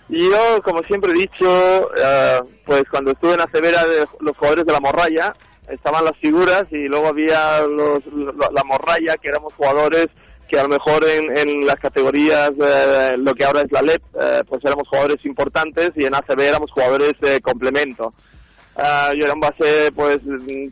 Yo, 0.09 0.61
como 0.63 0.83
siempre 0.83 1.13
he 1.13 1.15
dicho, 1.15 1.91
eh, 1.97 2.39
pues 2.67 2.83
cuando 2.91 3.13
estuve 3.13 3.35
en 3.35 3.65
era 3.65 3.85
de 3.85 4.07
los 4.21 4.37
jugadores 4.37 4.67
de 4.67 4.73
la 4.73 4.81
morralla, 4.81 5.33
estaban 5.69 6.05
las 6.05 6.17
figuras 6.19 6.65
y 6.71 6.87
luego 6.89 7.09
había 7.09 7.61
los, 7.63 8.05
lo- 8.07 8.51
la 8.51 8.65
morralla, 8.65 9.15
que 9.21 9.29
éramos 9.29 9.55
jugadores 9.55 10.09
que 10.47 10.59
a 10.59 10.63
lo 10.65 10.69
mejor 10.69 11.03
en, 11.09 11.37
en 11.39 11.67
las 11.67 11.77
categorías, 11.77 12.51
eh, 12.51 13.17
lo 13.17 13.33
que 13.35 13.45
ahora 13.47 13.63
es 13.63 13.73
la 13.73 13.81
LEP, 13.81 14.03
eh, 14.15 14.43
pues 14.47 14.63
éramos 14.63 14.87
jugadores 14.89 15.25
importantes 15.25 15.91
y 15.97 16.05
en 16.05 16.15
ACB 16.15 16.41
éramos 16.41 16.71
jugadores 16.71 17.13
de 17.21 17.41
complemento. 17.41 18.13
Ah, 18.77 19.11
yo 19.19 19.25
era 19.25 19.35
un 19.35 19.41
base 19.41 19.91
pues 19.95 20.19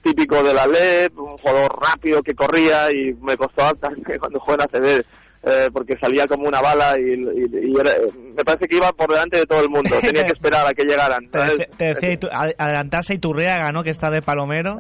típico 0.03 0.43
de 0.43 0.53
la 0.53 0.67
LEP, 0.67 1.17
un 1.19 1.39
jugador 1.39 1.71
rápido 1.81 2.21
que 2.23 2.35
corría 2.35 2.91
y 2.93 3.15
me 3.15 3.37
costó 3.37 3.63
bastante 3.63 4.19
cuando 4.21 4.41
jugué 4.41 4.57
en 4.57 4.63
ACB 4.63 5.05
eh, 5.45 5.69
porque 5.73 5.97
salía 6.01 6.25
como 6.27 6.47
una 6.47 6.61
bala 6.61 6.95
y, 6.99 7.15
y- 7.15 7.71
y 7.73 7.81
era- 7.81 7.93
me 8.35 8.45
parece 8.45 8.67
que 8.69 8.77
iba 8.77 8.91
por 8.93 9.11
delante 9.11 9.39
de 9.39 9.47
todo 9.47 9.61
el 9.61 9.69
mundo, 9.69 9.97
tenía 10.01 10.25
que 10.25 10.33
esperar 10.35 10.67
a 10.67 10.73
que 10.73 10.85
llegaran. 10.85 11.29
¿sabes? 11.33 11.67
te 11.77 11.95
decía 11.95 12.31
adelantarse 12.59 13.15
Iturriaga, 13.15 13.71
¿no? 13.73 13.83
Que 13.83 13.91
está 13.91 14.09
de 14.11 14.23
palomero. 14.23 14.77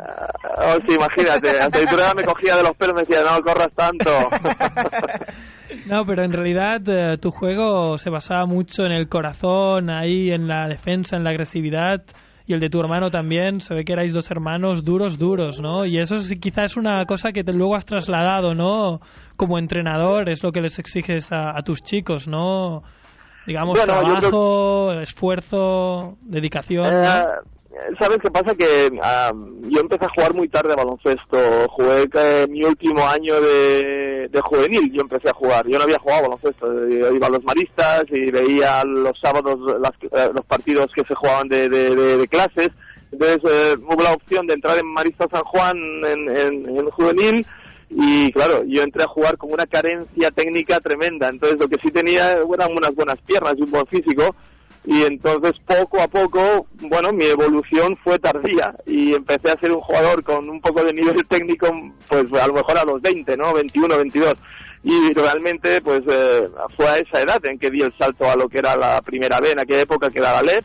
Oh, 0.59 0.77
sí, 0.87 0.94
imagínate, 0.94 1.51
hasta 1.61 1.81
Iturrega 1.83 2.14
me 2.14 2.22
cogía 2.22 2.57
de 2.57 2.62
los 2.62 2.77
pelos 2.77 2.92
y 2.92 2.96
me 2.96 3.01
decía, 3.03 3.22
no 3.22 3.42
corras 3.42 3.72
tanto. 3.75 4.11
No, 5.87 6.05
pero 6.05 6.22
en 6.22 6.33
realidad 6.33 6.81
eh, 6.87 7.16
tu 7.18 7.31
juego 7.31 7.96
se 7.96 8.11
basaba 8.11 8.44
mucho 8.44 8.85
en 8.85 8.92
el 8.92 9.09
corazón, 9.09 9.90
ahí 9.90 10.29
en 10.29 10.46
la 10.46 10.68
defensa, 10.68 11.16
en 11.16 11.25
la 11.25 11.31
agresividad. 11.31 12.03
Y 12.46 12.55
el 12.55 12.61
de 12.61 12.68
tu 12.68 12.81
hermano 12.81 13.11
también, 13.11 13.61
se 13.61 13.74
ve 13.74 13.85
que 13.85 13.92
erais 13.92 14.12
dos 14.12 14.31
hermanos 14.31 14.85
duros, 14.85 15.18
duros, 15.18 15.61
¿no? 15.61 15.85
Y 15.85 15.98
eso 15.98 16.18
sí, 16.18 16.38
quizás 16.38 16.72
es 16.72 16.76
una 16.76 17.05
cosa 17.05 17.33
que 17.33 17.44
te, 17.44 17.52
luego 17.52 17.76
has 17.76 17.85
trasladado, 17.85 18.55
¿no? 18.55 19.00
Como 19.37 19.59
entrenador, 19.59 20.28
es 20.28 20.42
lo 20.42 20.52
que 20.52 20.61
les 20.61 20.78
exiges 20.78 21.31
a, 21.33 21.57
a 21.57 21.62
tus 21.62 21.83
chicos, 21.83 22.28
¿no? 22.28 22.83
Digamos, 23.46 23.78
Bueno, 23.78 23.92
trabajo, 23.92 24.92
esfuerzo, 25.00 26.16
dedicación. 26.22 26.85
¿no? 26.85 27.24
¿Sabes 27.99 28.19
qué 28.23 28.31
pasa? 28.31 28.55
Que 28.55 28.91
ah, 29.03 29.31
yo 29.69 29.81
empecé 29.81 30.05
a 30.05 30.09
jugar 30.15 30.35
muy 30.35 30.49
tarde 30.49 30.73
a 30.73 30.77
baloncesto. 30.77 31.69
Jugué 31.71 32.05
eh, 32.13 32.47
mi 32.49 32.63
último 32.65 33.07
año 33.07 33.41
de, 33.41 34.29
juvenil. 34.43 34.93
Yo 34.93 35.01
empecé 35.03 35.31
a 35.31 35.35
jugar. 35.35 35.67
Yo 35.67 35.79
no 35.79 35.85
había 35.85 35.99
jugado 35.99 36.21
a 36.21 36.29
baloncesto. 36.29 36.89
Iba 36.89 37.27
a 37.27 37.31
los 37.31 37.45
maristas 37.45 38.05
y 38.11 38.31
veía 38.31 38.83
los 38.85 39.19
sábados 39.19 39.59
las- 39.81 39.95
eh, 40.03 40.31
los 40.35 40.45
partidos 40.47 40.87
que 40.95 41.03
se 41.07 41.15
jugaban 41.15 41.49
de, 41.49 41.69
de- 41.69 41.95
de- 42.19 42.29
clases. 42.29 42.69
Entonces 43.11 43.41
eh, 43.51 43.75
hubo 43.79 44.03
la 44.03 44.13
opción 44.13 44.47
de 44.47 44.55
entrar 44.55 44.79
en 44.79 44.87
Marista 44.93 45.27
San 45.31 45.43
Juan 45.43 45.77
en- 46.05 46.69
en 46.77 46.91
juvenil. 46.91 47.47
Y 47.91 48.33
claro, 48.33 48.63
yo 48.67 48.83
entré 48.83 49.03
a 49.05 49.09
jugar 49.09 49.37
con 49.37 49.53
una 49.53 49.67
carencia 49.67 50.31
técnica 50.31 50.79
tremenda. 50.81 51.29
Entonces 51.29 51.59
lo 51.61 51.69
que 51.69 51.77
sí 51.83 51.91
tenía 51.91 52.31
eran 52.33 52.73
unas 52.77 52.95
buenas 52.95 53.19
piernas 53.27 53.55
y 53.57 53.63
un 53.63 53.71
buen 53.71 53.87
físico 53.87 54.35
y 54.85 55.03
entonces 55.03 55.53
poco 55.66 56.01
a 56.03 56.09
poco, 56.09 56.66
bueno, 56.81 57.12
mi 57.12 57.25
evolución 57.27 57.97
fue 58.03 58.18
tardía 58.18 58.75
y 58.87 59.14
empecé 59.14 59.51
a 59.53 59.61
ser 59.61 59.71
un 59.73 59.81
jugador 59.81 60.25
con 60.25 60.49
un 60.51 60.61
poco 60.61 60.83
de 60.85 60.92
nivel 60.92 61.25
técnico, 61.29 61.68
pues 62.09 62.33
a 62.33 62.47
lo 62.49 62.55
mejor 62.55 62.79
a 62.79 62.85
los 62.85 63.01
20, 63.01 63.37
¿no? 63.37 63.53
21, 63.55 63.97
22. 63.97 64.35
Y 64.85 65.12
realmente, 65.14 65.81
pues 65.83 66.01
eh, 66.09 66.49
fue 66.77 66.87
a 66.88 66.97
esa 66.97 67.21
edad 67.21 67.45
en 67.47 67.59
que 67.59 67.71
di 67.71 67.81
el 67.83 67.97
salto 67.97 68.29
a 68.29 68.35
lo 68.35 68.49
que 68.49 68.59
era 68.59 68.75
la 68.75 69.01
primera 69.03 69.38
B 69.40 69.53
en 69.53 69.61
aquella 69.61 69.83
época, 69.83 70.11
que 70.11 70.18
era 70.18 70.33
la 70.33 70.42
LEP. 70.42 70.64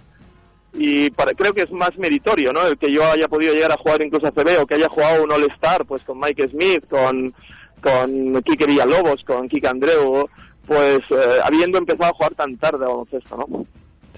Y 0.74 1.10
para- 1.12 1.34
creo 1.34 1.54
que 1.54 1.62
es 1.64 1.72
más 1.72 1.96
meritorio, 1.98 2.52
¿no? 2.52 2.64
El 2.64 2.78
que 2.80 2.92
yo 2.92 3.04
haya 3.04 3.28
podido 3.28 3.54
llegar 3.54 3.72
a 3.72 3.78
jugar 3.78 4.02
incluso 4.02 4.26
a 4.28 4.32
CB 4.32 4.60
o 4.62 4.66
que 4.66 4.76
haya 4.76 4.90
jugado 4.90 5.24
un 5.24 5.32
All-Star, 5.32 5.86
pues 5.86 6.04
con 6.04 6.20
Mike 6.20 6.48
Smith, 6.50 6.88
con, 6.90 7.34
con 7.82 8.42
Kike 8.44 8.66
Villalobos, 8.66 9.24
con 9.24 9.48
Kike 9.48 9.68
Andreu, 9.68 10.28
pues 10.66 10.98
eh, 11.12 11.40
habiendo 11.44 11.78
empezado 11.78 12.10
a 12.10 12.14
jugar 12.16 12.34
tan 12.36 12.58
tarde 12.58 12.86
a 12.86 12.90
baloncesto, 12.90 13.38
¿no? 13.38 13.66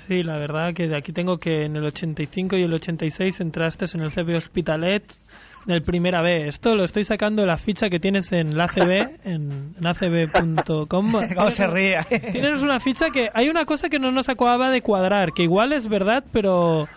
Sí, 0.09 0.23
la 0.23 0.39
verdad 0.39 0.73
que 0.73 0.87
de 0.87 0.97
aquí 0.97 1.13
tengo 1.13 1.37
que 1.37 1.65
en 1.65 1.75
el 1.75 1.85
85 1.85 2.57
y 2.57 2.63
el 2.63 2.73
86 2.73 3.41
entraste 3.41 3.85
en 3.93 4.01
el 4.01 4.11
CB 4.11 4.37
Hospitalet 4.37 5.03
en 5.67 5.73
el 5.75 5.83
primera 5.83 6.23
B. 6.23 6.47
Esto 6.47 6.75
lo 6.75 6.83
estoy 6.83 7.03
sacando 7.03 7.43
de 7.43 7.47
la 7.47 7.57
ficha 7.57 7.89
que 7.89 7.99
tienes 7.99 8.31
en 8.31 8.57
la 8.57 8.63
ACB, 8.63 9.19
en, 9.23 9.75
en 9.77 9.85
acb.com. 9.87 11.11
¿Cómo 11.35 11.51
se 11.51 11.67
ríe? 11.67 11.99
Tienes 12.31 12.63
una 12.63 12.79
ficha 12.79 13.11
que 13.11 13.27
hay 13.31 13.49
una 13.49 13.65
cosa 13.65 13.87
que 13.87 13.99
no 13.99 14.11
nos 14.11 14.29
acababa 14.29 14.71
de 14.71 14.81
cuadrar, 14.81 15.31
que 15.31 15.43
igual 15.43 15.73
es 15.73 15.87
verdad, 15.87 16.23
pero 16.33 16.87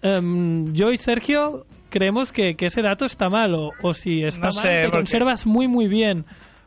em, 0.00 0.72
yo 0.72 0.90
y 0.92 0.96
Sergio 0.96 1.66
creemos 1.90 2.32
que, 2.32 2.54
que 2.54 2.66
ese 2.66 2.80
dato 2.80 3.04
está 3.04 3.28
mal 3.28 3.54
o, 3.54 3.70
o 3.82 3.92
si 3.92 4.22
está 4.24 4.48
No 4.48 4.54
mal 4.54 4.62
sé, 4.64 4.68
te 4.68 4.82
porque- 4.84 4.96
conservas 4.96 5.46
muy 5.46 5.68
muy 5.68 5.88
bien. 5.88 6.24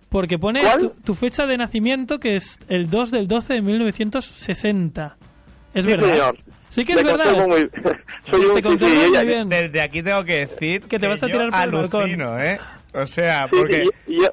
Porque 0.09 0.37
pone 0.37 0.59
¿Cuál? 0.59 0.79
tu, 0.79 1.01
tu 1.03 1.13
fecha 1.15 1.47
de 1.47 1.57
nacimiento 1.57 2.19
que 2.19 2.35
es 2.35 2.59
el 2.69 2.91
2 2.91 3.09
del 3.09 3.27
12 3.27 3.55
de 3.55 3.61
1960. 3.63 5.15
¿Es 5.73 5.83
Sí, 5.85 5.91
verdad? 5.91 6.13
señor. 6.13 6.37
Sí 6.69 6.85
que 6.85 6.93
es 6.93 7.03
Me 7.03 7.11
verdad. 7.11 7.33
muy- 7.47 7.69
soy 8.31 8.41
Te 8.41 8.47
un 8.49 8.55
sí, 8.57 8.61
conservas 8.63 8.93
sí, 9.03 9.11
muy 9.17 9.27
bien. 9.27 9.49
Desde 9.49 9.81
aquí 9.81 10.01
tengo 10.01 10.23
que 10.23 10.35
decir 10.47 10.81
Que 10.87 10.97
te 10.99 11.07
vas 11.07 11.21
a 11.21 11.27
yo 11.27 11.33
tirar 11.33 11.49
por 11.49 11.63
el 11.63 11.71
balcón. 11.71 12.41
¿eh? 12.41 12.57
O 12.95 13.05
sea, 13.05 13.45
porque, 13.49 13.83
sí, 14.05 14.17
yo- 14.19 14.29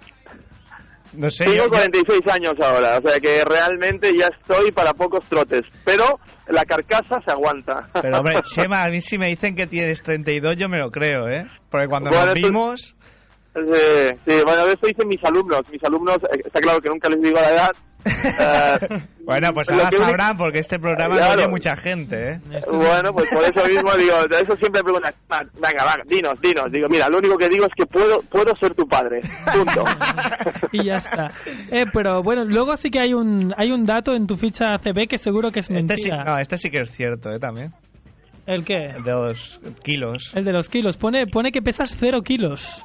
no 1.12 1.28
sé, 1.30 1.44
tengo 1.44 1.56
yo, 1.56 1.64
yo- 1.64 1.70
46 1.70 2.20
años 2.32 2.54
ahora, 2.60 2.98
o 2.98 3.08
sea 3.08 3.18
que 3.18 3.42
realmente 3.44 4.10
ya 4.16 4.28
estoy 4.28 4.70
para 4.70 4.92
pocos 4.92 5.24
trotes, 5.28 5.62
pero 5.84 6.04
la 6.48 6.62
carcasa 6.64 7.20
se 7.24 7.30
aguanta. 7.32 7.88
Pero 8.00 8.18
hombre, 8.18 8.40
Chema, 8.54 8.84
a 8.84 8.90
mí 8.90 9.00
si 9.00 9.18
me 9.18 9.26
dicen 9.28 9.54
que 9.56 9.66
tienes 9.66 10.02
32 10.02 10.54
yo 10.56 10.68
me 10.68 10.78
lo 10.78 10.90
creo, 10.90 11.26
¿eh? 11.28 11.44
Porque 11.70 11.86
cuando 11.88 12.10
Bueno, 12.10 12.26
nos 12.26 12.34
esto- 12.36 12.48
vimos... 12.48 12.94
Sí, 13.52 13.62
sí, 14.28 14.42
bueno, 14.46 14.64
eso 14.66 14.86
dicen 14.86 15.08
mis 15.08 15.24
alumnos. 15.24 15.62
Mis 15.72 15.82
alumnos, 15.82 16.18
eh, 16.32 16.40
está 16.44 16.60
claro 16.60 16.78
que 16.80 16.88
nunca 16.88 17.08
les 17.08 17.20
digo 17.20 17.34
la 17.40 17.48
edad. 17.48 17.70
Eh, 18.04 19.02
Bueno, 19.24 19.52
pues 19.52 19.70
ahora 19.70 19.90
sabrán 19.90 20.36
porque 20.36 20.58
este 20.58 20.78
programa 20.78 21.16
Claro. 21.16 21.34
lo 21.36 21.42
oye 21.42 21.50
mucha 21.50 21.76
gente, 21.76 22.32
¿eh? 22.32 22.40
Bueno, 22.70 23.12
pues 23.12 23.28
por 23.30 23.44
eso 23.44 23.64
mismo 23.68 23.94
digo, 23.96 24.16
de 24.28 24.36
eso 24.40 24.56
siempre 24.56 24.82
preguntan, 24.82 25.12
"Ah, 25.28 25.42
venga, 25.54 25.84
va, 25.84 25.94
dinos, 26.06 26.40
dinos. 26.40 26.64
Digo, 26.72 26.88
mira, 26.88 27.08
lo 27.08 27.18
único 27.18 27.36
que 27.36 27.48
digo 27.48 27.66
es 27.66 27.72
que 27.76 27.86
puedo, 27.86 28.18
puedo 28.30 28.54
ser 28.56 28.74
tu 28.74 28.86
padre. 28.88 29.20
Punto. 29.52 29.84
y 30.72 30.84
ya 30.84 30.96
está. 30.96 31.28
Eh, 31.70 31.84
pero 31.92 32.22
bueno, 32.22 32.44
luego 32.44 32.76
sí 32.76 32.90
que 32.90 33.00
hay 33.00 33.14
un 33.14 33.54
hay 33.56 33.70
un 33.70 33.84
dato 33.86 34.14
en 34.14 34.26
tu 34.26 34.36
ficha 34.36 34.76
CB 34.78 35.06
que 35.08 35.18
seguro 35.18 35.50
que 35.50 35.60
es 35.60 35.70
Este 35.70 35.96
sí, 35.96 36.10
mentira. 36.10 36.24
no, 36.24 36.38
este 36.38 36.56
sí 36.58 36.70
que 36.70 36.80
es 36.80 36.90
cierto, 36.90 37.30
¿eh? 37.30 37.38
También. 37.38 37.72
¿El 38.46 38.64
qué? 38.64 38.86
El 38.96 39.04
de 39.04 39.12
los 39.12 39.60
kilos. 39.84 40.32
El 40.34 40.44
de 40.44 40.52
los 40.52 40.68
kilos. 40.68 40.96
Pone, 40.96 41.26
pone 41.28 41.52
que 41.52 41.62
pesas 41.62 41.94
cero 41.96 42.22
kilos. 42.22 42.84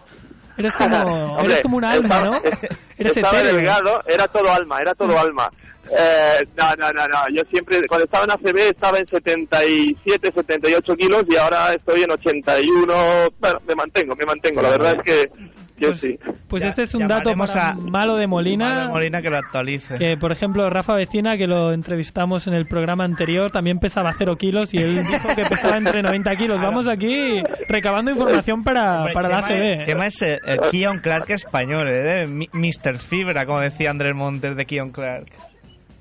Eres 0.57 0.75
como, 0.75 0.97
Hombre, 1.35 1.45
eres 1.47 1.61
como 1.61 1.77
un 1.77 1.85
alma, 1.85 2.07
estaba- 2.15 2.25
¿no? 2.25 2.41
Eres 2.97 3.17
estaba 3.17 3.39
etéreo. 3.39 3.55
delgado, 3.57 4.01
era 4.07 4.27
todo 4.27 4.49
alma, 4.51 4.77
era 4.79 4.93
todo 4.95 5.17
alma. 5.19 5.49
Eh, 5.91 6.37
no, 6.57 6.65
no, 6.79 6.91
no, 6.93 7.05
no, 7.07 7.17
yo 7.35 7.43
siempre, 7.49 7.79
cuando 7.87 8.05
estaba 8.05 8.23
en 8.23 8.31
ACB 8.31 8.57
estaba 8.71 8.97
en 8.97 9.05
77, 9.05 10.31
78 10.33 10.95
kilos 10.95 11.23
y 11.29 11.35
ahora 11.35 11.73
estoy 11.75 12.01
en 12.03 12.11
81, 12.11 12.93
bueno, 13.39 13.59
me 13.67 13.75
mantengo, 13.75 14.15
me 14.15 14.25
mantengo, 14.25 14.61
la 14.63 14.69
verdad 14.69 14.93
es 14.95 15.03
que, 15.03 15.29
que 15.77 15.87
Pues, 15.87 15.99
sí. 15.99 16.17
pues 16.47 16.63
Ya- 16.63 16.69
este 16.69 16.83
es 16.83 16.95
un 16.95 17.07
dato 17.07 17.31
para 17.37 17.69
a- 17.69 17.73
Malo 17.75 18.15
de 18.15 18.27
Molina. 18.27 18.67
Malo 18.69 18.81
de 18.83 18.89
Molina 18.89 19.21
que 19.21 19.29
lo 19.29 19.37
actualice. 19.37 19.97
Que, 19.97 20.15
por 20.17 20.31
ejemplo, 20.31 20.69
Rafa 20.69 20.95
Vecina, 20.95 21.35
que 21.37 21.47
lo 21.47 21.73
entrevistamos 21.73 22.47
en 22.47 22.53
el 22.53 22.65
programa 22.65 23.03
anterior, 23.03 23.51
también 23.51 23.79
pesaba 23.79 24.13
cero 24.17 24.35
kilos 24.37 24.73
y 24.73 24.77
él 24.77 25.03
dijo 25.05 25.27
que 25.35 25.43
pesaba 25.43 25.77
entre 25.77 26.01
90 26.01 26.31
kilos. 26.35 26.61
Vamos 26.61 26.87
aquí 26.87 27.41
recabando 27.67 28.11
información 28.11 28.63
para, 28.63 28.99
Hombre, 28.99 29.13
para 29.13 29.29
la 29.29 29.37
ACB. 29.37 29.75
es- 29.77 29.85
Chema 29.85 30.05
es 30.07 30.21
el, 30.21 30.39
el 30.45 30.59
Keon 30.71 30.99
Clark 30.99 31.29
español, 31.31 31.87
¿eh? 31.89 32.25
Mi- 32.27 32.49
Mr. 32.53 32.97
Fibra, 32.97 33.45
como 33.45 33.59
decía 33.59 33.89
Andrés 33.91 34.15
Montes 34.15 34.55
de 34.55 34.65
Keon 34.65 34.91
Clark. 34.91 35.25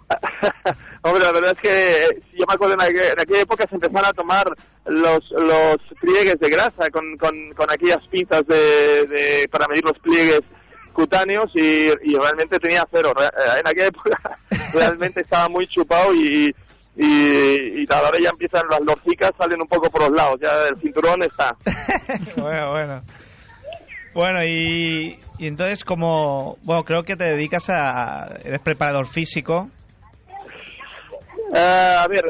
Hombre, 1.03 1.23
la 1.25 1.33
verdad 1.33 1.53
es 1.57 1.61
que 1.61 1.87
eh, 1.87 2.21
yo 2.39 2.45
me 2.47 2.55
acuerdo 2.55 2.75
en 2.75 2.83
aquella 2.83 3.41
época 3.43 3.67
se 3.69 3.75
empezaron 3.75 4.07
a 4.09 4.13
tomar 4.13 4.45
los 4.87 5.31
los 5.31 5.77
pliegues 6.01 6.39
de 6.39 6.51
grasa 6.51 6.91
con, 6.93 7.17
con, 7.17 7.35
con 7.57 7.71
aquellas 7.71 8.07
pinzas 8.09 8.43
de, 8.47 9.07
de- 9.07 9.49
para 9.51 9.67
medir 9.69 9.85
los 9.85 9.99
pliegues 9.99 10.41
cutáneos 10.93 11.51
y, 11.55 11.87
y 11.89 12.17
realmente 12.19 12.59
tenía 12.59 12.87
cero. 12.91 13.13
Eh, 13.21 13.59
En 13.61 13.67
aquella 13.69 13.87
época 13.89 14.39
realmente 14.73 15.23
estaba 15.23 15.49
muy 15.49 15.67
chupado 15.67 16.13
y, 16.15 16.55
y, 16.97 17.83
y 17.83 17.87
ahora 17.91 18.19
ya 18.23 18.31
empiezan 18.31 18.63
las 18.71 18.81
lorcicas, 18.81 19.33
salen 19.37 19.61
un 19.61 19.67
poco 19.69 19.91
por 19.91 20.03
los 20.09 20.13
lados, 20.17 20.39
ya 20.41 20.69
el 20.69 20.81
cinturón 20.81 21.23
está. 21.23 21.57
bueno, 22.37 22.71
bueno. 22.71 23.03
Bueno, 24.15 24.45
y, 24.47 25.19
y 25.39 25.47
entonces 25.49 25.85
como... 25.85 26.57
Bueno, 26.63 26.85
creo 26.85 27.03
que 27.03 27.17
te 27.17 27.25
dedicas 27.25 27.69
a... 27.69 28.37
Eres 28.45 28.61
preparador 28.63 29.09
físico. 29.09 29.69
Eh, 31.53 31.97
a 31.99 32.07
ver, 32.09 32.25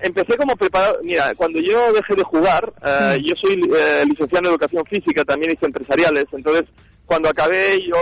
empecé 0.00 0.36
como 0.36 0.56
preparador. 0.56 1.00
Mira, 1.04 1.32
cuando 1.36 1.60
yo 1.60 1.92
dejé 1.92 2.14
de 2.14 2.22
jugar, 2.24 2.72
eh, 2.84 3.16
yo 3.24 3.34
soy 3.36 3.54
eh, 3.54 4.04
licenciado 4.06 4.46
en 4.46 4.50
educación 4.52 4.84
física, 4.86 5.24
también 5.24 5.52
hice 5.52 5.66
empresariales. 5.66 6.24
Entonces, 6.32 6.64
cuando 7.06 7.28
acabé, 7.28 7.78
yo 7.86 7.96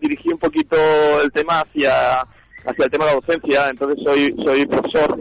dirigí 0.00 0.30
un 0.32 0.38
poquito 0.38 0.76
el 1.22 1.30
tema 1.32 1.60
hacia 1.60 2.20
hacia 2.64 2.84
el 2.84 2.90
tema 2.90 3.06
de 3.06 3.10
la 3.12 3.20
docencia. 3.20 3.68
Entonces, 3.70 4.04
soy 4.04 4.34
soy 4.44 4.66
profesor 4.66 5.18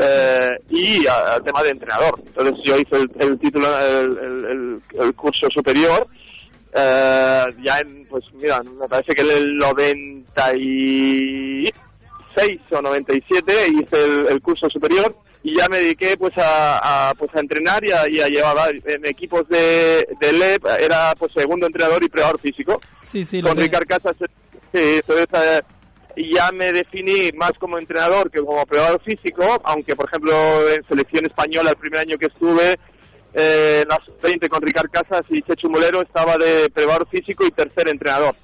eh, 0.00 0.48
y 0.70 1.06
al 1.06 1.42
tema 1.42 1.62
de 1.62 1.70
entrenador. 1.70 2.14
Entonces, 2.26 2.54
yo 2.64 2.78
hice 2.78 2.96
el, 2.96 3.10
el 3.18 3.38
título, 3.38 3.68
el, 3.80 4.18
el- 4.18 4.44
el- 4.44 5.00
el 5.02 5.14
curso 5.14 5.46
superior. 5.52 6.06
eh, 6.78 7.42
ya 7.64 7.78
en, 7.78 8.06
pues 8.06 8.22
mira, 8.34 8.60
me 8.62 8.86
parece 8.86 9.14
que 9.14 9.22
en 9.22 9.30
el 9.30 9.56
90 9.56 10.56
y 10.56 11.64
96 12.36 12.60
o 12.72 12.82
97 12.82 13.52
hice 13.80 14.02
el, 14.04 14.26
el 14.28 14.42
curso 14.42 14.68
superior 14.68 15.16
y 15.46 15.56
ya 15.56 15.68
me 15.68 15.78
dediqué 15.78 16.16
pues 16.16 16.36
a, 16.38 17.10
a, 17.10 17.14
pues 17.14 17.32
a 17.32 17.38
entrenar 17.38 17.78
y 17.84 17.92
a, 17.92 18.08
y 18.10 18.20
a 18.20 18.26
llevar 18.26 18.74
en 18.84 19.06
equipos 19.06 19.48
de, 19.48 20.04
de 20.20 20.32
LEP 20.32 20.64
era 20.80 21.14
pues 21.16 21.30
segundo 21.32 21.68
entrenador 21.68 22.02
y 22.02 22.08
preparador 22.08 22.40
físico 22.40 22.80
Sí, 23.04 23.22
sí, 23.22 23.40
con 23.40 23.54
veo. 23.54 23.64
Ricard 23.64 23.86
Casas 23.86 24.16
sí, 24.18 24.80
entonces 24.82 25.26
eh, 25.40 25.60
ya 26.34 26.50
me 26.50 26.72
definí 26.72 27.30
más 27.36 27.52
como 27.60 27.78
entrenador 27.78 28.28
que 28.28 28.40
como 28.40 28.66
preparador 28.66 29.00
físico 29.04 29.44
aunque 29.62 29.94
por 29.94 30.08
ejemplo 30.08 30.68
en 30.68 30.82
selección 30.88 31.26
española 31.26 31.70
el 31.70 31.76
primer 31.76 32.00
año 32.00 32.18
que 32.18 32.26
estuve 32.26 32.72
eh, 33.32 33.82
en 33.84 33.88
las 33.88 34.00
20 34.20 34.48
con 34.48 34.60
Ricard 34.60 34.90
Casas 34.90 35.26
y 35.28 35.42
Chechu 35.42 35.70
Molero 35.70 36.02
estaba 36.02 36.36
de 36.38 36.70
preparador 36.70 37.06
físico 37.08 37.46
y 37.46 37.52
tercer 37.52 37.86
entrenador 37.88 38.34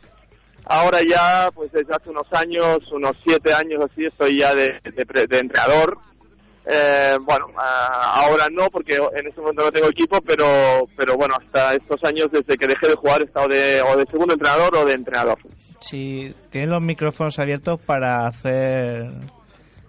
Ahora 0.65 1.01
ya, 1.03 1.51
pues 1.53 1.73
desde 1.73 1.93
hace 1.93 2.11
unos 2.11 2.29
años, 2.31 2.79
unos 2.93 3.17
siete 3.25 3.53
años 3.53 3.83
así, 3.85 4.05
estoy 4.05 4.39
ya 4.39 4.55
de, 4.55 4.79
de, 4.85 5.27
de 5.27 5.39
entrenador. 5.41 5.99
Eh, 6.65 7.15
bueno, 7.21 7.47
ah, 7.57 8.23
ahora 8.25 8.47
no, 8.51 8.67
porque 8.71 8.95
en 8.95 9.27
este 9.27 9.41
momento 9.41 9.65
no 9.65 9.73
tengo 9.73 9.89
equipo, 9.89 10.21
pero, 10.21 10.87
pero 10.97 11.17
bueno, 11.17 11.35
hasta 11.41 11.75
estos 11.75 12.03
años, 12.05 12.29
desde 12.31 12.57
que 12.57 12.67
dejé 12.67 12.89
de 12.89 12.95
jugar, 12.95 13.21
he 13.21 13.25
estado 13.25 13.49
de, 13.49 13.83
o 13.83 13.97
de 13.97 14.07
segundo 14.11 14.35
entrenador 14.35 14.77
o 14.79 14.85
de 14.85 14.93
entrenador. 14.93 15.39
Si 15.81 16.33
tienes 16.51 16.71
los 16.71 16.83
micrófonos 16.83 17.39
abiertos 17.39 17.81
para 17.81 18.29
hacer 18.29 19.11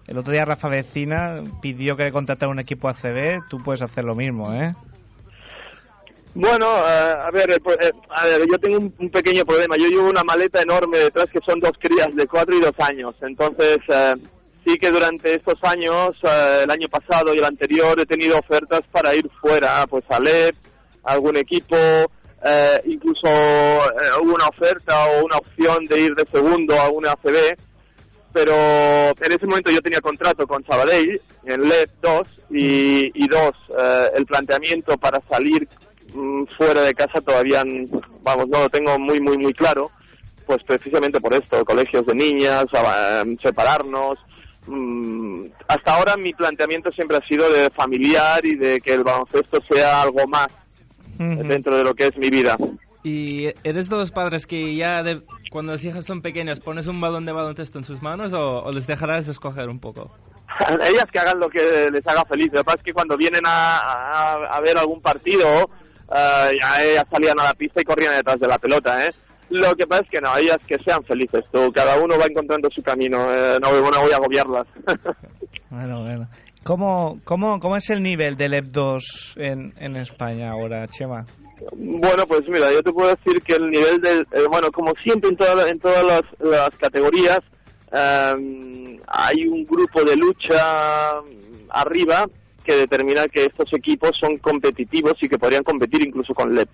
el 0.08 0.18
otro 0.18 0.34
día 0.34 0.46
Rafa 0.46 0.68
Vecina 0.68 1.44
pidió 1.62 1.96
que 1.96 2.04
le 2.04 2.12
contratara 2.12 2.52
un 2.52 2.60
equipo 2.60 2.90
ACB, 2.90 3.48
tú 3.50 3.60
puedes 3.64 3.82
hacer 3.82 4.04
lo 4.04 4.16
mismo, 4.16 4.54
¿eh? 4.54 4.74
Bueno, 6.36 6.66
eh, 6.78 7.14
a 7.26 7.30
ver, 7.32 7.52
eh, 7.52 7.58
eh, 7.80 7.92
a 8.10 8.26
ver, 8.26 8.42
yo 8.52 8.58
tengo 8.58 8.80
un, 8.80 8.94
un 8.98 9.10
pequeño 9.10 9.46
problema. 9.46 9.76
Yo 9.78 9.88
llevo 9.88 10.10
una 10.10 10.24
maleta 10.24 10.62
enorme 10.62 10.98
detrás 10.98 11.30
que 11.30 11.40
son 11.46 11.60
dos 11.60 11.74
crías 11.80 12.14
de 12.16 12.26
cuatro 12.26 12.56
y 12.58 12.60
dos 12.60 12.74
años. 12.80 13.16
Entonces, 13.22 13.78
eh, 13.88 14.14
sí 14.66 14.76
que 14.76 14.90
durante 14.90 15.36
estos 15.36 15.60
años, 15.64 16.12
eh, 16.24 16.62
el 16.64 16.72
año 16.72 16.88
pasado 16.90 17.34
y 17.34 17.38
el 17.38 17.46
anterior, 17.46 18.00
he 18.00 18.06
tenido 18.06 18.38
ofertas 18.38 18.82
para 18.92 19.16
ir 19.16 19.30
fuera, 19.42 19.86
pues 19.88 20.04
a 20.10 20.20
LEP, 20.20 20.56
a 21.04 21.14
algún 21.14 21.38
equipo, 21.38 21.76
eh, 22.46 22.82
incluso 22.86 23.28
eh, 23.28 24.20
hubo 24.22 24.36
una 24.36 24.48
oferta 24.48 25.06
o 25.06 25.26
una 25.26 25.38
opción 25.38 25.86
de 25.86 26.02
ir 26.02 26.14
de 26.14 26.26
segundo 26.30 26.78
a 26.80 26.90
una 26.90 27.12
ACB, 27.12 27.56
pero 28.34 28.54
en 28.54 29.32
ese 29.32 29.46
momento 29.46 29.72
yo 29.72 29.80
tenía 29.82 30.02
contrato 30.02 30.46
con 30.46 30.64
Sabadell 30.66 31.22
en 31.46 31.62
LED 31.62 31.90
2 32.02 32.22
y, 32.50 33.06
y 33.14 33.26
eh, 33.26 34.10
el 34.16 34.26
planteamiento 34.26 34.98
para 34.98 35.22
salir 35.30 35.68
mm, 36.14 36.46
fuera 36.58 36.82
de 36.82 36.94
casa 36.94 37.22
todavía, 37.22 37.64
mm, 37.64 37.86
vamos, 38.24 38.50
no 38.50 38.62
lo 38.64 38.70
tengo 38.70 38.98
muy, 39.00 39.22
muy, 39.22 39.38
muy 39.38 39.54
claro, 39.54 39.92
pues 40.46 40.62
precisamente 40.64 41.22
por 41.22 41.34
esto, 41.34 41.64
colegios 41.64 42.06
de 42.06 42.14
niñas, 42.14 42.66
eh, 42.74 43.36
separarnos. 43.42 44.20
Mm, 44.68 45.46
hasta 45.68 45.96
ahora 45.96 46.16
mi 46.18 46.34
planteamiento 46.34 46.92
siempre 46.92 47.18
ha 47.18 47.28
sido 47.28 47.50
de 47.52 47.70
familiar 47.72 48.46
y 48.46 48.56
de 48.56 48.80
que 48.80 48.92
el 48.92 49.04
baloncesto 49.04 49.60
sea 49.74 50.02
algo 50.02 50.28
más 50.28 50.48
dentro 51.48 51.76
de 51.78 51.84
lo 51.84 51.94
que 51.94 52.06
es 52.06 52.18
mi 52.18 52.30
vida. 52.30 52.56
¿Y 53.04 53.48
eres 53.64 53.90
de 53.90 53.98
los 53.98 54.12
padres 54.12 54.46
que 54.48 54.76
ya 54.76 55.04
de, 55.04 55.22
cuando 55.52 55.74
las 55.74 55.84
hijas 55.84 56.06
son 56.06 56.22
pequeñas 56.22 56.60
pones 56.60 56.88
un 56.88 57.00
balón 57.02 57.26
de 57.26 57.34
baloncesto 57.34 57.78
en 57.78 57.84
sus 57.84 58.02
manos 58.02 58.34
o, 58.34 58.64
o 58.64 58.72
les 58.72 58.88
dejarás 58.88 59.28
escoger 59.28 59.68
un 59.70 59.80
poco? 59.80 60.10
ellas 60.88 61.06
que 61.12 61.20
hagan 61.20 61.40
lo 61.40 61.50
que 61.50 61.90
les 61.92 62.08
haga 62.08 62.24
feliz. 62.26 62.48
Lo 62.52 62.60
que 62.60 62.64
pasa 62.66 62.78
es 62.78 62.84
que 62.84 62.94
cuando 62.94 63.18
vienen 63.18 63.42
a, 63.46 63.78
a- 63.78 64.58
a 64.58 64.62
ver 64.62 64.78
algún 64.78 65.02
partido, 65.02 65.46
eh, 66.16 66.58
ya 66.62 66.82
ellas 66.84 67.04
salían 67.12 67.40
a 67.40 67.46
la 67.46 67.54
pista 67.54 67.82
y 67.82 67.86
corrían 67.86 68.16
detrás 68.16 68.40
de 68.40 68.48
la 68.48 68.58
pelota, 68.58 68.96
¿eh? 69.06 69.12
Lo 69.50 69.76
que 69.76 69.86
pasa 69.86 70.04
es 70.04 70.10
que 70.10 70.22
no, 70.22 70.36
ellas 70.38 70.58
que 70.68 70.78
sean 70.80 71.04
felices. 71.04 71.44
Tú, 71.52 71.72
cada 71.74 72.00
uno 72.00 72.16
va 72.20 72.26
encontrando 72.26 72.70
su 72.70 72.82
camino. 72.82 73.32
eh, 73.32 73.60
no, 73.62 73.72
no 73.72 74.02
voy 74.02 74.12
a 74.12 74.16
agobiarlas. 74.16 74.68
Bueno, 75.70 76.04
bueno. 76.04 76.28
¿Cómo, 76.64 77.20
cómo, 77.26 77.60
cómo 77.60 77.76
es 77.76 77.90
el 77.90 78.04
nivel 78.04 78.38
del 78.38 78.54
EP 78.54 78.66
2 78.66 79.34
en, 79.38 79.74
en 79.78 79.98
España 79.98 80.52
ahora, 80.52 80.88
Chema? 80.88 81.26
Bueno, 81.76 82.26
pues 82.28 82.48
mira, 82.48 82.72
yo 82.72 82.82
te 82.82 82.92
puedo 82.92 83.10
decir 83.10 83.42
que 83.42 83.54
el 83.56 83.70
nivel 83.70 84.00
del, 84.00 84.22
eh, 84.32 84.46
bueno, 84.50 84.72
como 84.72 84.94
siempre 85.04 85.30
en, 85.30 85.36
toda 85.36 85.68
en 85.68 85.80
todas 85.80 86.04
las, 86.04 86.22
las 86.40 86.70
categorías, 86.78 87.40
em, 87.92 89.00
hay 89.08 89.48
un 89.48 89.66
grupo 89.66 90.04
de 90.04 90.16
lucha 90.16 91.22
arriba 91.70 92.26
que 92.64 92.78
determina 92.78 93.26
que 93.26 93.46
estos 93.46 93.74
equipos 93.74 94.12
son 94.18 94.38
competitivos 94.38 95.16
y 95.22 95.28
que 95.28 95.38
podrían 95.38 95.64
competir 95.64 96.06
incluso 96.08 96.34
con 96.34 96.56
LEP. 96.56 96.70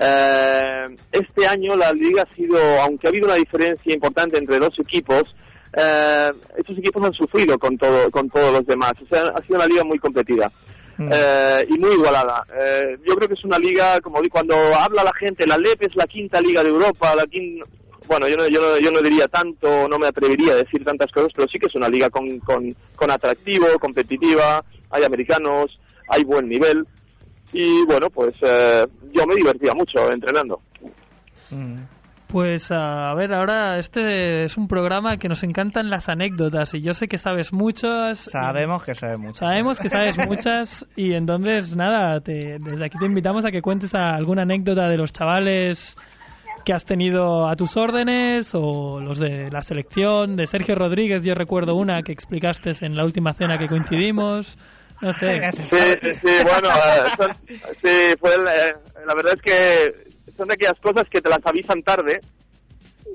Eh, 0.00 0.96
este 1.12 1.46
año 1.46 1.74
la 1.76 1.92
liga 1.92 2.22
ha 2.22 2.34
sido, 2.36 2.56
aunque 2.82 3.06
ha 3.06 3.10
habido 3.10 3.26
una 3.26 3.34
diferencia 3.34 3.92
importante 3.92 4.38
entre 4.38 4.58
dos 4.58 4.78
equipos, 4.78 5.34
eh, 5.76 6.30
estos 6.56 6.78
equipos 6.78 7.04
han 7.04 7.12
sufrido 7.12 7.58
con 7.58 7.76
todo, 7.76 8.10
con 8.10 8.30
todos 8.30 8.52
los 8.52 8.66
demás. 8.66 8.92
O 9.02 9.06
sea, 9.06 9.28
ha 9.34 9.42
sido 9.42 9.56
una 9.56 9.66
liga 9.66 9.84
muy 9.84 9.98
competida 9.98 10.50
eh, 11.12 11.64
y 11.68 11.78
muy 11.78 11.92
igualada. 11.94 12.44
Eh, 12.52 12.96
yo 13.06 13.14
creo 13.16 13.28
que 13.28 13.34
es 13.34 13.44
una 13.44 13.58
liga, 13.58 14.00
como 14.00 14.20
di- 14.22 14.28
cuando 14.28 14.54
habla 14.74 15.04
la 15.04 15.12
gente, 15.14 15.46
la 15.46 15.56
LEP 15.58 15.82
es 15.82 15.96
la 15.96 16.06
quinta 16.06 16.40
liga 16.40 16.62
de 16.62 16.70
Europa, 16.70 17.14
la 17.14 17.24
quin- 17.24 17.62
bueno, 18.06 18.26
yo 18.26 18.36
no, 18.36 18.48
yo, 18.48 18.60
no, 18.62 18.78
yo 18.78 18.90
no 18.90 19.00
diría 19.02 19.28
tanto, 19.28 19.86
no 19.86 19.98
me 19.98 20.08
atrevería 20.08 20.54
a 20.54 20.56
decir 20.56 20.82
tantas 20.82 21.12
cosas, 21.12 21.30
pero 21.36 21.46
sí 21.46 21.58
que 21.58 21.66
es 21.66 21.74
una 21.74 21.88
liga 21.88 22.08
con, 22.08 22.38
con, 22.40 22.74
con 22.96 23.10
atractivo, 23.10 23.66
competitiva, 23.78 24.64
hay 24.90 25.04
americanos, 25.04 25.78
hay 26.08 26.24
buen 26.24 26.48
nivel 26.48 26.86
y 27.52 27.84
bueno, 27.86 28.08
pues 28.10 28.34
eh, 28.42 28.86
yo 29.12 29.26
me 29.26 29.34
divertía 29.36 29.72
mucho 29.74 30.10
entrenando. 30.12 30.60
Pues 32.26 32.70
a 32.70 33.14
ver, 33.14 33.32
ahora 33.32 33.78
este 33.78 34.44
es 34.44 34.58
un 34.58 34.68
programa 34.68 35.16
que 35.16 35.28
nos 35.28 35.42
encantan 35.44 35.88
las 35.88 36.10
anécdotas 36.10 36.74
y 36.74 36.82
yo 36.82 36.92
sé 36.92 37.08
que 37.08 37.16
sabes 37.16 37.54
muchas. 37.54 38.18
Sabemos 38.18 38.84
que 38.84 38.92
sabes 38.94 39.18
mucho. 39.18 39.38
Sabemos 39.38 39.80
que 39.80 39.88
sabes 39.88 40.18
muchas 40.28 40.86
y 40.94 41.14
entonces 41.14 41.74
nada, 41.74 42.20
te- 42.20 42.58
desde 42.60 42.84
aquí 42.84 42.98
te 42.98 43.06
invitamos 43.06 43.46
a 43.46 43.50
que 43.50 43.62
cuentes 43.62 43.94
a 43.94 44.10
alguna 44.14 44.42
anécdota 44.42 44.88
de 44.88 44.98
los 44.98 45.10
chavales 45.10 45.96
que 46.66 46.74
has 46.74 46.84
tenido 46.84 47.48
a 47.48 47.56
tus 47.56 47.78
órdenes 47.78 48.50
o 48.54 49.00
los 49.00 49.18
de 49.18 49.48
la 49.50 49.62
selección, 49.62 50.36
de 50.36 50.46
Sergio 50.46 50.74
Rodríguez, 50.74 51.24
yo 51.24 51.32
recuerdo 51.32 51.76
una 51.76 52.02
que 52.02 52.12
explicaste 52.12 52.72
en 52.84 52.94
la 52.94 53.04
última 53.04 53.32
cena 53.32 53.56
que 53.56 53.68
coincidimos, 53.68 54.58
no 55.00 55.12
sé. 55.12 55.26
Sí, 55.52 55.78
sí, 56.02 56.12
sí, 56.24 56.44
bueno, 56.44 56.68
eh, 56.68 57.10
son- 57.16 57.36
sí, 57.82 58.14
fue 58.20 58.34
el, 58.34 58.46
eh, 58.46 58.74
la 59.06 59.14
verdad 59.14 59.34
es 59.36 59.42
que 59.42 60.32
son 60.36 60.48
de 60.48 60.54
aquellas 60.54 60.78
cosas 60.80 61.04
que 61.10 61.20
te 61.20 61.28
las 61.28 61.44
avisan 61.44 61.82
tarde 61.82 62.20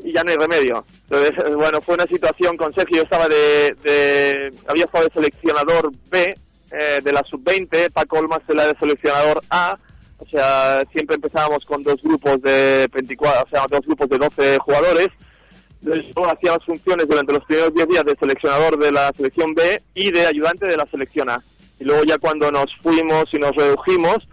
y 0.03 0.13
ya 0.13 0.23
no 0.23 0.31
hay 0.31 0.37
remedio. 0.37 0.83
Entonces, 1.09 1.31
eh, 1.45 1.55
bueno, 1.55 1.79
fue 1.81 1.95
una 1.95 2.05
situación 2.07 2.57
con 2.57 2.73
Sergio, 2.73 2.97
yo 2.97 3.03
estaba 3.03 3.27
de, 3.27 3.75
de 3.83 4.51
había 4.67 4.85
estado 4.85 5.05
de 5.05 5.13
seleccionador 5.13 5.91
B 6.09 6.35
eh, 6.71 6.99
de 7.03 7.13
la 7.13 7.23
sub-20, 7.23 7.91
Paco 7.91 8.17
Olmas 8.17 8.41
era 8.49 8.67
de 8.67 8.73
seleccionador 8.79 9.39
A, 9.49 9.77
o 10.17 10.25
sea, 10.27 10.81
siempre 10.91 11.15
empezábamos 11.15 11.63
con 11.65 11.83
dos 11.83 12.01
grupos 12.01 12.41
de 12.41 12.87
24, 12.91 13.43
o 13.43 13.49
sea, 13.49 13.65
dos 13.69 13.81
grupos 13.85 14.09
de 14.09 14.17
12 14.17 14.57
jugadores. 14.59 15.07
Entonces, 15.81 16.05
yo 16.15 16.23
hacía 16.31 16.51
las 16.53 16.65
funciones 16.65 17.05
durante 17.07 17.33
los 17.33 17.43
primeros 17.45 17.73
10 17.73 17.87
días 17.89 18.05
de 18.05 18.15
seleccionador 18.15 18.79
de 18.79 18.89
la 18.91 19.11
selección 19.17 19.53
B 19.53 19.81
y 19.93 20.11
de 20.11 20.25
ayudante 20.25 20.65
de 20.67 20.77
la 20.77 20.85
selección 20.85 21.29
A. 21.29 21.43
Y 21.79 21.85
luego 21.85 22.03
ya 22.05 22.17
cuando 22.17 22.51
nos 22.51 22.73
fuimos 22.81 23.25
y 23.33 23.37
nos 23.37 23.55
redujimos, 23.55 24.27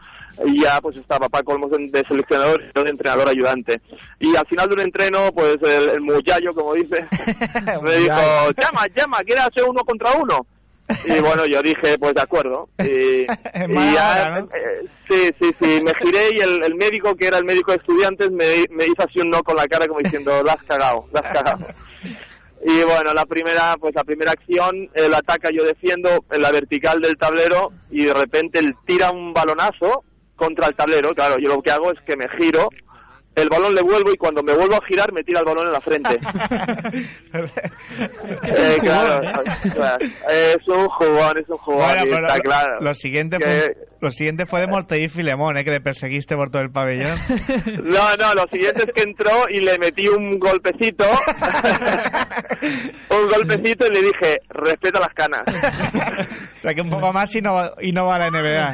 ya 0.63 0.81
pues 0.81 0.97
estaba 0.97 1.29
Paco 1.29 1.53
Olmos 1.53 1.71
de 1.71 2.05
seleccionador 2.07 2.63
y 2.63 2.71
yo 2.75 2.85
de 2.85 2.91
entrenador 2.91 3.29
ayudante. 3.29 3.81
Y 4.19 4.37
al 4.37 4.47
final 4.47 4.69
de 4.69 4.75
un 4.75 4.81
entreno, 4.81 5.33
pues 5.33 5.57
el, 5.63 5.91
el 5.91 6.01
muyayo, 6.01 6.55
como 6.55 6.75
dice, 6.75 7.07
me 7.83 7.97
dijo, 7.97 8.17
llama, 8.57 8.87
llama, 8.95 9.19
¿quieres 9.25 9.45
hacer 9.45 9.65
uno 9.65 9.83
contra 9.85 10.13
uno? 10.13 10.47
Y 11.05 11.21
bueno, 11.21 11.45
yo 11.47 11.63
dije, 11.63 11.99
pues 11.99 12.15
de 12.15 12.23
acuerdo. 12.23 12.69
Y, 12.79 13.23
y 13.23 13.95
ya, 13.95 14.25
hora, 14.25 14.41
¿no? 14.41 14.47
eh, 14.47 14.89
sí, 15.09 15.31
sí, 15.41 15.51
sí, 15.61 15.83
me 15.85 15.95
giré 15.95 16.31
y 16.37 16.41
el, 16.41 16.65
el 16.65 16.75
médico, 16.75 17.15
que 17.15 17.29
era 17.29 17.39
el 17.39 17.45
médico 17.45 17.71
de 17.73 17.79
estudiantes, 17.79 18.31
me, 18.31 18.65
me 18.71 18.85
hizo 18.85 19.05
así 19.07 19.21
un 19.21 19.31
no 19.31 19.43
con 19.43 19.57
la 19.57 19.67
cara 19.67 19.87
como 19.87 20.01
diciendo, 20.01 20.43
la 20.43 20.53
has 20.53 20.65
cagado, 20.65 21.07
la 21.13 21.21
has 21.21 21.39
cagado. 21.39 21.67
Y 22.63 22.85
bueno, 22.85 23.15
la 23.15 23.25
primera, 23.25 23.75
pues 23.81 23.95
la 23.95 24.05
primera 24.05 24.33
acción, 24.33 24.91
él 24.93 25.15
ataca, 25.15 25.49
yo 25.51 25.65
defiendo 25.65 26.25
en 26.31 26.43
la 26.43 26.53
vertical 26.53 27.01
del 27.01 27.17
tablero 27.17 27.73
y 27.91 28.05
de 28.05 28.13
repente 28.13 28.59
él 28.59 28.75
tira 28.85 29.11
un 29.11 29.33
balonazo 29.33 30.05
contra 30.37 30.67
el 30.67 30.75
tablero. 30.75 31.15
Claro, 31.15 31.37
yo 31.39 31.49
lo 31.49 31.63
que 31.63 31.71
hago 31.71 31.91
es 31.91 31.99
que 32.07 32.17
me 32.17 32.29
giro, 32.39 32.69
el 33.37 33.49
balón 33.49 33.75
le 33.75 33.83
vuelvo 33.83 34.13
y 34.13 34.17
cuando 34.17 34.43
me 34.43 34.55
vuelvo 34.55 34.75
a 34.77 34.85
girar 34.87 35.13
me 35.13 35.23
tira 35.23 35.41
el 35.41 35.47
balón 35.47 35.67
en 35.67 35.73
la 35.73 35.81
frente. 35.81 36.19
Eh, 37.33 38.77
claro, 38.83 39.21
claro, 39.73 39.99
es 40.29 40.59
un 40.69 40.87
jugón, 40.89 41.39
es 41.39 41.49
un 41.49 41.57
jugón, 41.59 41.85
Bueno, 41.87 42.03
y 42.05 42.11
pero 42.11 42.27
está 42.27 42.37
lo, 42.37 42.43
claro. 42.43 42.81
lo 42.81 42.95
siguiente 42.95 43.37
Que- 43.39 43.45
fue, 43.45 43.77
lo 44.01 44.11
siguiente 44.11 44.47
fue 44.47 44.61
de 44.61 44.67
Mortell 44.67 45.05
y 45.05 45.09
Filemón, 45.09 45.57
¿eh? 45.59 45.65
que 45.65 45.71
le 45.71 45.81
perseguiste 45.81 46.35
por 46.37 46.51
todo 46.51 46.63
el 46.63 46.71
pabellón. 46.71 47.19
No, 47.85 48.17
no, 48.19 48.35
lo 48.35 48.47
siguiente 48.51 48.85
es 48.87 48.93
que 48.93 49.03
entró 49.03 49.45
y 49.49 49.61
le 49.61 49.79
metí 49.79 50.09
un 50.09 50.39
golpecito, 50.39 51.05
un 53.11 53.29
golpecito 53.29 53.87
y 53.87 53.95
le 53.95 54.01
dije, 54.03 54.37
respeta 54.49 55.01
las 55.01 55.15
canas. 55.15 55.43
o 56.57 56.61
sea 56.61 56.73
que 56.75 56.81
un 56.81 56.91
poco 56.91 57.13
más 57.13 57.35
y 57.35 57.41
no, 57.41 57.71
y 57.81 57.93
no 57.93 58.07
va 58.07 58.17
a 58.17 58.19
la 58.19 58.31
NBA. 58.31 58.71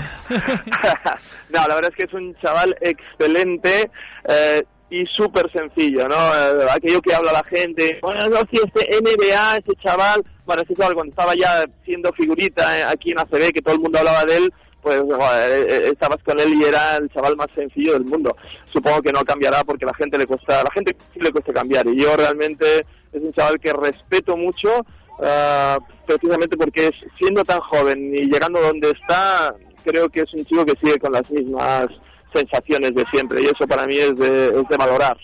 no, 1.50 1.66
la 1.68 1.74
verdad 1.74 1.90
es 1.90 1.96
que 1.96 2.04
es 2.07 2.12
un 2.14 2.34
chaval 2.36 2.74
excelente 2.80 3.90
eh, 4.29 4.62
y 4.89 5.05
súper 5.07 5.51
sencillo, 5.51 6.07
¿no? 6.09 6.16
Eh, 6.16 6.66
aquello 6.70 7.01
que 7.01 7.14
habla 7.14 7.33
la 7.33 7.45
gente, 7.45 7.99
bueno, 8.01 8.29
no, 8.29 8.39
si 8.51 8.59
este 8.59 9.01
NBA, 9.01 9.57
ese 9.57 9.74
chaval, 9.83 10.22
bueno, 10.45 10.62
ese 10.62 10.74
chaval 10.74 10.95
cuando 10.95 11.11
estaba 11.11 11.33
ya 11.35 11.64
siendo 11.85 12.12
figurita 12.12 12.79
eh, 12.79 12.85
aquí 12.87 13.11
en 13.11 13.18
ACB, 13.18 13.53
que 13.53 13.62
todo 13.62 13.74
el 13.74 13.81
mundo 13.81 13.99
hablaba 13.99 14.24
de 14.24 14.37
él, 14.37 14.53
pues 14.81 14.99
joder, 14.99 15.68
eh, 15.68 15.89
estabas 15.91 16.22
con 16.22 16.41
él 16.41 16.55
y 16.55 16.64
era 16.64 16.97
el 16.97 17.11
chaval 17.11 17.37
más 17.37 17.49
sencillo 17.55 17.95
del 17.95 18.05
mundo. 18.05 18.37
Supongo 18.66 19.03
que 19.03 19.12
no 19.12 19.22
cambiará 19.24 19.64
porque 19.64 19.85
la 19.85 19.95
gente 19.95 20.18
le 20.18 20.27
cuesta, 20.27 20.62
la 20.62 20.70
gente 20.70 20.97
sí 21.12 21.18
le 21.20 21.33
cuesta 21.33 21.53
cambiar 21.53 21.85
y 21.89 22.01
yo 22.01 22.16
realmente 22.16 22.87
es 23.12 23.22
un 23.22 23.33
chaval 23.33 23.59
que 23.59 23.72
respeto 23.72 24.37
mucho, 24.37 24.68
ah, 25.20 25.79
precisamente 26.07 26.57
porque 26.57 26.91
siendo 27.18 27.43
tan 27.43 27.59
joven 27.59 28.14
y 28.14 28.27
llegando 28.31 28.61
donde 28.61 28.91
está, 28.91 29.53
creo 29.85 30.09
que 30.09 30.20
es 30.20 30.33
un 30.33 30.45
chico 30.45 30.64
que 30.64 30.77
sigue 30.77 31.01
con 31.01 31.11
las 31.11 31.29
mismas 31.33 31.89
sensaciones 32.35 32.95
de 32.95 33.05
siempre 33.12 33.41
y 33.43 33.47
eso 33.47 33.66
para 33.66 33.87
mí 33.87 33.97
es 33.97 34.16
de, 34.16 34.47
es 34.47 34.68
de 34.68 34.77
valorar. 34.77 35.16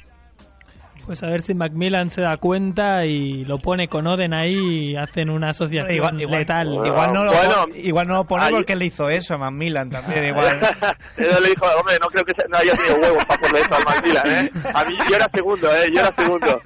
Pues 1.05 1.21
a 1.25 1.27
ver 1.27 1.43
si 1.43 1.53
Macmillan 1.53 2.11
se 2.11 2.21
da 2.23 2.37
cuenta 2.37 3.05
y 3.05 3.45
lo 3.45 3.59
pone 3.59 3.89
con 3.89 4.07
Oden 4.07 4.33
ahí 4.33 4.93
y 4.93 4.97
hacen 4.97 5.31
una 5.31 5.49
asociación 5.51 5.91
Igual, 5.97 6.21
igual- 6.21 6.39
letal. 6.39 6.69
igual 6.87 7.13
no 7.13 7.25
lo, 7.25 7.33
Bueno, 7.33 7.65
igual 7.75 8.07
no 8.07 8.15
lo 8.15 8.25
pone 8.25 8.49
porque 8.51 8.77
le 8.77 8.87
hizo 8.87 9.09
eso 9.09 9.35
a 9.35 9.39
Macmillan 9.39 9.91
también, 9.91 10.27
igual. 10.27 10.47
Él 11.17 11.43
le 11.43 11.49
dijo, 11.49 11.67
hombre, 11.77 11.97
no 12.01 12.07
creo 12.07 12.25
que 12.25 12.41
se- 12.41 12.49
no 12.49 12.57
haya 12.57 12.73
tenido 12.75 13.03
huevos 13.03 13.25
para 13.25 13.41
hacerle 13.41 13.61
eso 13.63 13.75
al 13.75 13.85
Macmillan, 13.85 14.31
¿eh? 14.47 14.51
A 14.75 14.85
mí, 14.85 14.95
yo 15.11 15.17
era 15.17 15.29
segundo, 15.35 15.69
¿eh? 15.75 15.91
Yo 15.93 16.01
era 16.03 16.13
segundo. 16.13 16.61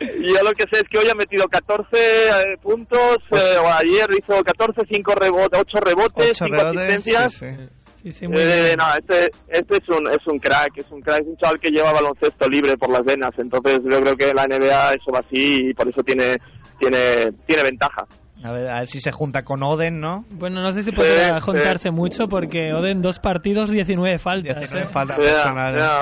Yo 0.00 0.42
lo 0.42 0.50
que 0.54 0.64
sé 0.64 0.82
es 0.82 0.88
que 0.90 0.98
hoy 0.98 1.08
ha 1.08 1.14
metido 1.14 1.46
14 1.46 1.86
eh, 1.92 2.56
puntos, 2.60 3.18
eh, 3.30 3.58
o 3.64 3.68
ayer 3.72 4.10
hizo 4.18 4.42
14, 4.42 4.82
5 4.90 5.14
rebotes, 5.14 5.60
8 5.60 5.78
rebotes, 5.80 6.30
Ocho 6.32 6.44
5 6.46 6.56
rebotes, 6.56 6.80
asistencias. 6.82 7.32
sí, 7.34 7.46
sí. 7.48 7.68
Sí, 8.02 8.10
sí, 8.10 8.26
muy 8.26 8.38
Eh, 8.40 8.44
bien. 8.44 8.76
no, 8.78 8.84
este, 8.98 9.30
este 9.48 9.76
es 9.76 9.88
un 9.88 10.08
es 10.10 10.26
un 10.26 10.38
crack, 10.38 10.76
es 10.78 10.90
un 10.90 11.00
crack, 11.00 11.20
es 11.22 11.26
un 11.28 11.36
chaval 11.36 11.60
que 11.60 11.70
lleva 11.70 11.92
baloncesto 11.92 12.48
libre 12.48 12.76
por 12.76 12.90
las 12.90 13.04
venas, 13.04 13.30
entonces 13.38 13.78
yo 13.84 13.98
creo 14.00 14.14
que 14.16 14.34
la 14.34 14.46
NBA 14.46 14.94
eso 14.94 15.12
va 15.14 15.20
así 15.20 15.68
y 15.70 15.74
por 15.74 15.88
eso 15.88 16.02
tiene 16.02 16.36
tiene 16.78 17.30
tiene 17.46 17.62
ventaja. 17.62 18.04
A 18.44 18.50
ver, 18.50 18.68
a 18.68 18.78
ver 18.80 18.88
si 18.88 18.98
se 19.00 19.12
junta 19.12 19.44
con 19.44 19.62
Oden, 19.62 20.00
¿no? 20.00 20.24
Bueno, 20.32 20.62
no 20.62 20.72
sé 20.72 20.82
si 20.82 20.90
podrá 20.90 21.38
sí. 21.38 21.44
juntarse 21.44 21.90
mucho 21.92 22.24
porque 22.28 22.72
Oden 22.72 23.00
dos 23.00 23.20
partidos, 23.20 23.70
19 23.70 24.18
faltas. 24.18 24.56
19 24.58 24.84
¿eh? 24.84 24.92
faltas 24.92 25.18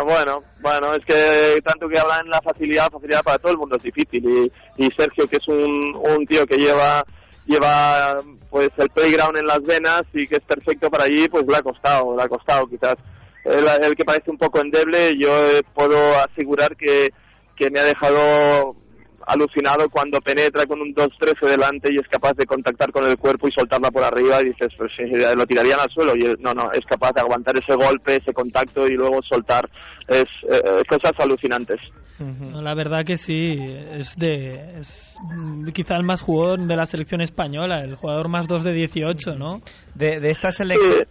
bueno, 0.07 0.39
bueno, 0.63 0.95
es 0.95 1.05
que 1.05 1.61
tanto 1.63 1.87
que 1.87 1.99
hablan 1.99 2.27
la 2.31 2.41
facilidad, 2.41 2.89
facilidad 2.91 3.21
para 3.23 3.37
todo 3.39 3.53
el 3.53 3.59
mundo 3.59 3.77
es 3.77 3.83
difícil 3.83 4.25
y, 4.25 4.51
y 4.83 4.89
Sergio 4.97 5.27
que 5.27 5.37
es 5.37 5.49
un, 5.49 5.95
un 5.97 6.25
tío 6.25 6.47
que 6.47 6.57
lleva 6.57 7.05
lleva 7.51 8.21
pues 8.49 8.71
el 8.77 8.89
playground 8.91 9.37
en 9.37 9.47
las 9.47 9.63
venas 9.63 10.03
y 10.13 10.27
que 10.27 10.37
es 10.37 10.43
perfecto 10.43 10.89
para 10.91 11.05
allí, 11.05 11.29
pues 11.29 11.45
le 11.47 11.57
ha 11.57 11.63
costado, 11.63 12.17
le 12.17 12.23
ha 12.23 12.29
costado 12.29 12.67
quizás. 12.67 12.95
El, 13.45 13.67
el 13.67 13.97
que 13.97 14.05
parece 14.05 14.31
un 14.31 14.39
poco 14.39 14.61
endeble, 14.61 15.17
yo 15.19 15.31
eh, 15.31 15.63
puedo 15.75 16.19
asegurar 16.19 16.77
que, 16.77 17.11
que 17.57 17.71
me 17.71 17.81
ha 17.81 17.85
dejado 17.85 18.77
alucinado 19.27 19.89
cuando 19.89 20.21
penetra 20.21 20.67
con 20.67 20.81
un 20.81 20.95
2-13 20.95 21.49
delante 21.49 21.93
y 21.93 21.99
es 21.99 22.09
capaz 22.09 22.35
de 22.35 22.47
contactar 22.47 22.91
con 22.91 23.07
el 23.07 23.17
cuerpo 23.17 23.49
y 23.49 23.53
soltarla 23.53 23.91
por 23.91 24.03
arriba 24.03 24.41
y 24.41 24.47
dices, 24.47 24.73
pues 24.77 24.93
sí, 24.97 25.05
lo 25.05 25.47
tirarían 25.47 25.81
al 25.81 25.91
suelo 25.91 26.13
y 26.17 26.27
él, 26.27 26.37
no, 26.41 26.53
no, 26.53 26.73
es 26.73 26.85
capaz 26.87 27.13
de 27.13 27.21
aguantar 27.21 27.57
ese 27.57 27.75
golpe, 27.75 28.17
ese 28.17 28.33
contacto 28.33 28.87
y 28.87 28.95
luego 28.95 29.23
soltar. 29.23 29.69
Es 30.09 30.27
eh, 30.51 30.83
cosas 30.89 31.13
alucinantes. 31.19 31.81
No, 32.21 32.61
la 32.61 32.75
verdad 32.75 33.05
que 33.07 33.17
sí, 33.17 33.55
es 33.93 34.15
de 34.17 34.79
es 34.79 35.17
quizá 35.73 35.97
el 35.97 36.05
más 36.05 36.21
jugador 36.23 36.61
de 36.61 36.77
la 36.77 36.85
selección 36.85 37.23
española, 37.23 37.81
el 37.83 37.95
jugador 37.97 38.29
más 38.29 38.47
2 38.47 38.63
de 38.65 38.73
18, 38.73 39.37
¿no? 39.37 39.61
De, 39.95 40.21
de 40.21 40.31
esta 40.31 40.51
Sí, 40.51 40.59
selección... 40.59 41.07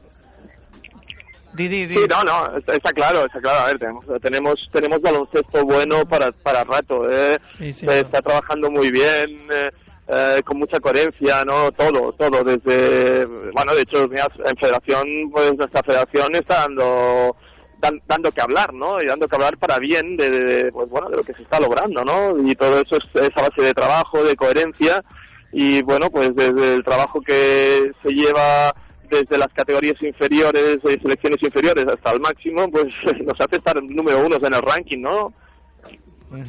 Di, 1.53 1.67
di, 1.67 1.87
di. 1.87 1.95
sí, 1.95 2.05
no, 2.07 2.21
no, 2.23 2.57
está, 2.59 2.73
está 2.73 2.91
claro, 2.91 3.25
está 3.25 3.39
claro. 3.39 3.65
A 3.65 3.67
ver, 3.69 3.79
tenemos, 3.79 4.05
tenemos, 4.21 4.69
tenemos 4.71 5.01
baloncesto 5.01 5.65
bueno 5.65 6.05
para, 6.07 6.31
para 6.31 6.63
rato. 6.63 7.09
¿eh? 7.09 7.37
Sí, 7.57 7.71
sí, 7.71 7.87
se 7.87 7.99
está 8.01 8.19
trabajando 8.21 8.69
muy 8.69 8.91
bien, 8.91 9.47
eh, 9.51 9.69
eh, 10.09 10.41
con 10.45 10.59
mucha 10.59 10.79
coherencia, 10.79 11.43
¿no? 11.45 11.71
Todo, 11.71 12.13
todo, 12.13 12.43
desde, 12.43 13.25
bueno, 13.25 13.73
de 13.73 13.81
hecho, 13.81 14.07
mira, 14.07 14.27
en 14.45 14.57
federación, 14.57 15.03
pues 15.31 15.51
nuestra 15.57 15.81
federación 15.81 16.35
está 16.35 16.61
dando, 16.67 17.35
dan- 17.79 18.01
dando 18.07 18.31
que 18.31 18.41
hablar, 18.41 18.73
¿no? 18.73 19.01
Y 19.01 19.07
dando 19.07 19.27
que 19.27 19.35
hablar 19.35 19.57
para 19.57 19.77
bien 19.79 20.15
de, 20.17 20.29
de, 20.29 20.71
pues 20.71 20.89
bueno, 20.89 21.09
de 21.09 21.17
lo 21.17 21.23
que 21.23 21.33
se 21.33 21.43
está 21.43 21.59
logrando, 21.59 22.03
¿no? 22.03 22.37
Y 22.47 22.55
todo 22.55 22.75
eso 22.75 22.97
es, 22.97 23.03
es 23.21 23.29
a 23.35 23.41
base 23.41 23.61
de 23.61 23.73
trabajo, 23.73 24.23
de 24.23 24.35
coherencia, 24.35 25.03
y 25.51 25.81
bueno, 25.81 26.09
pues 26.11 26.35
desde 26.35 26.75
el 26.75 26.83
trabajo 26.83 27.19
que 27.21 27.91
se 28.03 28.09
lleva 28.09 28.73
desde 29.09 29.39
las 29.39 29.51
categorías 29.53 29.99
inferiores 30.03 30.77
y 30.83 30.99
selecciones 31.01 31.41
inferiores 31.41 31.87
hasta 31.87 32.11
el 32.11 32.19
máximo, 32.19 32.69
pues 32.69 32.85
nos 33.25 33.39
hace 33.41 33.55
estar 33.57 33.81
número 33.81 34.19
uno 34.23 34.35
en 34.37 34.53
el 34.53 34.61
ranking, 34.61 35.01
¿no? 35.01 35.33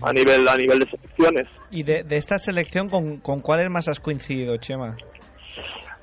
A 0.03 0.13
nivel, 0.13 0.47
a 0.47 0.55
nivel 0.57 0.81
de 0.81 0.87
selecciones. 0.87 1.49
Y 1.71 1.85
de, 1.85 2.03
de 2.03 2.19
esta 2.19 2.37
selección, 2.39 2.91
¿con, 2.91 3.17
¿con 3.21 3.41
cuáles 3.41 3.71
más 3.71 3.89
has 3.89 3.99
coincidido, 3.99 4.59
Chema? 4.59 4.95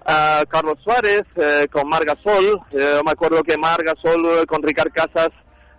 A 0.07 0.41
Carlos 0.49 0.79
Suárez, 0.83 1.23
eh, 1.35 1.67
con 1.71 1.87
Margasol. 1.89 2.59
Eh, 2.71 2.99
me 3.05 3.11
acuerdo 3.11 3.43
que 3.43 3.57
Margasol 3.57 4.25
eh, 4.39 4.45
con 4.47 4.63
Ricard 4.63 4.91
Casas, 4.93 5.29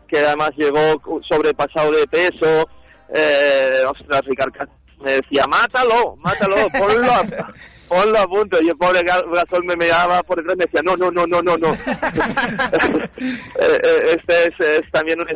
que 0.07 0.19
además 0.21 0.51
llegó 0.57 1.01
sobrepasado 1.23 1.93
de 1.93 2.07
peso. 2.07 2.69
Eh, 3.15 3.83
ostras, 3.89 4.23
Ricard 4.27 4.53
Casas 4.53 4.75
me 5.01 5.13
decía, 5.13 5.47
mátalo, 5.47 6.17
mátalo, 6.17 6.57
ponlo 6.77 7.11
a, 7.13 7.21
ponlo 7.89 8.19
a 8.19 8.27
punto. 8.27 8.59
Y 8.61 8.69
el 8.69 8.77
pobre 8.77 9.01
Ga- 9.01 9.25
Gasol 9.33 9.65
me 9.65 9.77
miraba 9.77 10.23
por 10.25 10.37
detrás 10.37 10.57
y 10.57 10.59
me 10.59 10.65
decía, 10.67 10.83
no, 10.85 10.95
no, 10.97 11.11
no, 11.11 11.25
no, 11.27 11.41
no, 11.43 11.57
no. 11.57 11.79
Eh, 13.21 13.79
eh, 13.83 14.17
este 14.17 14.49
es, 14.49 14.55
es 14.61 14.91
también 14.93 15.19
un 15.21 15.27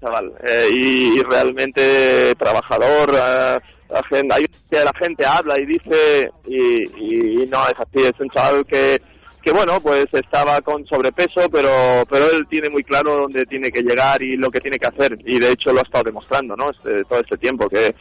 chaval 0.00 0.32
eh, 0.42 0.66
y, 0.70 1.18
y 1.18 1.22
realmente 1.22 2.34
trabajador. 2.36 3.10
eh, 3.14 3.60
la 3.90 4.02
gente, 4.04 4.34
hay 4.34 4.44
que 4.70 4.84
la 4.84 4.92
gente 4.98 5.24
habla 5.26 5.58
y 5.58 5.66
dice 5.66 6.30
y, 6.46 7.42
y 7.42 7.46
no 7.46 7.58
es 7.66 7.74
así, 7.78 8.06
es 8.06 8.20
un 8.20 8.28
chaval 8.30 8.64
que 8.66 9.00
que 9.42 9.52
bueno 9.52 9.80
pues 9.80 10.06
estaba 10.12 10.60
con 10.60 10.84
sobrepeso 10.86 11.48
pero 11.50 12.04
pero 12.10 12.30
él 12.30 12.46
tiene 12.50 12.68
muy 12.68 12.82
claro 12.82 13.22
dónde 13.22 13.44
tiene 13.44 13.70
que 13.70 13.82
llegar 13.82 14.22
y 14.22 14.36
lo 14.36 14.50
que 14.50 14.60
tiene 14.60 14.78
que 14.78 14.88
hacer. 14.88 15.16
Y 15.24 15.38
de 15.38 15.52
hecho 15.52 15.72
lo 15.72 15.80
ha 15.80 15.82
estado 15.82 16.04
demostrando 16.04 16.54
no 16.56 16.70
este, 16.70 17.02
todo 17.04 17.20
este 17.20 17.36
tiempo 17.38 17.68
que 17.68 17.94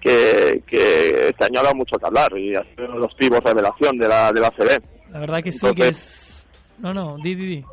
que, 0.00 0.62
que 0.66 1.26
este 1.28 1.44
año 1.44 1.60
ha 1.60 1.64
dado 1.64 1.74
mucho 1.74 1.96
que 1.98 2.06
hablar 2.06 2.36
y 2.36 2.54
ha 2.54 2.62
sido 2.62 2.86
uno 2.86 2.94
de 2.94 3.00
los 3.00 3.14
pibos 3.14 3.40
revelación 3.44 3.98
de 3.98 4.08
la 4.08 4.32
de 4.32 4.40
la 4.40 4.50
CB 4.50 4.82
La 5.10 5.20
verdad 5.20 5.42
que 5.42 5.52
sí 5.52 5.66
que 5.74 5.88
es... 5.88 6.48
No, 6.78 6.94
no, 6.94 7.16
di, 7.22 7.34
di, 7.34 7.46
di. 7.46 7.64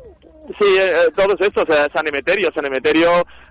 Sí, 0.56 0.64
eh, 0.78 0.84
eh, 0.86 1.10
todos 1.14 1.36
estos, 1.40 1.64
eh, 1.68 1.88
San 1.92 2.08
Emeterio, 2.08 2.48
San 2.54 2.64
Emeterio, 2.64 3.10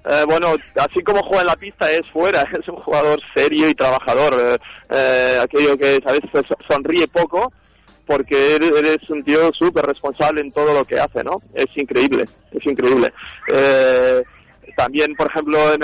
eh, 0.10 0.24
bueno, 0.26 0.54
así 0.78 1.04
como 1.04 1.22
juega 1.22 1.42
en 1.42 1.48
la 1.48 1.56
pista 1.56 1.92
es 1.92 2.10
fuera, 2.10 2.42
es 2.60 2.68
un 2.68 2.78
jugador 2.78 3.20
serio 3.36 3.70
y 3.70 3.76
trabajador, 3.76 4.34
eh, 4.34 4.58
eh, 4.90 5.38
aquello 5.40 5.78
que 5.78 6.00
a 6.04 6.12
veces 6.12 6.56
sonríe 6.68 7.08
poco, 7.08 7.52
porque 8.06 8.56
eres, 8.56 9.10
un 9.10 9.24
tío 9.24 9.52
súper 9.54 9.86
responsable 9.86 10.42
en 10.42 10.52
todo 10.52 10.74
lo 10.74 10.86
que 10.86 10.98
hace, 10.98 11.24
¿no? 11.24 11.42
Es 11.54 11.68
increíble, 11.76 12.26
es 12.52 12.66
increíble. 12.66 13.14
Eh, 13.54 14.24
también, 14.76 15.14
por 15.16 15.28
ejemplo, 15.28 15.60
en, 15.74 15.82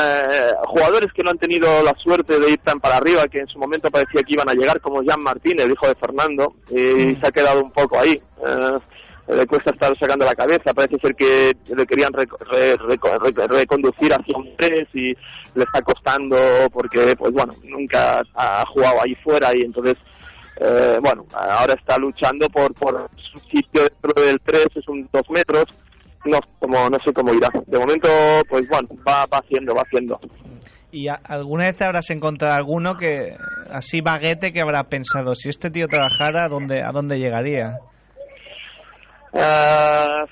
jugadores 0.68 1.12
que 1.14 1.24
no 1.24 1.32
han 1.32 1.38
tenido 1.38 1.82
la 1.84 1.94
suerte 1.98 2.40
de 2.40 2.52
ir 2.52 2.60
tan 2.60 2.80
para 2.80 2.98
arriba, 2.98 3.28
que 3.28 3.40
en 3.40 3.48
su 3.48 3.60
momento 3.60 3.92
parecía 3.92 4.22
que 4.22 4.34
iban 4.34 4.50
a 4.50 4.54
llegar, 4.54 4.80
como 4.80 5.04
Jan 5.04 5.22
Martín, 5.22 5.60
el 5.60 5.72
hijo 5.72 5.88
de 5.88 5.96
Fernando, 5.96 6.54
y 6.70 7.16
se 7.16 7.28
ha 7.28 7.32
quedado 7.32 7.62
un 7.62 7.72
poco 7.72 8.00
ahí. 8.00 8.22
Le 9.28 9.46
cuesta 9.48 9.72
estar 9.72 9.98
sacando 9.98 10.26
la 10.26 10.34
cabeza, 10.36 10.74
parece 10.74 10.98
ser 11.00 11.16
que 11.16 11.52
le 11.74 11.86
querían 11.86 12.12
re- 12.12 12.26
re- 12.52 13.48
reconducir 13.48 14.12
hacia 14.14 14.38
un 14.38 14.50
tres 14.58 14.88
y 14.94 15.14
le 15.56 15.64
está 15.64 15.82
costando 15.82 16.36
porque, 16.74 17.16
pues 17.18 17.32
bueno, 17.32 17.54
nunca 17.64 18.22
ha 18.36 18.66
jugado 18.66 18.96
ahí 19.02 19.16
fuera 19.24 19.52
y 19.56 19.62
entonces, 19.62 19.96
eh, 20.60 20.98
bueno, 21.02 21.26
ahora 21.34 21.74
está 21.74 21.98
luchando 21.98 22.48
por, 22.50 22.74
por 22.74 23.10
su 23.16 23.40
sitio 23.40 23.84
dentro 23.84 24.24
del 24.26 24.42
tres, 24.44 24.68
es 24.76 24.88
un 24.90 25.08
dos 25.14 25.24
metros, 25.30 25.66
no, 26.26 26.40
como, 26.60 26.90
no 26.90 26.98
sé 27.04 27.14
cómo 27.14 27.34
irá. 27.34 27.48
De 27.68 27.80
momento, 27.80 28.10
pues 28.50 28.68
bueno, 28.68 28.90
va, 29.08 29.26
va 29.32 29.38
haciendo, 29.40 29.74
va 29.74 29.84
haciendo. 29.84 30.20
¿Y 30.92 31.08
alguna 31.08 31.64
vez 31.66 31.82
habrás 31.82 32.10
encontrado 32.12 32.56
alguno 32.56 32.98
que, 32.98 33.36
así 33.72 34.02
baguete, 34.02 34.52
que 34.52 34.62
habrá 34.62 34.84
pensado, 34.84 35.34
si 35.34 35.48
este 35.50 35.70
tío 35.72 35.88
trabajara, 35.88 36.44
¿a 36.44 36.50
dónde, 36.50 36.82
a 36.84 36.92
dónde 36.92 37.18
llegaría? 37.20 37.78
Ah, 39.34 40.26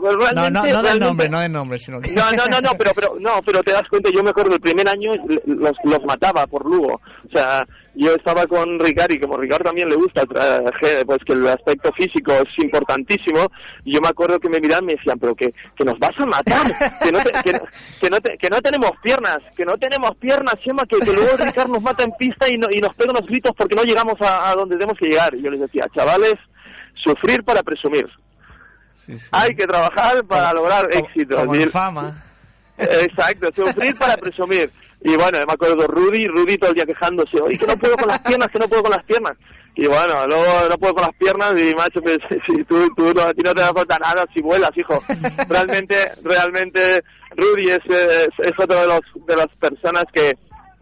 pues 0.00 0.16
No, 0.34 0.42
no, 0.50 0.62
no 0.74 0.82
del 0.82 1.00
nombre, 1.00 1.28
no 1.28 1.40
del 1.40 1.52
nombre, 1.52 1.78
sino 1.78 2.00
que... 2.00 2.12
No, 2.12 2.30
no, 2.30 2.44
no, 2.50 2.60
no, 2.60 2.70
pero, 2.78 2.92
pero, 2.94 3.16
no, 3.18 3.40
pero 3.44 3.62
te 3.64 3.72
das 3.72 3.82
cuenta, 3.90 4.10
yo 4.14 4.22
me 4.22 4.30
acuerdo 4.30 4.54
el 4.54 4.60
primer 4.60 4.88
año 4.88 5.10
los, 5.44 5.72
los 5.82 6.04
mataba 6.04 6.46
por 6.46 6.64
Lugo. 6.64 7.00
O 7.26 7.28
sea, 7.32 7.64
yo 7.94 8.12
estaba 8.12 8.46
con 8.46 8.78
Ricard 8.78 9.10
y 9.10 9.18
como 9.18 9.36
Ricard 9.36 9.64
también 9.64 9.88
le 9.88 9.96
gusta, 9.96 10.22
pues 10.24 11.18
que 11.24 11.32
el 11.32 11.48
aspecto 11.48 11.90
físico 11.94 12.32
es 12.32 12.58
importantísimo, 12.62 13.48
yo 13.84 14.00
me 14.00 14.08
acuerdo 14.08 14.38
que 14.38 14.48
me 14.50 14.60
miraban 14.60 14.84
y 14.84 14.86
me 14.88 14.92
decían, 14.94 15.18
pero 15.18 15.34
que, 15.34 15.52
que 15.74 15.84
nos 15.84 15.98
vas 15.98 16.14
a 16.16 16.26
matar, 16.26 16.62
que 17.02 17.10
no, 17.10 17.18
te- 17.18 17.32
que, 17.44 17.52
no- 17.54 17.64
que, 18.00 18.10
no 18.10 18.20
te- 18.20 18.38
que 18.38 18.48
no 18.50 18.56
tenemos 18.58 18.90
piernas, 19.02 19.38
que 19.56 19.64
no 19.64 19.76
tenemos 19.78 20.14
piernas, 20.18 20.54
Chema, 20.62 20.84
que, 20.88 20.98
que 20.98 21.12
luego 21.12 21.36
Ricard 21.38 21.70
nos 21.70 21.82
mata 21.82 22.04
en 22.04 22.12
pista 22.12 22.46
y, 22.48 22.56
no- 22.56 22.68
y 22.70 22.78
nos 22.78 22.94
pega 22.94 23.10
unos 23.10 23.26
gritos 23.26 23.50
porque 23.56 23.74
no 23.74 23.82
llegamos 23.82 24.14
a, 24.20 24.48
a 24.50 24.54
donde 24.54 24.76
tenemos 24.76 24.96
que 24.96 25.06
llegar. 25.08 25.34
Y 25.34 25.42
yo 25.42 25.50
les 25.50 25.60
decía, 25.60 25.86
chavales, 25.92 26.34
sufrir 26.96 27.42
para 27.44 27.62
presumir. 27.62 28.06
Hay 29.30 29.54
que 29.54 29.66
trabajar 29.66 30.24
para 30.26 30.52
lograr 30.52 30.86
éxito. 30.90 31.36
Como 31.36 31.54
fama. 31.70 32.22
Exacto, 32.78 33.48
sufrir 33.54 33.96
para 33.96 34.16
presumir. 34.20 34.70
Y 35.02 35.14
bueno, 35.14 35.38
me 35.46 35.52
acuerdo 35.52 35.86
Rudy, 35.86 36.26
Rudy 36.26 36.58
todo 36.58 36.70
el 36.70 36.76
día 36.76 36.84
quejándose, 36.84 37.38
oye, 37.40 37.58
que 37.58 37.66
no 37.66 37.76
puedo 37.76 37.96
con 37.96 38.08
las 38.08 38.20
piernas, 38.20 38.48
que 38.48 38.58
no 38.58 38.68
puedo 38.68 38.82
con 38.82 38.90
las 38.90 39.04
piernas. 39.04 39.36
Y 39.76 39.86
bueno, 39.86 40.26
luego 40.26 40.68
no 40.70 40.78
puedo 40.78 40.94
con 40.94 41.02
las 41.02 41.16
piernas 41.16 41.52
y 41.60 41.74
macho, 41.74 42.00
pues, 42.00 42.18
si 42.46 42.64
tú, 42.64 42.88
tú 42.96 43.12
no, 43.12 43.22
a 43.22 43.34
ti 43.34 43.42
no 43.44 43.54
te 43.54 43.60
da 43.60 43.72
falta 43.74 43.98
nada 43.98 44.24
si 44.34 44.40
vuelas, 44.40 44.70
hijo. 44.74 44.98
Realmente, 45.48 46.12
realmente, 46.24 47.02
Rudy 47.36 47.70
es, 47.70 47.80
es, 47.86 48.28
es 48.38 48.52
otro 48.58 48.80
de, 48.80 48.86
los, 48.86 49.26
de 49.26 49.36
las 49.36 49.48
personas 49.60 50.04
que, 50.12 50.32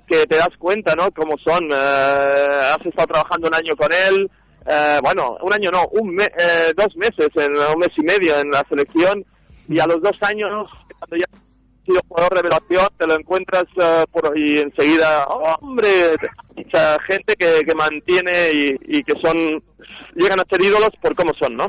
que 0.06 0.24
te 0.26 0.36
das 0.36 0.56
cuenta, 0.58 0.94
¿no? 0.94 1.10
Cómo 1.10 1.36
son. 1.38 1.64
Eh, 1.72 1.74
has 1.74 2.86
estado 2.86 3.08
trabajando 3.08 3.48
un 3.48 3.54
año 3.54 3.74
con 3.76 3.92
él, 3.92 4.30
eh, 4.66 4.98
bueno, 5.02 5.36
un 5.42 5.52
año 5.52 5.70
no, 5.70 5.86
un 5.92 6.14
me- 6.14 6.24
eh, 6.24 6.72
dos 6.76 6.96
meses, 6.96 7.28
en, 7.36 7.52
un 7.52 7.78
mes 7.78 7.90
y 7.96 8.02
medio 8.02 8.38
en 8.38 8.50
la 8.50 8.62
selección, 8.68 9.24
y 9.68 9.78
a 9.80 9.86
los 9.86 10.02
dos 10.02 10.16
años, 10.22 10.68
cuando 10.98 11.16
ya 11.16 11.24
has 11.32 11.84
sido 11.84 12.00
jugador 12.08 12.34
revelación, 12.36 12.88
te 12.98 13.06
lo 13.06 13.14
encuentras 13.14 13.64
eh, 13.80 14.04
por, 14.12 14.36
y 14.38 14.58
enseguida, 14.58 15.26
¡oh, 15.28 15.56
hombre, 15.60 16.16
mucha 16.56 16.98
gente 17.02 17.34
que, 17.38 17.60
que 17.66 17.74
mantiene 17.74 18.48
y, 18.52 18.98
y 18.98 19.02
que 19.02 19.14
son, 19.20 19.36
llegan 20.14 20.40
a 20.40 20.44
ser 20.48 20.62
ídolos 20.62 20.90
por 21.00 21.14
cómo 21.14 21.32
son, 21.34 21.56
¿no? 21.56 21.66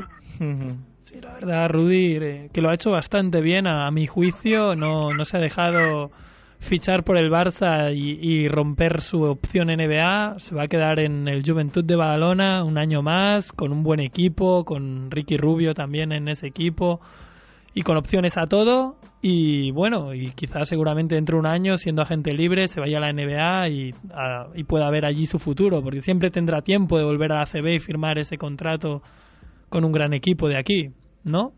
Sí, 1.04 1.20
la 1.20 1.34
verdad, 1.34 1.68
Rudy, 1.70 2.16
eh, 2.16 2.50
que 2.52 2.60
lo 2.60 2.68
ha 2.70 2.74
hecho 2.74 2.90
bastante 2.90 3.40
bien 3.40 3.66
a, 3.66 3.86
a 3.86 3.90
mi 3.90 4.06
juicio, 4.06 4.74
no, 4.74 5.14
no 5.14 5.24
se 5.24 5.36
ha 5.36 5.40
dejado 5.40 6.10
fichar 6.58 7.04
por 7.04 7.16
el 7.18 7.30
Barça 7.30 7.94
y, 7.94 8.18
y 8.20 8.48
romper 8.48 9.00
su 9.00 9.22
opción 9.22 9.68
NBA. 9.68 10.38
Se 10.38 10.54
va 10.54 10.64
a 10.64 10.68
quedar 10.68 10.98
en 11.00 11.28
el 11.28 11.42
Juventud 11.46 11.84
de 11.84 11.96
Badalona 11.96 12.64
un 12.64 12.78
año 12.78 13.02
más, 13.02 13.52
con 13.52 13.72
un 13.72 13.82
buen 13.82 14.00
equipo, 14.00 14.64
con 14.64 15.10
Ricky 15.10 15.36
Rubio 15.36 15.74
también 15.74 16.12
en 16.12 16.28
ese 16.28 16.46
equipo 16.48 17.00
y 17.74 17.82
con 17.82 17.96
opciones 17.96 18.36
a 18.38 18.46
todo. 18.46 18.96
Y 19.22 19.70
bueno, 19.72 20.14
y 20.14 20.30
quizás 20.32 20.68
seguramente 20.68 21.14
dentro 21.14 21.36
de 21.36 21.40
un 21.40 21.46
año, 21.46 21.76
siendo 21.76 22.02
agente 22.02 22.32
libre, 22.32 22.68
se 22.68 22.80
vaya 22.80 22.98
a 22.98 23.00
la 23.00 23.12
NBA 23.12 23.68
y, 23.68 23.94
a- 24.14 24.46
y 24.54 24.64
pueda 24.64 24.88
ver 24.90 25.04
allí 25.04 25.26
su 25.26 25.38
futuro, 25.38 25.82
porque 25.82 26.00
siempre 26.00 26.30
tendrá 26.30 26.62
tiempo 26.62 26.96
de 26.98 27.04
volver 27.04 27.32
a 27.32 27.36
la 27.36 27.42
ACB 27.42 27.74
y 27.74 27.78
firmar 27.80 28.18
ese 28.18 28.38
contrato 28.38 29.02
con 29.68 29.84
un 29.84 29.92
gran 29.92 30.12
equipo 30.14 30.48
de 30.48 30.58
aquí, 30.58 30.90
¿no? 31.24 31.52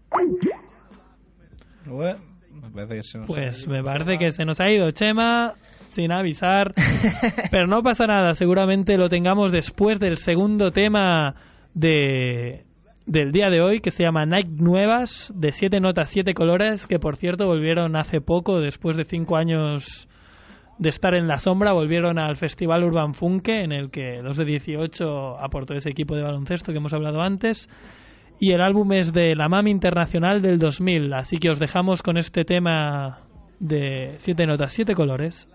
Me 2.61 2.71
parece 2.71 2.95
que 2.97 3.03
se 3.03 3.19
nos 3.19 3.27
Pues 3.27 3.69
me 3.69 3.83
parece 3.83 4.19
que 4.19 4.31
se 4.31 4.45
nos 4.45 4.61
ha 4.61 4.71
ido. 4.71 4.91
Chema 4.91 5.55
sin 5.91 6.13
avisar, 6.13 6.75
pero 7.51 7.67
no 7.67 7.83
pasa 7.83 8.07
nada, 8.07 8.35
seguramente 8.35 8.97
lo 8.97 9.09
tengamos 9.09 9.51
después 9.53 9.99
del 9.99 10.17
segundo 10.17 10.71
tema 10.71 11.35
de 11.75 12.65
del 13.07 13.33
día 13.33 13.49
de 13.49 13.63
hoy 13.63 13.81
que 13.81 13.91
se 13.91 14.05
llama 14.05 14.27
Nike 14.27 14.51
Nuevas 14.51 15.33
de 15.35 15.51
siete 15.51 15.81
notas, 15.81 16.11
siete 16.11 16.35
colores, 16.35 16.87
que 16.87 16.99
por 16.99 17.17
cierto 17.17 17.47
volvieron 17.47 17.97
hace 17.97 18.21
poco, 18.21 18.61
después 18.61 18.99
de 18.99 19.05
cinco 19.05 19.37
años 19.37 20.09
de 20.79 20.91
estar 20.91 21.15
en 21.15 21.27
la 21.27 21.39
sombra, 21.39 21.73
volvieron 21.73 22.19
al 22.19 22.37
Festival 22.37 22.85
Urban 22.85 23.15
Funke, 23.15 23.65
en 23.65 23.73
el 23.73 23.91
que 23.91 24.21
2 24.23 24.37
de 24.37 24.45
18 24.45 25.39
aportó 25.41 25.75
ese 25.75 25.91
equipo 25.91 26.15
de 26.15 26.23
baloncesto 26.23 26.71
que 26.71 26.79
hemos 26.79 26.93
hablado 26.93 27.21
antes. 27.21 27.69
Y 28.41 28.53
el 28.53 28.63
álbum 28.63 28.93
es 28.93 29.13
de 29.13 29.35
la 29.35 29.49
Mami 29.49 29.71
Internacional 29.71 30.43
del 30.43 30.59
2000, 30.59 31.13
así 31.15 31.39
que 31.39 31.51
os 31.51 31.59
dejamos 31.59 32.03
con 32.03 32.17
este 32.17 32.45
tema 32.45 33.21
de 33.59 34.15
siete 34.19 34.47
notas, 34.47 34.73
siete 34.73 34.95
colores. 34.95 35.49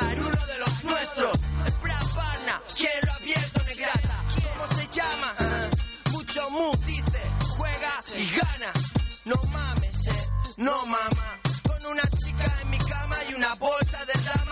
En 0.00 0.24
uno 0.24 0.46
de 0.46 0.58
los 0.58 0.84
nuestros. 0.84 1.32
El 1.66 1.72
Parna, 2.14 2.62
¿quién 2.74 2.90
lo 3.04 3.12
ha 3.12 3.14
abierto, 3.16 3.62
negrata? 3.64 4.24
¿Cómo 4.48 4.66
se 4.74 4.88
llama? 4.88 5.34
Mucho 6.12 6.48
mu 6.50 6.72
dice, 6.86 7.20
juega 7.58 7.92
y 8.16 8.26
gana. 8.30 8.72
No 9.26 9.36
mames, 9.52 10.06
eh, 10.06 10.30
no 10.56 10.86
mama. 10.86 11.38
Con 11.68 11.92
una 11.92 12.02
chica 12.08 12.60
en 12.62 12.70
mi 12.70 12.78
cama 12.78 13.16
y 13.28 13.34
una 13.34 13.54
bolsa 13.56 14.02
de 14.06 14.14
rama. 14.14 14.51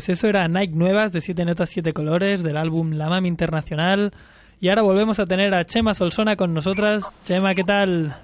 Pues 0.00 0.08
eso 0.16 0.28
era 0.28 0.48
Nike 0.48 0.72
Nuevas 0.74 1.12
de 1.12 1.20
siete 1.20 1.44
notas, 1.44 1.68
siete 1.68 1.92
colores 1.92 2.42
del 2.42 2.56
álbum 2.56 2.92
La 2.92 3.10
Mami 3.10 3.28
Internacional. 3.28 4.12
Y 4.58 4.70
ahora 4.70 4.80
volvemos 4.80 5.20
a 5.20 5.26
tener 5.26 5.54
a 5.54 5.66
Chema 5.66 5.92
Solsona 5.92 6.36
con 6.36 6.54
nosotras. 6.54 7.02
Chema, 7.22 7.54
¿qué 7.54 7.64
tal? 7.64 8.16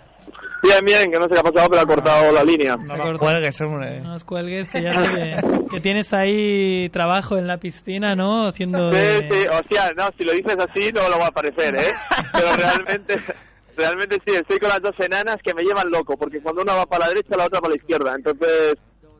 Bien, 0.62 0.83
bien, 0.87 1.11
que 1.12 1.18
no 1.18 1.24
sé 1.29 1.35
qué 1.35 1.41
ha 1.41 1.43
pasado, 1.43 1.68
pero 1.68 1.83
ha 1.83 1.87
cortado 1.87 2.33
la 2.33 2.43
línea. 2.45 2.77
No 2.79 2.97
nos 2.97 3.18
cuelgues, 3.18 3.61
hombre. 3.61 4.01
No 4.01 4.12
nos 4.12 4.24
cuelgues, 4.24 4.70
que 4.70 4.81
ya 4.85 4.93
sé 4.95 5.03
que, 5.03 5.66
que 5.70 5.81
tienes 5.83 6.11
ahí 6.14 6.89
trabajo 6.89 7.37
en 7.37 7.47
la 7.47 7.59
piscina, 7.59 8.14
¿no? 8.14 8.47
Haciendo 8.49 8.91
Sí, 8.91 8.97
de- 8.97 9.29
sí, 9.31 9.47
o 9.47 9.61
sea, 9.74 9.91
no, 9.95 10.09
si 10.16 10.24
lo 10.24 10.33
dices 10.33 10.57
así 10.59 10.91
no 10.95 11.11
lo 11.11 11.18
va 11.18 11.27
a 11.27 11.31
parecer, 11.31 11.74
¿eh? 11.74 11.93
Pero 12.33 12.57
realmente, 12.57 13.16
realmente 13.77 14.16
sí, 14.27 14.35
estoy 14.35 14.59
con 14.61 14.70
las 14.70 14.81
dos 14.81 14.95
enanas 14.99 15.37
que 15.45 15.53
me 15.53 15.62
llevan 15.62 15.91
loco, 15.91 16.16
porque 16.16 16.41
cuando 16.41 16.62
una 16.62 16.72
va 16.72 16.87
para 16.87 17.05
la 17.05 17.09
derecha, 17.11 17.37
la 17.37 17.45
otra 17.45 17.61
para 17.61 17.72
la 17.72 17.77
izquierda. 17.77 18.14
Entonces, 18.16 18.77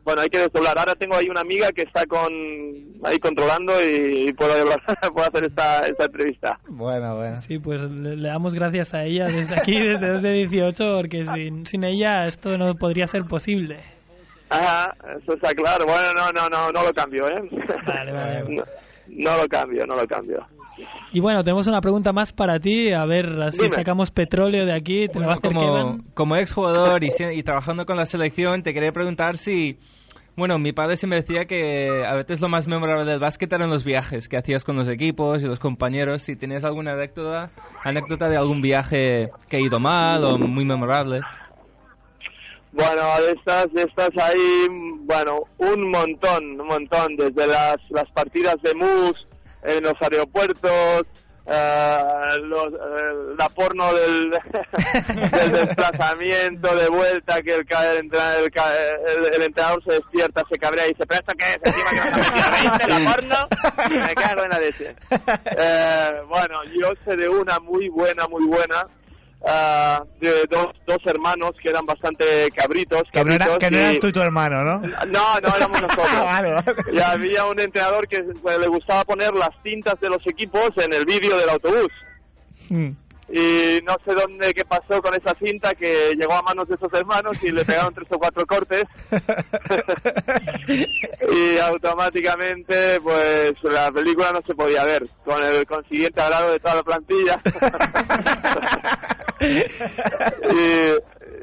bueno, 0.07 0.21
hay 0.21 0.29
que 0.29 0.39
desdoblar. 0.39 0.79
Ahora 0.79 0.95
tengo 0.95 1.15
ahí 1.15 1.27
una 1.29 1.41
amiga 1.41 1.69
que 1.73 1.81
está 1.81 2.05
con 2.05 2.31
ahí 3.03 3.19
controlando 3.19 3.73
y, 3.83 4.31
puedo, 4.31 4.53
hablar- 4.53 4.81
puedo 5.13 5.27
hacer 5.27 5.43
esta, 5.43 5.79
esta 5.79 6.05
entrevista. 6.05 6.59
Bueno, 6.69 7.17
bueno. 7.17 7.41
Sí, 7.41 7.59
pues 7.59 7.81
le, 7.81 8.15
le 8.15 8.29
damos 8.29 8.55
gracias 8.55 8.93
a 8.93 9.03
ella 9.03 9.25
desde 9.25 9.53
aquí, 9.59 9.77
desde 9.77 10.07
2 10.13 10.21
de 10.21 10.31
18, 10.31 10.95
porque 10.95 11.25
sin, 11.25 11.65
sin 11.65 11.83
ella 11.83 12.25
esto 12.25 12.57
no 12.57 12.73
podría 12.75 13.05
ser 13.07 13.25
posible. 13.25 13.79
Ajá, 14.49 14.95
eso 15.19 15.33
está 15.33 15.49
claro. 15.49 15.85
Bueno, 15.85 16.09
no, 16.15 16.31
no, 16.31 16.49
no, 16.49 16.71
no 16.71 16.83
lo 16.85 16.93
cambio, 16.93 17.27
¿eh? 17.27 17.41
Vale, 17.85 18.11
vale. 18.13 18.43
No, 18.47 18.63
no 19.07 19.37
lo 19.41 19.47
cambio, 19.47 19.85
no 19.85 19.95
lo 19.95 20.07
cambio. 20.07 20.45
Y 21.11 21.19
bueno, 21.19 21.43
tenemos 21.43 21.67
una 21.67 21.81
pregunta 21.81 22.11
más 22.13 22.33
para 22.33 22.59
ti, 22.59 22.91
a 22.93 23.05
ver 23.05 23.25
así 23.41 23.63
Dime. 23.63 23.75
sacamos 23.75 24.11
petróleo 24.11 24.65
de 24.65 24.73
aquí, 24.75 25.07
te 25.07 25.19
lo 25.19 25.27
como, 25.41 25.97
como 26.13 26.35
exjugador 26.35 27.03
y, 27.03 27.09
si- 27.09 27.23
y 27.23 27.43
trabajando 27.43 27.85
con 27.85 27.97
la 27.97 28.05
selección, 28.05 28.61
te 28.63 28.73
quería 28.73 28.91
preguntar 28.91 29.37
si... 29.37 29.79
Bueno, 30.35 30.59
mi 30.59 30.71
padre 30.71 30.97
se 30.97 31.07
me 31.07 31.15
decía 31.15 31.45
que 31.45 32.05
a 32.05 32.13
veces 32.13 32.41
lo 32.41 32.47
más 32.47 32.67
memorable 32.67 33.09
del 33.09 33.19
básquet 33.19 33.51
eran 33.51 33.71
los 33.71 33.83
viajes 33.83 34.29
que 34.29 34.37
hacías 34.37 34.63
con 34.63 34.75
los 34.75 34.87
equipos 34.87 35.41
y 35.43 35.47
los 35.47 35.57
compañeros. 35.57 36.21
Si 36.21 36.35
tenías 36.35 36.63
alguna 36.63 36.91
anécdota, 36.93 37.49
anécdota 37.83 38.29
de 38.29 38.37
algún 38.37 38.61
viaje 38.61 39.31
que 39.49 39.57
ha 39.57 39.59
ido 39.59 39.79
mal 39.79 40.23
o 40.23 40.37
muy 40.37 40.63
memorable. 40.63 41.21
Bueno, 42.77 43.21
de 43.25 43.31
estas, 43.31 43.73
de 43.73 43.81
estas 43.83 44.09
hay, 44.23 44.67
bueno, 45.01 45.39
un 45.57 45.89
montón, 45.89 46.61
un 46.61 46.67
montón, 46.67 47.15
desde 47.17 47.47
las, 47.47 47.77
las 47.89 48.09
partidas 48.11 48.55
de 48.61 48.75
mus 48.75 49.27
en 49.63 49.83
los 49.83 49.93
aeropuertos, 49.99 51.01
eh, 51.49 51.97
los, 52.43 52.67
eh, 52.67 53.33
la 53.39 53.49
porno 53.49 53.91
del, 53.95 54.29
del 55.31 55.51
desplazamiento, 55.53 56.75
de 56.75 56.87
vuelta, 56.89 57.41
que 57.41 57.55
el, 57.55 57.61
el, 57.61 57.97
entra- 58.05 58.35
el, 58.37 58.51
ca- 58.51 58.75
el- 58.75 59.33
el 59.33 59.41
entrenador 59.41 59.83
se 59.83 59.93
despierta, 59.93 60.43
se 60.47 60.59
cabrea 60.59 60.85
y 60.85 60.89
dice, 60.89 61.05
¿pero 61.07 61.19
esto 61.21 61.33
qué 61.37 61.45
es? 61.45 61.59
Encima 61.63 61.89
que 61.89 61.95
nos 61.97 62.13
ha 62.13 62.17
metido 62.17 62.69
20 62.69 62.87
la 62.87 63.11
porno, 63.11 64.01
me 64.05 64.13
cago 64.13 64.43
en 64.43 64.49
la 64.49 64.59
leche. 64.59 64.95
Eh, 65.57 66.09
bueno, 66.27 66.59
yo 66.79 66.89
sé 67.05 67.15
de 67.17 67.27
una 67.29 67.57
muy 67.59 67.89
buena, 67.89 68.27
muy 68.27 68.45
buena, 68.45 68.83
ah, 69.47 70.03
de 70.19 70.45
dos, 70.49 70.67
dos 70.85 70.97
hermanos 71.05 71.51
que 71.61 71.69
eran 71.69 71.85
bastante 71.85 72.49
cabritos. 72.55 73.03
Que 73.11 73.23
no, 73.23 73.33
era- 73.33 73.57
que 73.57 73.71
no 73.71 73.77
y- 73.77 73.81
eras 73.81 73.99
tú 73.99 74.07
y 74.07 74.11
tu 74.11 74.21
hermano, 74.21 74.63
¿no? 74.63 74.79
no, 74.81 75.39
no 75.41 75.55
éramos 75.55 75.81
nosotros. 75.81 76.07
Vale, 76.25 76.53
vale. 76.53 76.73
Y 76.93 76.99
había 76.99 77.45
un 77.45 77.59
entrenador 77.59 78.07
que 78.07 78.17
pues, 78.41 78.59
le 78.59 78.67
gustaba 78.67 79.03
poner 79.05 79.33
las 79.33 79.49
cintas 79.63 79.99
de 79.99 80.09
los 80.09 80.25
equipos 80.27 80.69
en 80.77 80.93
el 80.93 81.05
vídeo 81.05 81.37
del 81.37 81.49
autobús. 81.49 81.91
Mm. 82.69 82.89
Y 83.29 83.79
no 83.83 83.97
sé 84.05 84.13
dónde 84.13 84.53
qué 84.53 84.63
pasó 84.63 85.01
con 85.01 85.13
esa 85.13 85.35
cinta 85.35 85.75
que 85.75 86.13
llegó 86.15 86.33
a 86.33 86.41
manos 86.43 86.69
de 86.69 86.75
esos 86.75 86.93
hermanos 86.93 87.37
y 87.43 87.51
le 87.51 87.65
pegaron 87.65 87.93
tres 87.93 88.07
o 88.11 88.17
cuatro 88.17 88.45
cortes. 88.45 88.83
y 91.29 91.57
automáticamente, 91.57 93.01
pues 93.01 93.51
la 93.63 93.91
película 93.91 94.29
no 94.31 94.41
se 94.43 94.55
podía 94.55 94.85
ver, 94.85 95.05
con 95.25 95.43
el 95.43 95.65
consiguiente 95.65 96.21
agrado 96.21 96.53
de 96.53 96.59
toda 96.59 96.75
la 96.75 96.83
plantilla. 96.83 97.37
y, 99.41 99.57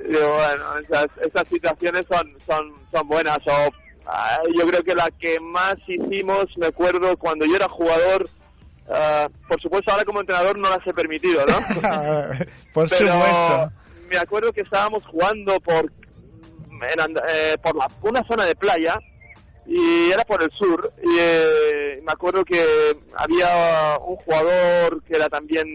y 0.07 0.12
bueno, 0.12 0.78
esas, 0.78 1.07
esas 1.20 1.49
situaciones 1.49 2.07
son, 2.07 2.32
son, 2.47 2.72
son 2.91 3.09
buenas. 3.09 3.39
O, 3.47 3.70
ah, 4.07 4.39
yo 4.55 4.66
creo 4.66 4.82
que 4.82 4.95
la 4.95 5.11
que 5.18 5.39
más 5.41 5.76
hicimos, 5.87 6.47
me 6.57 6.66
acuerdo 6.66 7.16
cuando 7.18 7.45
yo 7.45 7.57
era 7.57 7.68
jugador, 7.68 8.26
ah, 8.91 9.28
por 9.49 9.61
supuesto 9.61 9.91
ahora 9.93 10.05
como 10.05 10.20
entrenador 10.20 10.59
no 10.59 10.68
las 10.70 10.87
he 10.87 10.93
permitido, 10.95 11.43
¿no? 11.47 11.57
Por 12.72 12.89
Pero 12.89 13.07
supuesto. 13.12 13.70
me 14.11 14.16
acuerdo 14.16 14.53
que 14.53 14.62
estábamos 14.62 15.05
jugando 15.07 15.59
por 15.61 15.91
en 16.93 17.01
And- 17.01 17.20
eh, 17.28 17.57
por 17.62 17.76
la- 17.76 17.89
una 18.03 18.22
zona 18.24 18.45
de 18.45 18.57
playa 18.57 18.99
y 19.66 20.11
era 20.11 20.24
por 20.24 20.43
el 20.43 20.51
sur 20.51 20.93
y 21.03 21.16
eh, 21.18 22.01
me 22.05 22.12
acuerdo 22.12 22.45
que 22.45 22.62
había 23.16 23.97
un 24.05 24.16
jugador 24.16 25.03
que 25.05 25.16
era 25.16 25.28
también 25.30 25.66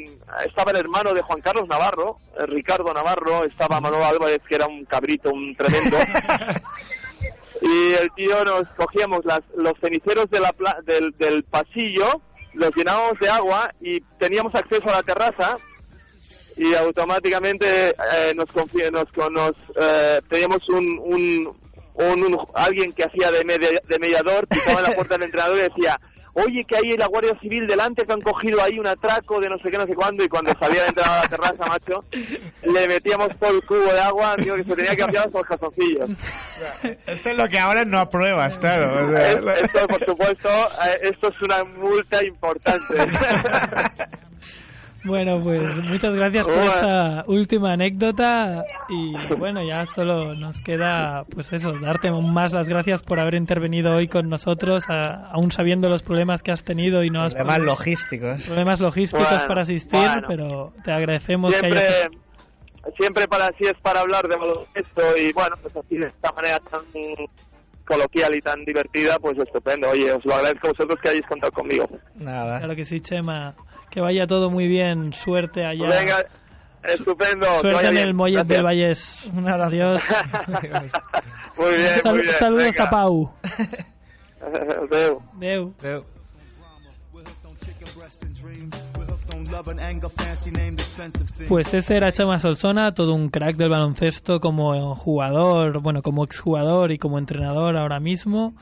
estaba 0.46 0.70
el 0.72 0.78
hermano 0.78 1.12
de 1.14 1.24
Juan 1.24 1.42
Carlos 1.42 1.68
Navarro 1.68 2.18
eh, 2.38 2.46
Ricardo 2.46 2.94
Navarro 2.94 3.46
estaba 3.46 3.80
Manuel 3.82 4.04
Álvarez 4.04 4.42
que 4.48 4.56
era 4.56 4.68
un 4.68 4.86
cabrito 4.86 5.32
un 5.32 5.56
tremendo 5.56 5.98
y 7.62 7.94
el 7.94 8.12
tío 8.16 8.44
nos 8.46 8.68
cogíamos 8.78 9.26
las, 9.26 9.42
los 9.56 9.74
ceniceros 9.80 10.30
de 10.30 10.40
la 10.40 10.52
pla- 10.54 10.78
del, 10.86 11.12
del 11.18 11.44
pasillo 11.44 12.22
los 12.54 12.72
llenábamos 12.76 13.20
de 13.20 13.30
agua 13.30 13.70
y 13.80 14.00
teníamos 14.20 14.54
acceso 14.56 14.90
a 14.90 14.98
la 14.98 15.04
terraza 15.04 15.58
y 16.58 16.74
automáticamente 16.76 17.90
eh, 17.90 18.34
nos, 18.36 18.48
nos, 18.92 19.32
nos 19.32 19.52
eh, 19.80 20.22
teníamos 20.30 20.68
un, 20.70 21.00
un, 21.00 21.58
un- 21.96 22.48
alguien 22.54 22.92
que 22.92 23.04
hacía 23.04 23.32
de, 23.32 23.46
media- 23.46 23.82
de 23.88 24.00
mediador, 24.00 24.48
pisaba 24.48 24.82
la 24.82 24.94
puerta 24.94 25.16
del 25.16 25.26
entrenador 25.26 25.58
y 25.58 25.62
decía, 25.62 26.00
oye, 26.34 26.64
que 26.68 26.76
hay 26.78 26.98
la 26.98 27.08
Guardia 27.08 27.38
Civil 27.42 27.68
delante 27.68 28.06
que 28.06 28.14
han 28.14 28.22
cogido 28.22 28.62
ahí 28.64 28.80
un 28.80 28.88
atraco 28.88 29.40
de 29.40 29.50
no 29.50 29.58
sé 29.60 29.70
qué, 29.72 29.78
no 29.78 29.86
sé 29.86 29.94
cuándo, 29.96 30.24
y 30.24 30.28
cuando 30.30 30.52
salía 30.60 30.82
de 30.84 30.88
entrar 30.90 31.10
a 31.10 31.22
la 31.24 31.28
terraza, 31.28 31.66
macho, 31.68 32.04
le 32.64 32.88
metíamos 32.88 33.30
todo 33.40 33.52
el 33.52 33.64
cubo 33.66 33.92
de 33.92 34.00
agua, 34.00 34.36
digo 34.38 34.56
que 34.56 34.64
se 34.64 34.76
tenía 34.76 34.92
que 34.92 34.98
cambiar 34.98 35.30
los 35.32 35.44
calzoncillos. 35.46 36.10
Esto 37.06 37.30
es 37.30 37.38
lo 37.38 37.48
que 37.48 37.60
ahora 37.60 37.84
no 37.86 38.00
apruebas, 38.00 38.58
claro. 38.58 39.08
o 39.08 39.12
sea, 39.12 39.32
Es- 39.32 39.62
Esto, 39.64 39.88
por 39.88 40.06
supuesto, 40.06 40.50
eh, 40.50 41.00
esto 41.04 41.30
es 41.30 41.42
una 41.42 41.64
multa 41.64 42.24
importante. 42.26 42.96
Bueno, 45.04 45.42
pues 45.42 45.82
muchas 45.82 46.14
gracias 46.14 46.46
por 46.46 46.58
esta 46.60 47.24
última 47.28 47.74
anécdota 47.74 48.66
y 48.88 49.14
bueno, 49.38 49.64
ya 49.64 49.86
solo 49.86 50.36
nos 50.36 50.60
queda 50.62 51.24
pues 51.34 51.54
eso, 51.54 51.72
darte 51.80 52.12
más 52.12 52.52
las 52.54 52.68
gracias 52.68 53.02
por 53.02 53.20
haber 53.20 53.36
intervenido 53.36 53.94
hoy 53.96 54.08
con 54.08 54.30
nosotros, 54.30 54.90
a- 54.90 55.30
aún 55.32 55.52
sabiendo 55.52 55.88
los 55.88 56.04
problemas 56.04 56.44
que 56.44 56.52
has 56.52 56.64
tenido 56.64 57.04
y 57.04 57.10
no 57.10 57.24
has 57.24 57.34
Problemas 57.34 57.58
podido- 57.60 57.72
logísticos. 57.72 58.44
problemas 58.46 58.80
logísticos 58.82 59.30
Bueno, 59.30 59.48
para 59.48 59.62
asistir, 59.62 60.00
bueno. 60.00 60.28
pero 60.28 60.74
te 60.84 60.92
agradecemos 60.92 61.54
que 61.54 61.60
siempre 61.62 61.80
hayas 61.80 62.10
siempre 62.98 63.28
para 63.28 63.46
así 63.48 63.66
es 63.66 63.76
para 63.82 64.02
hablar 64.02 64.28
de 64.28 64.36
baloncesto 64.36 65.02
y 65.18 65.32
bueno 65.34 65.56
pues 65.62 65.76
así 65.78 65.96
de 65.98 66.08
esta 66.08 66.32
manera 66.34 66.60
tan 66.72 66.82
coloquial 67.90 68.36
y 68.36 68.42
tan 68.42 68.64
divertida 68.64 69.18
pues 69.20 69.38
estupendo 69.38 69.90
oye 69.90 70.12
os 70.14 70.24
lo 70.24 70.36
agradezco 70.36 70.68
a 70.68 70.72
vosotros 70.72 71.00
que 71.02 71.10
hayáis 71.10 71.26
contado 71.26 71.52
conmigo 71.52 71.86
Nada. 72.16 72.60
Claro 72.60 72.76
que 72.76 72.86
sí, 72.86 73.00
Chema. 73.02 73.56
Que 73.90 74.00
vaya 74.02 74.28
todo 74.28 74.50
muy 74.52 74.68
bien. 74.68 75.12
Suerte 75.14 75.66
allá. 75.66 75.88
venga 75.90 76.24
estupendo 76.84 77.46
Suerte 77.62 77.76
vaya 77.76 77.90
en 77.90 77.96
bien. 77.96 78.08
el 78.08 78.14
Mollet 78.14 78.46
del 78.46 78.64
Vallés. 78.64 79.26
Un 79.34 79.48
adiós. 79.50 80.02
muy 81.58 81.76
bien 81.76 82.02
Sal- 82.04 82.14
muy 82.14 82.22
bien 82.22 82.34
saludos 82.34 82.64
venga. 82.68 82.84
a 82.84 82.90
Pau. 82.90 83.34
Adeu. 84.92 85.22
Adeu. 85.80 86.06
Pues 91.48 91.74
ese 91.74 91.96
era 91.96 92.12
Chema 92.12 92.38
Solsona, 92.38 92.94
todo 92.94 93.14
un 93.14 93.30
crack 93.30 93.56
del 93.56 93.70
baloncesto 93.70 94.40
como 94.40 94.96
jugador, 94.96 95.82
bueno, 95.82 96.02
como 96.02 96.24
exjugador 96.24 96.92
y 96.92 96.98
como 96.98 97.18
entrenador 97.18 97.78
ahora 97.78 98.00
mismo. 98.00 98.54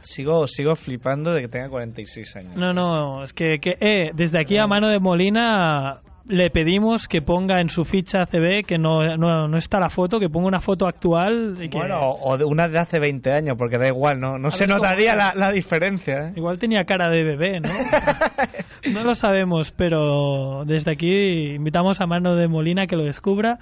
Sigo, 0.00 0.46
sigo 0.46 0.76
flipando 0.76 1.32
de 1.32 1.42
que 1.42 1.48
tenga 1.48 1.68
46 1.68 2.36
años. 2.36 2.56
No, 2.56 2.72
no, 2.72 3.22
es 3.24 3.32
que, 3.32 3.58
que 3.58 3.76
eh, 3.80 4.10
desde 4.14 4.38
aquí 4.40 4.56
a 4.58 4.66
mano 4.66 4.88
de 4.88 5.00
Molina 5.00 5.96
le 6.28 6.50
pedimos 6.50 7.08
que 7.08 7.20
ponga 7.22 7.60
en 7.60 7.68
su 7.68 7.84
ficha 7.84 8.26
CB 8.26 8.64
que 8.66 8.78
no, 8.78 9.16
no, 9.16 9.48
no 9.48 9.56
está 9.56 9.78
la 9.78 9.88
foto, 9.88 10.20
que 10.20 10.28
ponga 10.28 10.46
una 10.48 10.60
foto 10.60 10.86
actual 10.86 11.56
y 11.60 11.68
que 11.68 11.78
Bueno, 11.78 12.00
o 12.00 12.36
de 12.36 12.44
una 12.44 12.66
de 12.66 12.78
hace 12.78 12.98
20 12.98 13.32
años, 13.32 13.56
porque 13.58 13.78
da 13.78 13.88
igual, 13.88 14.20
no, 14.20 14.38
no 14.38 14.48
A 14.48 14.50
se 14.50 14.66
notaría 14.66 15.14
la, 15.16 15.32
la 15.34 15.50
diferencia. 15.50 16.28
¿eh? 16.28 16.32
igual 16.36 16.58
tenía 16.58 16.84
cara 16.84 17.08
de 17.08 17.24
bebé, 17.24 17.60
¿no? 17.60 17.70
no 18.92 19.04
lo 19.04 19.14
sabemos, 19.14 19.72
pero 19.72 20.64
desde 20.66 20.92
aquí 20.92 21.54
invitamos 21.54 22.00
a 22.00 22.06
mano 22.06 22.36
de 22.36 22.46
Molina 22.46 22.86
que 22.86 22.96
lo 22.96 23.04
descubra. 23.04 23.58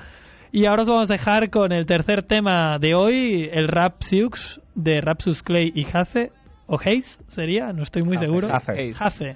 Y 0.53 0.67
ahora 0.67 0.83
os 0.83 0.89
vamos 0.89 1.11
a 1.11 1.15
dejar 1.15 1.51
con 1.51 1.73
el 1.73 1.87
tercer 1.87 2.23
tema 2.23 2.79
de 2.79 2.95
hoy, 2.95 3.49
el 3.53 3.69
Rap 3.69 4.01
Siux 4.01 4.61
de 4.75 5.01
Rapsus 5.01 5.43
Clay 5.43 5.73
y 5.75 5.85
Hace, 5.93 6.31
o 6.67 6.79
Hayes 6.81 7.21
sería, 7.29 7.73
no 7.73 7.83
estoy 7.83 8.03
muy 8.03 8.17
Hace, 8.17 8.27
seguro. 8.27 8.49
Hace. 8.53 8.91
Hace. 9.01 9.35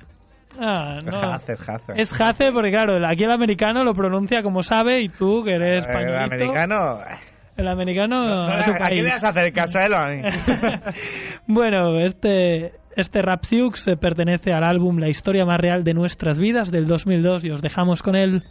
Ah, 0.59 0.98
no. 1.05 1.18
Hace, 1.32 1.53
hace. 1.53 1.92
Es 1.96 2.20
Hace 2.20 2.53
porque 2.53 2.70
claro, 2.70 2.98
aquí 3.07 3.24
el 3.24 3.30
americano 3.30 3.84
lo 3.84 3.94
pronuncia 3.94 4.42
como 4.42 4.62
sabe 4.62 5.01
y 5.01 5.09
tú 5.09 5.42
que 5.44 5.55
eres 5.55 5.86
Eh, 5.86 5.92
el 5.92 6.16
americano. 6.18 6.98
el 7.57 7.68
americano 7.68 8.26
No, 8.26 8.46
a 8.53 8.64
tu 8.64 8.72
¿A 8.72 8.74
país. 8.78 9.03
le 9.03 9.11
vas 9.11 9.24
a 9.24 9.28
hacer 9.28 9.53
caso 9.53 9.78
a 9.78 9.84
él 9.86 9.94
a 9.94 10.09
mí? 10.09 10.22
bueno, 11.46 11.98
este 12.01 12.72
este 12.96 13.22
Rap 13.22 13.44
Siux 13.44 13.86
eh, 13.86 13.96
pertenece 13.96 14.53
al 14.53 14.64
álbum 14.64 14.98
La 14.98 15.09
historia 15.09 15.44
más 15.46 15.59
real 15.59 15.84
de 15.84 15.94
nuestras 15.94 16.38
vidas 16.40 16.70
del 16.70 16.86
2002 16.86 17.44
y 17.44 17.51
os 17.51 17.62
dejamos 17.62 18.03
con 18.03 18.16
él. 18.16 18.42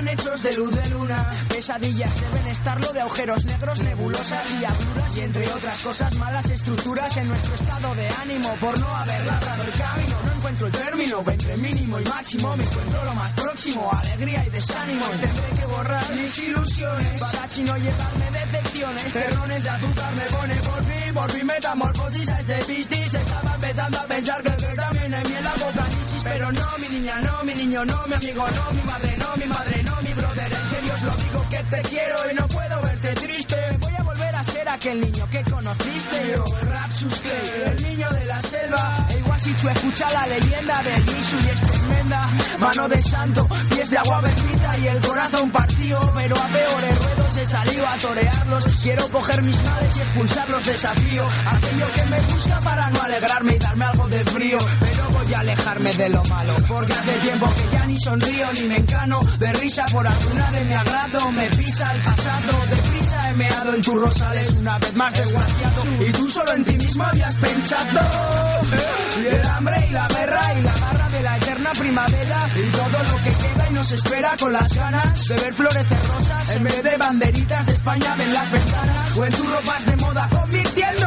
Si 0.00 0.06
están 0.06 0.18
hechos 0.18 0.42
de 0.42 0.56
luz 0.56 0.74
de 0.74 0.88
luna, 0.90 1.26
pesadillas 1.50 2.20
deben 2.22 2.46
estarlo 2.46 2.90
de 2.94 3.02
agujeros 3.02 3.44
negros, 3.44 3.82
nebulosas, 3.82 4.58
diabluras 4.58 5.16
y 5.16 5.20
entre 5.20 5.46
otras 5.50 5.78
cosas 5.82 6.16
malas 6.16 6.48
estructuras 6.48 7.18
en 7.18 7.28
nuestro 7.28 7.54
estado 7.54 7.94
de 7.94 8.08
ánimo 8.22 8.48
por 8.62 8.78
no 8.80 8.86
haber 8.96 9.26
labrado 9.26 9.62
el 9.62 9.72
camino. 9.72 10.16
No 10.24 10.32
encuentro 10.32 10.66
el 10.68 10.72
término 10.72 11.22
entre 11.26 11.56
mínimo 11.58 12.00
y 12.00 12.04
máximo, 12.04 12.56
me 12.56 12.64
encuentro 12.64 13.04
lo 13.04 13.14
más 13.14 13.34
próximo, 13.34 13.90
alegría 13.92 14.42
y 14.46 14.48
desánimo. 14.48 15.04
Tendré 15.04 15.60
que 15.60 15.66
borrar 15.66 16.12
mis 16.14 16.38
ilusiones 16.38 17.20
para 17.20 17.42
así 17.44 17.62
no 17.62 17.76
llevarme 17.76 18.30
decepciones. 18.30 19.12
Terrones 19.12 19.62
de 19.62 19.68
azúcar 19.68 20.12
me 20.14 20.22
pone 20.34 20.54
por 20.54 20.84
fin, 20.84 21.14
por 21.14 21.30
fin 21.30 21.46
metamorfosis 21.46 22.28
a 22.30 22.40
este 22.40 22.54
pistis. 22.64 23.12
Estaba 23.12 23.54
empezando 23.54 23.98
a 23.98 24.04
pensar 24.04 24.42
que, 24.42 24.56
que 24.56 24.74
también 24.76 25.12
en 25.12 25.28
mí 25.28 25.34
el 25.36 25.46
apocalipsis, 25.46 25.99
pero 26.22 26.52
no, 26.52 26.66
mi 26.78 26.88
niña, 26.88 27.20
no, 27.22 27.44
mi 27.44 27.54
niño, 27.54 27.84
no, 27.84 28.06
mi 28.06 28.14
amigo, 28.14 28.44
no, 28.46 28.72
mi 28.72 28.82
madre, 28.82 29.16
no, 29.18 29.36
mi 29.36 29.46
madre, 29.46 29.82
no, 29.84 29.96
mi 30.02 30.12
brother. 30.12 30.52
En 30.52 30.66
serio 30.66 30.94
os 30.94 31.02
lo 31.02 31.16
digo 31.16 31.46
que 31.50 31.62
te 31.64 31.82
quiero 31.88 32.30
y 32.30 32.34
no 32.34 32.48
puedo 32.48 32.82
verte 32.82 33.14
triste. 33.14 33.79
Voy 34.40 34.48
a 34.48 34.52
volver 34.52 34.68
a 34.68 34.68
ser 34.68 34.68
aquel 34.68 35.00
niño 35.00 35.28
que 35.30 35.42
conociste. 35.42 36.32
Yo, 36.32 36.44
Rapsus 36.44 37.20
Clay, 37.20 37.76
el 37.76 37.82
niño 37.82 38.08
de 38.10 38.24
la 38.24 38.40
selva. 38.40 39.06
El 39.10 39.22
Guasichu 39.24 39.68
escucha 39.68 40.10
la 40.12 40.26
leyenda 40.28 40.82
de 40.82 40.92
Gisu 41.02 41.36
y 41.44 41.48
es 41.50 41.60
tremenda. 41.60 42.28
Mano 42.58 42.88
de 42.88 43.02
santo, 43.02 43.46
pies 43.68 43.90
de 43.90 43.98
agua 43.98 44.20
bendita 44.22 44.78
y 44.78 44.86
el 44.86 45.00
corazón 45.00 45.50
partido. 45.50 46.12
Pero 46.14 46.36
a 46.36 46.46
peores 46.48 46.98
ruedos 46.98 47.36
es 47.36 47.48
salido 47.48 47.86
a 47.86 47.94
torearlos. 47.96 48.64
Quiero 48.82 49.08
coger 49.08 49.42
mis 49.42 49.62
males 49.62 49.96
y 49.96 50.00
expulsarlos, 50.00 50.64
desafío. 50.64 51.24
Aquello 51.52 51.86
que 51.94 52.04
me 52.04 52.20
busca 52.20 52.60
para 52.60 52.90
no 52.90 53.02
alegrarme 53.02 53.54
y 53.56 53.58
darme 53.58 53.84
algo 53.84 54.08
de 54.08 54.24
frío. 54.24 54.58
Pero 54.80 55.10
voy 55.10 55.34
a 55.34 55.40
alejarme 55.40 55.92
de 55.92 56.08
lo 56.08 56.24
malo, 56.24 56.54
porque 56.66 56.92
hace 56.92 57.12
tiempo 57.18 57.46
que 57.46 57.76
ya 57.76 57.86
ni 57.86 57.96
sonrío 57.96 58.46
ni 58.54 58.62
me 58.68 58.76
encano. 58.76 59.20
De 59.38 59.52
risa 59.54 59.84
por 59.86 60.06
alguna 60.06 60.50
de 60.52 60.64
mi 60.64 60.72
agrado, 60.72 61.30
me 61.32 61.46
pisa 61.50 61.92
el 61.92 62.00
pasado. 62.00 62.66
Deprisa 62.70 63.30
he 63.30 63.34
meado 63.34 63.74
en 63.74 63.82
tus 63.82 64.00
rosales, 64.30 64.58
una 64.60 64.78
vez 64.78 64.94
más 64.94 65.14
desgraciado. 65.14 65.82
Y 66.00 66.12
tú 66.12 66.28
solo 66.28 66.52
en 66.52 66.64
ti 66.64 66.76
mismo 66.76 67.04
habías 67.04 67.36
pensado. 67.36 68.00
Y 69.22 69.26
el 69.26 69.46
hambre 69.46 69.76
y 69.88 69.92
la 69.92 70.08
guerra 70.08 70.40
y 70.58 70.62
la 70.62 70.72
garra 70.72 71.08
de 71.10 71.22
la 71.22 71.36
eterna 71.36 71.70
primavera. 71.78 72.48
Y 72.56 72.70
todo 72.70 73.02
lo 73.10 73.16
que 73.24 73.30
queda 73.30 73.66
y 73.70 73.74
nos 73.74 73.90
espera 73.92 74.36
con 74.38 74.52
las 74.52 74.74
ganas 74.74 75.28
de 75.28 75.36
ver 75.36 75.54
florecer 75.54 75.98
rosas. 76.08 76.54
En 76.54 76.64
vez 76.64 76.82
de 76.82 76.96
banderitas 76.96 77.66
de 77.66 77.72
España 77.72 78.14
ven 78.16 78.34
las 78.34 78.50
ventanas. 78.50 79.16
O 79.16 79.24
en 79.24 79.32
tus 79.32 79.50
ropas 79.50 79.86
de 79.86 79.96
moda 79.96 80.28
convirtiendo 80.30 80.99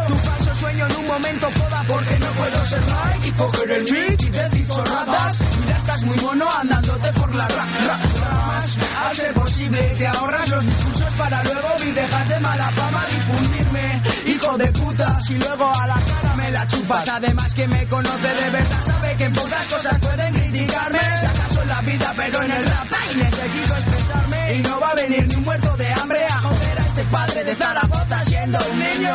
momento 1.14 1.50
poda. 1.50 1.84
Porque 1.88 2.18
no 2.20 2.28
puedo 2.32 2.64
ser 2.64 2.84
like 2.88 3.28
y 3.28 3.32
coger 3.32 3.72
el 3.72 3.84
mic 3.84 4.22
y 4.22 4.30
decir 4.30 4.68
chorradas. 4.68 5.42
Mira, 5.62 5.78
estás 5.78 6.04
muy 6.06 6.18
mono 6.18 6.48
andándote 6.60 7.12
por 7.14 7.34
la 7.36 7.48
ra, 7.48 7.66
ra, 7.88 7.98
ramas. 8.22 8.78
A 9.06 9.14
ser 9.14 9.34
posible 9.34 9.80
te 9.98 10.08
ahorras 10.08 10.50
los 10.50 10.66
discursos 10.66 11.14
para 11.14 11.44
luego 11.44 11.70
y 11.86 11.92
dejas 11.92 12.30
de 12.30 12.40
mala 12.40 12.70
fama 12.72 13.02
difundirme. 13.10 14.02
Hijo 14.26 14.58
de 14.58 14.68
puta, 14.72 15.20
si 15.20 15.36
luego 15.36 15.72
a 15.82 15.88
la 15.88 15.96
cara 15.96 16.36
me 16.36 16.52
la 16.52 16.68
chupas. 16.68 17.08
Además 17.10 17.54
que 17.54 17.68
me 17.68 17.86
conoce 17.88 18.34
de 18.42 18.50
verdad, 18.50 18.84
sabe 18.86 19.16
que 19.18 19.26
en 19.26 19.34
pocas 19.34 19.68
cosas 19.68 20.00
pueden 20.00 20.34
criticarme. 20.34 21.00
Si 21.20 21.26
acaso 21.26 21.62
en 21.62 21.68
la 21.68 21.82
vida, 21.82 22.14
pero 22.16 22.42
en 22.42 22.52
el 22.52 22.66
rap 22.66 22.88
necesito 23.16 23.74
expresarme. 23.76 24.56
Y 24.56 24.62
no 24.64 24.80
va 24.80 24.90
a 24.92 24.96
venir 24.96 25.28
ni 25.28 25.36
un 25.36 25.44
muerto 25.44 25.76
de 25.78 25.94
hambre 25.94 26.26
a 26.26 26.38
joder 26.40 26.80
a 26.80 26.86
este 26.86 27.04
padre 27.06 27.44
de 27.44 27.56
Zaragoza 27.56 28.24
siendo 28.24 28.58
un 28.72 28.80
niño, 28.80 29.14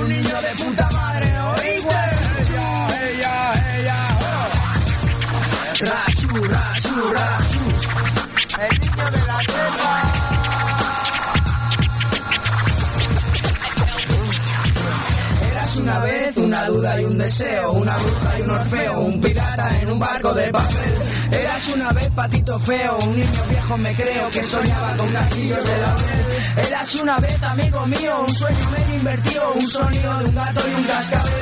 un 0.00 0.08
niño 0.08 0.42
de 0.42 0.64
puta 0.64 0.90
madre, 0.90 0.95
una 16.56 16.66
duda 16.68 17.70
una 17.72 17.96
bruja 17.98 18.38
y 18.38 18.42
un 18.42 18.50
orfeo, 18.50 19.00
un 19.00 19.20
pirata 19.20 19.80
en 19.80 19.90
un 19.90 19.98
barco 19.98 20.32
de 20.32 20.50
papel. 20.50 20.92
Eras 21.30 21.68
una 21.74 21.92
vez 21.92 22.08
patito 22.10 22.58
feo, 22.58 22.98
un 23.04 23.14
niño 23.14 23.42
viejo 23.50 23.76
me 23.76 23.92
creo 23.92 24.30
que 24.30 24.42
soñaba 24.42 24.96
con 24.96 25.08
castillos 25.12 25.62
de 25.62 25.80
laurel. 25.80 26.66
Eras 26.66 26.94
una 26.94 27.18
vez 27.18 27.42
amigo 27.42 27.86
mío, 27.86 28.24
un 28.26 28.32
sueño 28.32 28.70
medio 28.70 28.94
invertido, 28.96 29.52
un 29.52 29.60
sonido 29.60 30.18
de 30.18 30.24
un 30.24 30.34
gato 30.34 30.60
y 30.66 30.74
un 30.74 30.84
cascabel. 30.84 31.32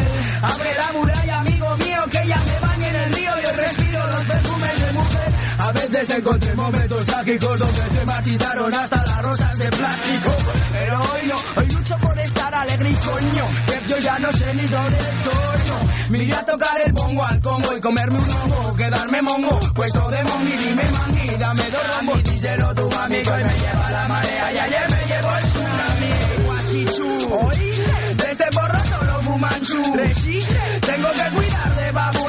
Abre 0.43 0.71
la 0.79 0.99
muralla, 0.99 1.41
amigo 1.41 1.77
mío, 1.77 2.05
que 2.11 2.27
ya 2.27 2.39
me 2.39 2.67
bañe 2.67 2.89
en 2.89 2.97
el 2.97 3.15
río 3.15 3.31
y 3.41 3.47
el 3.47 3.57
respiro 3.57 4.07
los 4.07 4.25
perfumes 4.25 4.81
de 4.81 4.93
mujer. 4.95 5.33
A 5.59 5.73
veces 5.73 6.11
encontré 6.11 6.55
momentos 6.55 7.07
trágicos 7.07 7.59
donde 7.59 7.83
se 7.99 8.05
marchitaron 8.05 8.75
hasta 8.75 9.05
las 9.05 9.23
rosas 9.23 9.59
de 9.59 9.69
plástico. 9.69 10.31
Pero 10.73 11.01
hoy 11.01 11.29
no, 11.29 11.61
hoy 11.61 11.69
lucho 11.71 11.97
por 11.99 12.19
estar 12.19 12.24
alegre 12.65 12.91
y 12.91 12.95
coño, 12.95 13.47
que 13.67 13.89
yo 13.89 13.99
ya 13.99 14.19
no 14.19 14.33
sé 14.33 14.55
ni 14.55 14.67
dónde 14.67 14.99
estoy. 14.99 15.59
No. 15.69 15.77
Me 16.11 16.19
iré 16.25 16.35
a 16.35 16.45
tocar 16.45 16.81
el 16.85 16.93
bongo 16.93 17.25
al 17.25 17.41
Congo 17.41 17.77
y 17.77 17.81
comerme 17.81 18.19
un 18.19 18.31
hongo, 18.31 18.77
quedarme 18.77 19.23
mongo, 19.23 19.59
puesto 19.75 20.11
de 20.11 20.23
mongi, 20.25 20.57
dime 20.57 20.85
mangui, 20.97 21.37
dame 21.39 21.63
dos 21.71 21.97
ramos, 21.97 22.25
díselo 22.25 22.75
tu 22.75 22.91
amigo 23.05 23.33
y 23.41 23.45
me 23.45 23.55
lleva 23.55 23.91
la 23.91 24.09
marea 24.09 24.53
y 24.53 24.59
ayer 24.59 24.91
me 24.91 25.03
llevó 25.11 25.31
el 25.39 25.45
tsunami. 25.45 26.13
Guasichu, 26.45 27.35
¿oíste? 27.47 28.15
De 28.17 28.33
este 28.33 28.49
borro 28.55 28.79
solo 28.85 29.23
fumanchu. 29.23 29.95
Resiste, 29.97 30.61
tengo 30.81 31.11
que 31.11 31.31
cuidar 31.37 31.75
de 31.77 31.93
babu 31.93 32.24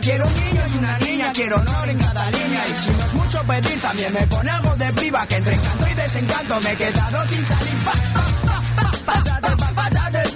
Quiero 0.00 0.26
un 0.26 0.34
niño 0.34 0.62
y 0.74 0.78
una 0.78 0.98
niña, 0.98 1.32
quiero 1.32 1.56
honor 1.56 1.88
en 1.88 1.96
cada 1.96 2.30
línea. 2.30 2.60
Y 2.68 2.74
si 2.74 2.90
no 2.90 3.06
es 3.06 3.14
mucho 3.14 3.42
pedir, 3.44 3.80
también 3.80 4.12
me 4.12 4.26
pone 4.26 4.50
algo 4.50 4.74
de 4.76 4.92
priva. 4.92 5.24
Que 5.26 5.36
entre 5.36 5.54
encanto 5.54 5.86
y 5.88 5.94
desencanto 5.94 6.60
me 6.60 6.72
he 6.72 6.76
quedado 6.76 7.28
sin 7.28 7.46
salir. 7.46 7.74
Pa, 7.84 8.53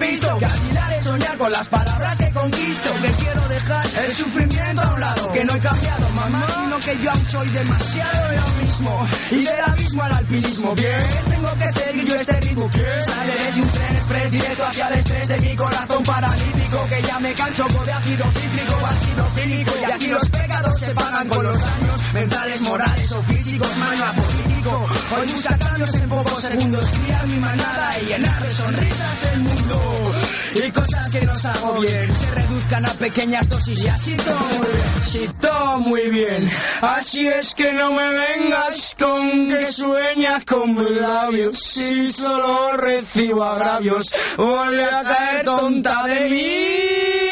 así 0.00 0.72
la 0.72 0.86
haré 0.86 1.02
soñar 1.02 1.36
con 1.38 1.50
las 1.50 1.68
palabras 1.68 2.16
que 2.18 2.30
conquisto. 2.30 2.90
Que 3.02 3.10
quiero 3.10 3.48
dejar 3.48 3.86
el 4.06 4.14
sufrimiento 4.14 4.82
a 4.82 4.94
un 4.94 5.00
lado. 5.00 5.32
Que 5.32 5.44
no 5.44 5.54
he 5.54 5.58
cambiado, 5.58 6.08
mamá, 6.10 6.46
sino 6.54 6.78
que 6.78 7.02
yo 7.02 7.10
aún 7.10 7.26
soy 7.26 7.48
demasiado 7.48 8.32
yo 8.32 8.62
mismo. 8.62 9.08
Y 9.32 9.44
del 9.44 9.60
abismo 9.66 10.02
al 10.04 10.12
alpinismo, 10.12 10.74
bien. 10.76 11.02
Tengo 11.28 11.52
que 11.54 11.72
seguir 11.72 12.04
yo 12.04 12.14
este 12.14 12.40
ritmo. 12.40 12.70
Que 12.70 12.84
sale 13.00 13.32
de 13.54 13.60
un 13.60 13.68
tren 13.68 13.96
express 13.96 14.30
directo 14.30 14.64
hacia 14.66 14.88
el 14.88 14.98
estrés 14.98 15.28
de 15.28 15.40
mi 15.40 15.56
corazón 15.56 16.02
paralítico. 16.04 16.86
Que 16.88 17.02
ya 17.02 17.18
me 17.18 17.32
canso 17.32 17.66
de 17.66 17.92
ácido 17.92 18.24
cítrico, 18.30 18.86
ácido 18.86 19.30
cínico. 19.34 19.72
Y 19.80 19.90
aquí 19.90 20.06
los 20.08 20.30
pecados 20.30 20.78
se 20.78 20.94
pagan 20.94 21.28
con 21.28 21.44
los 21.44 21.60
daños 21.60 22.00
mentales, 22.14 22.60
morales 22.62 23.12
o 23.12 23.22
físicos. 23.22 23.68
Maña 23.78 24.12
político. 24.12 24.86
Hoy 25.18 25.26
busca 25.32 25.58
cambios 25.58 25.94
en 25.94 26.08
pocos 26.08 26.40
segundos. 26.40 26.86
Criar 26.86 27.26
mi 27.26 27.38
manada 27.38 27.98
y 28.00 28.06
llenar 28.06 28.42
de 28.42 28.50
sonrisas 28.54 29.22
el 29.34 29.40
mundo. 29.40 29.87
Y 30.54 30.70
cosas 30.72 31.10
que 31.10 31.20
nos 31.24 31.44
hago 31.44 31.80
bien 31.80 32.14
se 32.14 32.34
reduzcan 32.34 32.86
a 32.86 32.90
pequeñas 32.94 33.48
dosis 33.48 33.84
y 33.84 33.88
así 33.88 34.16
todo 34.16 34.38
muy 34.40 34.66
bien. 34.68 35.02
Sí, 35.06 35.30
todo 35.40 35.78
muy 35.80 36.10
bien. 36.10 36.50
Así 36.80 37.28
es 37.28 37.54
que 37.54 37.72
no 37.72 37.92
me 37.92 38.08
vengas 38.08 38.96
con 38.98 39.48
que 39.48 39.64
sueñas 39.64 40.44
con 40.44 40.74
mis 40.74 40.90
labios. 41.00 41.58
Si 41.58 42.12
solo 42.12 42.76
recibo 42.76 43.44
agravios, 43.44 44.12
vuelve 44.36 44.84
a 44.84 45.02
caer 45.04 45.44
tonta 45.44 46.04
de 46.04 46.28
mí. 46.28 47.28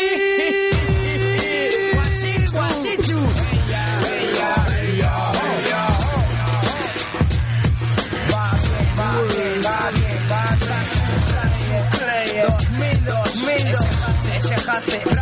Chocolate. 14.77 15.17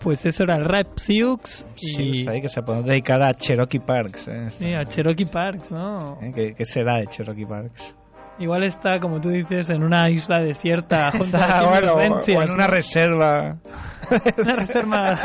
Pues 0.00 0.26
eso 0.26 0.42
era 0.42 0.56
el 0.56 0.64
Rap 0.66 0.98
Sioux 0.98 1.40
Sí, 1.76 1.96
y 1.98 2.24
pues 2.24 2.34
ahí 2.34 2.42
que 2.42 2.48
se 2.48 2.60
puede 2.62 2.82
dedicar 2.82 3.22
a 3.22 3.32
Cherokee 3.32 3.78
Parks. 3.78 4.28
¿eh? 4.28 4.50
sí, 4.50 4.74
a 4.74 4.84
Cherokee 4.84 5.24
Parks, 5.24 5.72
¿no? 5.72 6.18
¿Eh? 6.20 6.32
¿Qué, 6.34 6.54
qué 6.54 6.64
será 6.66 6.98
de 6.98 7.06
Cherokee 7.06 7.46
Parks? 7.46 7.96
Igual 8.38 8.64
está, 8.64 8.98
como 8.98 9.20
tú 9.20 9.28
dices, 9.30 9.70
en 9.70 9.84
una 9.84 10.10
isla 10.10 10.40
desierta 10.42 11.08
Está, 11.20 11.68
bueno, 11.68 11.94
o 11.94 12.00
en 12.00 12.50
una 12.50 12.66
¿no? 12.66 12.72
reserva. 12.72 13.56
Una 14.38 14.56
reserva 14.56 15.18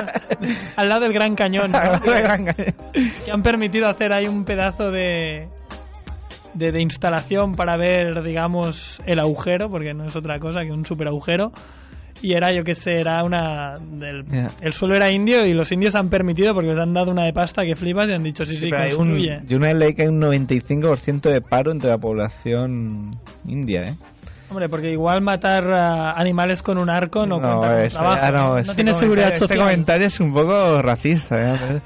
al 0.78 0.88
lado 0.88 1.02
del 1.02 1.12
Gran 1.14 1.36
Cañón, 1.36 1.70
¿no? 1.72 1.78
Al 1.78 1.92
lado 1.92 2.12
del 2.12 2.22
Gran 2.22 2.46
Cañón. 2.46 2.76
que 3.26 3.32
han 3.32 3.42
permitido 3.42 3.88
hacer 3.88 4.14
ahí 4.14 4.26
un 4.28 4.46
pedazo 4.46 4.90
de, 4.90 5.50
de, 6.54 6.72
de 6.72 6.82
instalación 6.82 7.56
para 7.56 7.76
ver, 7.78 8.24
digamos, 8.24 9.02
el 9.06 9.20
agujero, 9.20 9.70
porque 9.70 9.94
no 9.94 10.06
es 10.06 10.16
otra 10.16 10.40
cosa 10.40 10.62
que 10.62 10.72
un 10.72 10.86
super 10.86 11.10
agujero. 11.10 11.52
Y 12.22 12.34
era, 12.34 12.50
yo 12.54 12.64
que 12.64 12.74
sé, 12.74 13.00
era 13.00 13.24
una. 13.24 13.74
del- 13.80 14.26
Ya. 14.26 14.48
El 14.62 14.74
suelo 14.74 14.96
era 14.96 15.12
indio 15.12 15.46
y 15.46 15.54
los 15.54 15.72
indios 15.72 15.96
han 15.96 16.10
permitido 16.10 16.54
porque 16.54 16.70
les 16.74 16.80
han 16.80 16.94
dado 16.94 17.12
una 17.12 17.24
de 17.24 17.32
pasta 17.34 17.64
que 17.64 17.76
flipas 17.76 18.10
y 18.10 18.14
han 18.14 18.24
dicho, 18.24 18.44
sí, 18.46 18.56
sí, 18.58 18.68
Pero 18.70 18.84
hay 18.84 18.92
un, 18.94 19.48
yo 19.48 19.58
una 19.58 19.72
ley 19.74 19.94
que 19.94 20.02
hay 20.04 20.08
un 20.10 20.20
95% 20.22 21.22
de 21.30 21.42
paro 21.42 21.72
entre 21.72 21.90
la 21.92 21.98
población 21.98 23.12
india, 23.48 23.82
¿eh? 23.84 23.94
Hombre, 24.50 24.68
porque 24.68 24.90
igual 24.92 25.22
matar 25.22 25.64
a 25.72 26.12
animales 26.20 26.64
con 26.64 26.80
un 26.80 26.90
arco 26.90 27.26
no, 27.26 27.40
cuenta 27.40 27.68
como 27.68 27.74
es- 27.80 27.94
trabajo. 27.94 28.20
ah, 28.24 28.32
no, 28.32 28.58
este 28.58 28.74
tiene 28.76 28.94
seguridad 28.94 29.28
Este 29.28 29.40
social. 29.48 29.60
comentario 29.60 30.08
es 30.08 30.20
un 30.20 30.34
poco 30.34 30.82
racista. 30.82 31.36
¿eh? 31.38 31.82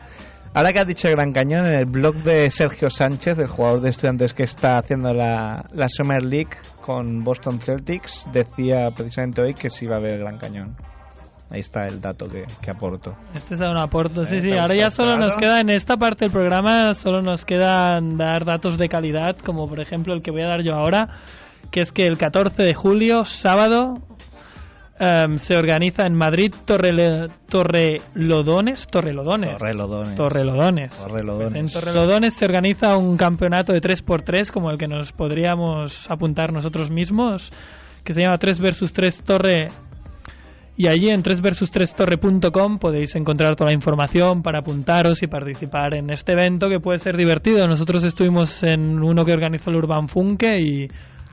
Ahora 0.55 0.71
que 0.71 0.79
has 0.79 0.87
dicho 0.87 1.07
el 1.07 1.15
Gran 1.15 1.33
Cañón, 1.33 1.65
en 1.65 1.73
el 1.73 1.85
blog 1.85 2.13
de 2.17 2.47
Sergio 2.51 2.89
Sánchez, 2.91 3.39
el 3.39 3.47
jugador 3.47 3.81
de 3.81 3.89
estudiantes 3.89 4.35
que 4.35 4.43
está 4.43 4.77
haciendo 4.77 5.11
la, 5.11 5.65
la 5.73 5.87
Summer 5.87 6.23
League 6.23 6.51
con 6.79 7.23
Boston 7.23 7.59
Celtics, 7.59 8.27
decía 8.31 8.89
precisamente 8.95 9.41
hoy 9.41 9.55
que 9.55 9.71
sí 9.71 9.87
va 9.87 9.95
a 9.95 9.97
haber 9.97 10.13
el 10.13 10.19
Gran 10.19 10.37
Cañón. 10.37 10.75
Ahí 11.49 11.59
está 11.59 11.87
el 11.87 11.99
dato 11.99 12.27
que, 12.27 12.43
que 12.61 12.69
aporto. 12.71 13.15
Este 13.33 13.55
es 13.55 13.61
un 13.61 13.77
aporto, 13.77 14.25
sí, 14.25 14.35
Eh, 14.35 14.41
sí. 14.41 14.49
¿te 14.49 14.59
ha 14.59 14.61
Ahora 14.61 14.75
ya 14.75 14.91
solo 14.91 15.17
nos 15.17 15.35
queda, 15.35 15.59
en 15.59 15.71
esta 15.71 15.97
parte 15.97 16.25
del 16.25 16.31
programa, 16.31 16.93
solo 16.93 17.21
nos 17.23 17.45
quedan 17.45 18.15
dar 18.17 18.45
datos 18.45 18.77
de 18.77 18.87
calidad, 18.89 19.35
como 19.37 19.67
por 19.67 19.79
ejemplo 19.79 20.13
el 20.13 20.21
que 20.21 20.29
voy 20.31 20.43
a 20.43 20.49
dar 20.49 20.61
yo 20.61 20.73
ahora, 20.75 21.21
que 21.71 21.81
es 21.81 21.91
que 21.91 22.05
el 22.05 22.19
14 22.19 22.61
de 22.61 22.73
julio, 22.75 23.23
sábado, 23.23 23.95
em, 25.03 25.37
se 25.37 25.55
organiza 25.55 26.05
en 26.05 26.13
Madrid 26.15 26.53
Torrele- 26.65 27.29
Torrelodones. 27.49 28.87
Torrelodones. 28.87 29.57
Torrelodones. 29.57 30.15
Torrelodones. 30.15 30.91
Torrelodones. 30.97 31.51
Pues 31.53 31.55
en 31.55 31.71
Torrelodones 31.71 32.33
se 32.33 32.45
organiza 32.45 32.97
un 32.97 33.17
campeonato 33.17 33.73
de 33.73 33.81
3x3 33.81 34.51
como 34.51 34.71
el 34.71 34.77
que 34.77 34.87
nos 34.87 35.11
podríamos 35.11 36.09
apuntar 36.09 36.53
nosotros 36.53 36.89
mismos, 36.89 37.51
que 38.03 38.13
se 38.13 38.21
llama 38.21 38.37
3 38.37 38.59
vs 38.59 38.93
3 38.93 39.23
Torre. 39.23 39.67
Y 40.75 40.87
allí 40.89 41.09
en 41.09 41.21
3 41.21 41.39
vs 41.39 41.69
3 41.69 41.93
torre.com 41.95 42.79
podéis 42.79 43.15
encontrar 43.15 43.55
toda 43.55 43.69
la 43.69 43.75
información 43.75 44.41
para 44.41 44.59
apuntaros 44.59 45.21
y 45.21 45.27
participar 45.27 45.93
en 45.93 46.09
este 46.09 46.33
evento 46.33 46.67
que 46.67 46.79
puede 46.79 46.97
ser 46.97 47.15
divertido. 47.15 47.67
Nosotros 47.67 48.03
estuvimos 48.03 48.63
en 48.63 49.03
uno 49.03 49.23
que 49.23 49.33
organizó 49.33 49.69
el 49.69 49.75
Urban 49.75 50.07
Funke 50.07 50.59
y 50.59 50.87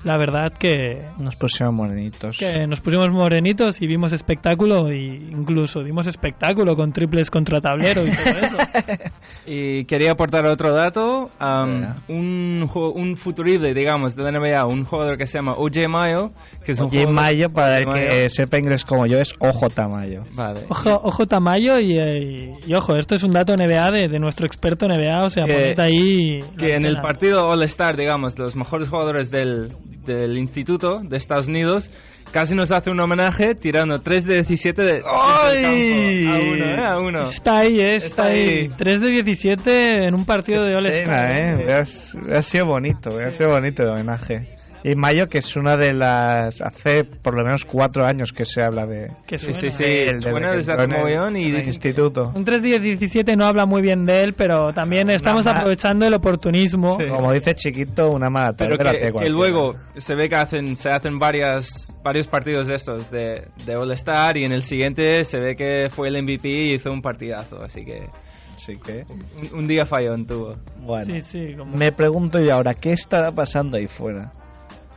la 0.05 0.16
verdad 0.16 0.53
que 0.59 1.03
Nos 1.20 1.36
pusimos 1.36 1.74
morenitos. 1.74 2.36
que 2.38 2.66
nos 2.66 2.80
pusimos 2.80 3.11
morenitos 3.11 3.80
y 3.82 3.86
vimos 3.86 4.12
espectáculo 4.12 4.92
y 4.92 5.16
incluso 5.30 5.82
dimos 5.82 6.07
espectáculo 6.07 6.74
con 6.74 6.90
triples 6.92 7.30
contra 7.30 7.61
tablero 7.61 8.07
y 8.07 8.11
todo 8.11 8.38
eso. 8.40 8.57
Y 9.46 9.84
quería 9.84 10.12
aportar 10.12 10.46
otro 10.46 10.72
dato. 10.74 11.24
um, 11.40 11.94
un, 12.09 12.70
un 12.94 13.16
futurible, 13.16 13.74
digamos, 13.74 14.14
de 14.14 14.22
la 14.22 14.30
NBA, 14.30 14.64
un 14.66 14.84
jugador 14.84 15.16
que 15.16 15.26
se 15.26 15.38
llama 15.38 15.55
OJ 15.57 15.88
Mayo, 15.88 16.30
que 16.64 16.72
es 16.72 16.80
un 16.80 16.88
jugador- 16.90 17.12
Mayo, 17.12 17.48
para 17.51 17.78
el 17.78 17.88
OJ 17.88 17.94
que 17.94 18.28
sepa 18.28 18.59
inglés 18.59 18.84
como 18.84 19.07
yo, 19.07 19.18
es 19.18 19.34
OJ 19.38 19.88
Mayo. 19.88 20.22
Vale. 20.34 20.61
Ojo, 20.68 20.90
ojo 21.05 21.26
Tamayo 21.26 21.78
y, 21.78 21.96
eh, 21.98 22.53
y 22.66 22.74
ojo, 22.74 22.96
esto 22.96 23.14
es 23.16 23.22
un 23.24 23.30
dato 23.32 23.55
NBA 23.57 23.90
de, 23.90 24.09
de 24.09 24.18
nuestro 24.18 24.46
experto 24.46 24.86
NBA, 24.86 25.24
o 25.24 25.28
sea, 25.30 25.44
Que- 25.46 25.55
poned 25.55 25.80
ahí... 25.80 26.40
que 26.59 26.74
en 26.74 26.84
el 26.86 26.96
partido 27.01 27.46
All-Star, 27.48 27.96
digamos, 27.96 28.38
los 28.38 28.55
mejores 28.57 28.88
jugadores 28.88 29.30
del, 29.30 29.72
del 30.05 30.36
instituto 30.38 31.01
de 31.03 31.16
Estados 31.16 31.48
Unidos, 31.48 31.90
casi 32.32 32.55
nos 32.55 32.70
hace 32.72 32.90
un 32.90 33.01
homenaje 33.01 33.55
tirando 33.55 34.01
3 34.01 34.24
de 34.24 34.34
17 34.36 34.82
de, 34.82 35.03
¡Ay! 35.05 36.26
A 36.26 36.38
uno, 36.38 36.64
¿eh? 36.64 36.84
A 36.84 36.98
uno. 36.98 37.22
Está 37.22 37.59
ahí, 37.59 37.78
eh, 37.80 37.96
está, 37.96 38.07
Está 38.07 38.22
ahí. 38.28 38.48
ahí. 38.64 38.68
3 38.76 39.01
de 39.01 39.11
17 39.11 40.05
en 40.09 40.14
un 40.14 40.24
partido 40.24 40.64
de 40.64 40.74
All 40.76 40.86
Star. 40.86 41.30
¿eh? 41.30 41.55
Hubiera 41.57 42.42
sido 42.42 42.66
bonito, 42.66 43.11
hubiera 43.14 43.30
sido 43.30 43.51
bonito 43.51 43.82
el 43.82 43.88
homenaje. 43.90 44.40
Y 44.82 44.94
Mayo, 44.94 45.26
que 45.26 45.38
es 45.38 45.56
una 45.56 45.76
de 45.76 45.92
las... 45.92 46.60
Hace 46.62 47.04
por 47.04 47.36
lo 47.36 47.44
menos 47.44 47.64
cuatro 47.66 48.06
años 48.06 48.32
que 48.32 48.44
se 48.46 48.62
habla 48.62 48.86
de... 48.86 49.08
Que 49.26 49.36
Sí, 49.36 49.52
sí, 49.52 49.68
sí. 49.70 49.84
el 49.84 50.20
desde 50.20 50.72
el- 50.72 50.88
mogollón 50.88 51.36
y 51.36 51.50
el 51.50 51.66
instituto. 51.66 52.32
Un 52.34 52.44
3 52.44 52.62
de 52.62 52.80
17 52.80 53.36
no 53.36 53.44
habla 53.44 53.66
muy 53.66 53.82
bien 53.82 54.06
de 54.06 54.22
él, 54.22 54.32
pero 54.34 54.72
también 54.72 55.10
estamos 55.10 55.44
mala- 55.44 55.58
aprovechando 55.58 56.06
el 56.06 56.14
oportunismo. 56.14 56.98
Sí. 56.98 57.06
Como 57.10 57.32
dice 57.32 57.54
Chiquito, 57.54 58.08
una 58.08 58.30
mala 58.30 58.54
Pero 58.56 58.76
tarde 58.76 59.12
que, 59.12 59.28
luego 59.28 59.74
se 59.96 60.14
ve 60.14 60.28
que 60.28 60.36
hacen, 60.36 60.76
se 60.76 60.88
hacen 60.88 61.18
varias, 61.18 61.94
varios 62.02 62.26
partidos 62.26 62.66
de 62.68 62.74
estos 62.76 63.10
de, 63.10 63.48
de 63.66 63.76
All-Star 63.76 64.38
y 64.38 64.44
en 64.44 64.52
el 64.52 64.62
siguiente 64.62 65.24
se 65.24 65.38
ve 65.38 65.54
que 65.54 65.88
fue 65.90 66.08
el 66.08 66.22
MVP 66.22 66.48
y 66.48 66.74
hizo 66.76 66.90
un 66.90 67.00
partidazo. 67.00 67.62
Así 67.62 67.84
que 67.84 68.06
Así 68.54 68.72
que... 68.74 69.04
un, 69.52 69.58
un 69.60 69.66
día 69.68 69.84
fallón 69.86 70.26
tuvo. 70.26 70.52
Bueno. 70.80 71.04
Sí, 71.04 71.20
sí, 71.20 71.54
como... 71.56 71.76
Me 71.76 71.92
pregunto 71.92 72.38
yo 72.40 72.54
ahora, 72.54 72.74
¿qué 72.74 72.92
estará 72.92 73.30
pasando 73.32 73.76
ahí 73.78 73.86
fuera? 73.86 74.30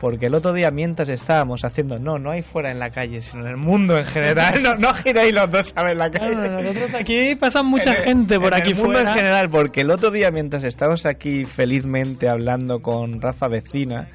Porque 0.00 0.26
el 0.26 0.34
otro 0.34 0.52
día, 0.52 0.70
mientras 0.70 1.08
estábamos 1.08 1.64
haciendo, 1.64 1.98
no, 1.98 2.16
no 2.18 2.32
hay 2.32 2.42
fuera 2.42 2.70
en 2.70 2.78
la 2.78 2.90
calle, 2.90 3.20
sino 3.20 3.44
en 3.44 3.50
el 3.50 3.56
mundo 3.56 3.96
en 3.96 4.04
general, 4.04 4.60
no, 4.62 4.74
no 4.74 4.92
giréis 4.94 5.32
los 5.32 5.50
dos 5.50 5.72
a 5.76 5.84
ver 5.84 5.96
la 5.96 6.10
calle. 6.10 6.32
Claro, 6.32 6.62
nosotros 6.62 6.94
aquí 7.00 7.34
pasa 7.36 7.62
mucha 7.62 7.90
En 7.92 7.96
el- 7.98 8.04
gente 8.04 8.36
por 8.38 8.48
en 8.48 8.54
aquí 8.54 8.72
el 8.72 8.76
mundo 8.76 8.92
fuera. 8.94 9.10
en 9.12 9.16
general, 9.16 9.48
porque 9.50 9.80
el 9.82 9.90
otro 9.90 10.10
día, 10.10 10.30
mientras 10.32 10.64
estábamos 10.64 11.06
aquí 11.06 11.44
felizmente 11.44 12.28
hablando 12.28 12.80
con 12.80 13.20
Rafa 13.20 13.46
Vecina 13.48 14.08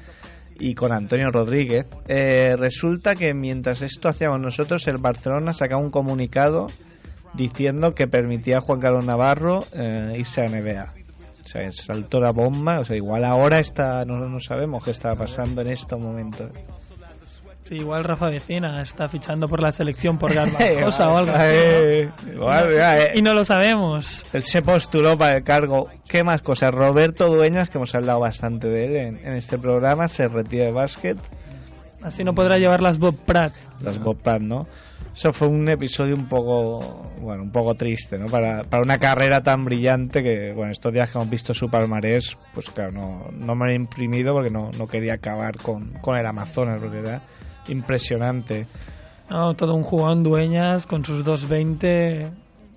y 0.60 0.74
con 0.74 0.92
Antonio 0.92 1.28
Rodríguez, 1.32 1.86
eh, 2.06 2.54
resulta 2.56 3.14
que 3.14 3.32
mientras 3.34 3.80
esto 3.82 4.08
hacíamos 4.08 4.38
nosotros, 4.40 4.86
el 4.86 4.98
Barcelona 4.98 5.52
sacaba 5.54 5.82
un 5.82 5.90
comunicado 5.90 6.66
diciendo 7.34 7.90
que 7.96 8.06
permitía 8.06 8.58
a 8.58 8.60
Juan 8.60 8.80
Carlos 8.80 9.06
Navarro 9.06 9.60
eh, 9.74 10.16
irse 10.18 10.42
a 10.42 10.44
NBA. 10.44 10.92
O 11.50 11.52
sea, 11.52 11.72
saltó 11.72 12.20
la 12.20 12.30
bomba. 12.30 12.78
O 12.78 12.84
sea, 12.84 12.96
igual 12.96 13.24
ahora 13.24 13.58
está, 13.58 14.04
no, 14.04 14.16
no 14.16 14.38
sabemos 14.38 14.84
qué 14.84 14.92
está 14.92 15.16
pasando 15.16 15.62
en 15.62 15.68
estos 15.68 15.98
momentos. 15.98 16.48
Sí, 17.64 17.74
igual 17.74 18.04
Rafa 18.04 18.26
Vecina 18.30 18.80
está 18.80 19.08
fichando 19.08 19.48
por 19.48 19.60
la 19.60 19.72
selección 19.72 20.16
por 20.16 20.32
Garbajosa 20.32 21.04
o 21.10 21.16
algo 21.16 21.32
así. 21.32 21.54
Eh, 21.56 22.10
¿no? 22.26 22.32
igual, 22.34 22.70
ya, 22.72 22.96
eh. 22.98 23.12
Y 23.16 23.22
no 23.22 23.34
lo 23.34 23.42
sabemos. 23.42 24.24
Él 24.32 24.42
se 24.42 24.62
postuló 24.62 25.18
para 25.18 25.38
el 25.38 25.42
cargo. 25.42 25.88
¿Qué 26.08 26.22
más 26.22 26.40
cosas? 26.40 26.70
Roberto 26.70 27.26
Dueñas, 27.26 27.68
que 27.68 27.78
hemos 27.78 27.92
hablado 27.96 28.20
bastante 28.20 28.68
de 28.68 28.84
él 28.84 28.96
en, 28.96 29.26
en 29.26 29.34
este 29.34 29.58
programa, 29.58 30.06
se 30.06 30.28
retira 30.28 30.66
de 30.66 30.72
básquet. 30.72 31.18
Así 32.00 32.22
no 32.22 32.32
podrá 32.32 32.58
llevar 32.58 32.80
las 32.80 32.98
Bob 32.98 33.18
Pratt. 33.24 33.52
Las 33.82 33.98
Bopan, 33.98 34.46
¿no? 34.46 34.60
Eso 35.20 35.34
fue 35.34 35.48
un 35.48 35.68
episodio 35.68 36.16
un 36.16 36.26
poco, 36.28 37.02
bueno, 37.20 37.42
un 37.42 37.50
poco 37.52 37.74
triste, 37.74 38.18
¿no? 38.18 38.24
Para, 38.24 38.62
para 38.62 38.82
una 38.82 38.96
carrera 38.96 39.42
tan 39.42 39.66
brillante 39.66 40.22
que, 40.22 40.54
bueno, 40.54 40.72
estos 40.72 40.94
días 40.94 41.12
que 41.12 41.18
hemos 41.18 41.28
visto 41.28 41.52
su 41.52 41.66
palmarés, 41.66 42.38
pues 42.54 42.70
claro, 42.70 42.92
no, 42.92 43.26
no 43.30 43.54
me 43.54 43.66
lo 43.66 43.70
he 43.70 43.74
imprimido 43.74 44.32
porque 44.32 44.48
no, 44.48 44.70
no 44.78 44.86
quería 44.86 45.12
acabar 45.12 45.58
con, 45.58 45.92
con 46.00 46.16
el 46.16 46.24
Amazonas, 46.24 46.80
porque 46.80 47.00
era 47.00 47.20
impresionante. 47.68 48.66
No, 49.28 49.52
todo 49.52 49.74
un 49.74 49.82
jugón 49.82 50.22
dueñas 50.22 50.86
con 50.86 51.04
sus 51.04 51.22
220. 51.22 52.22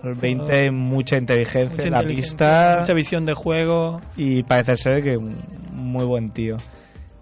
El 0.04 0.14
20, 0.14 0.70
mucha 0.72 1.18
inteligencia 1.18 1.70
Mucha 1.70 1.88
en 1.88 1.94
la 1.94 2.02
inteligencia, 2.02 2.48
pista. 2.48 2.80
Mucha 2.82 2.94
visión 2.94 3.26
de 3.26 3.36
juego. 3.36 4.02
y 4.18 4.44
parece 4.44 4.76
ser 4.76 5.02
que 5.02 5.16
un 5.16 5.46
muy 5.72 6.04
buen 6.04 6.32
tío. 6.32 6.58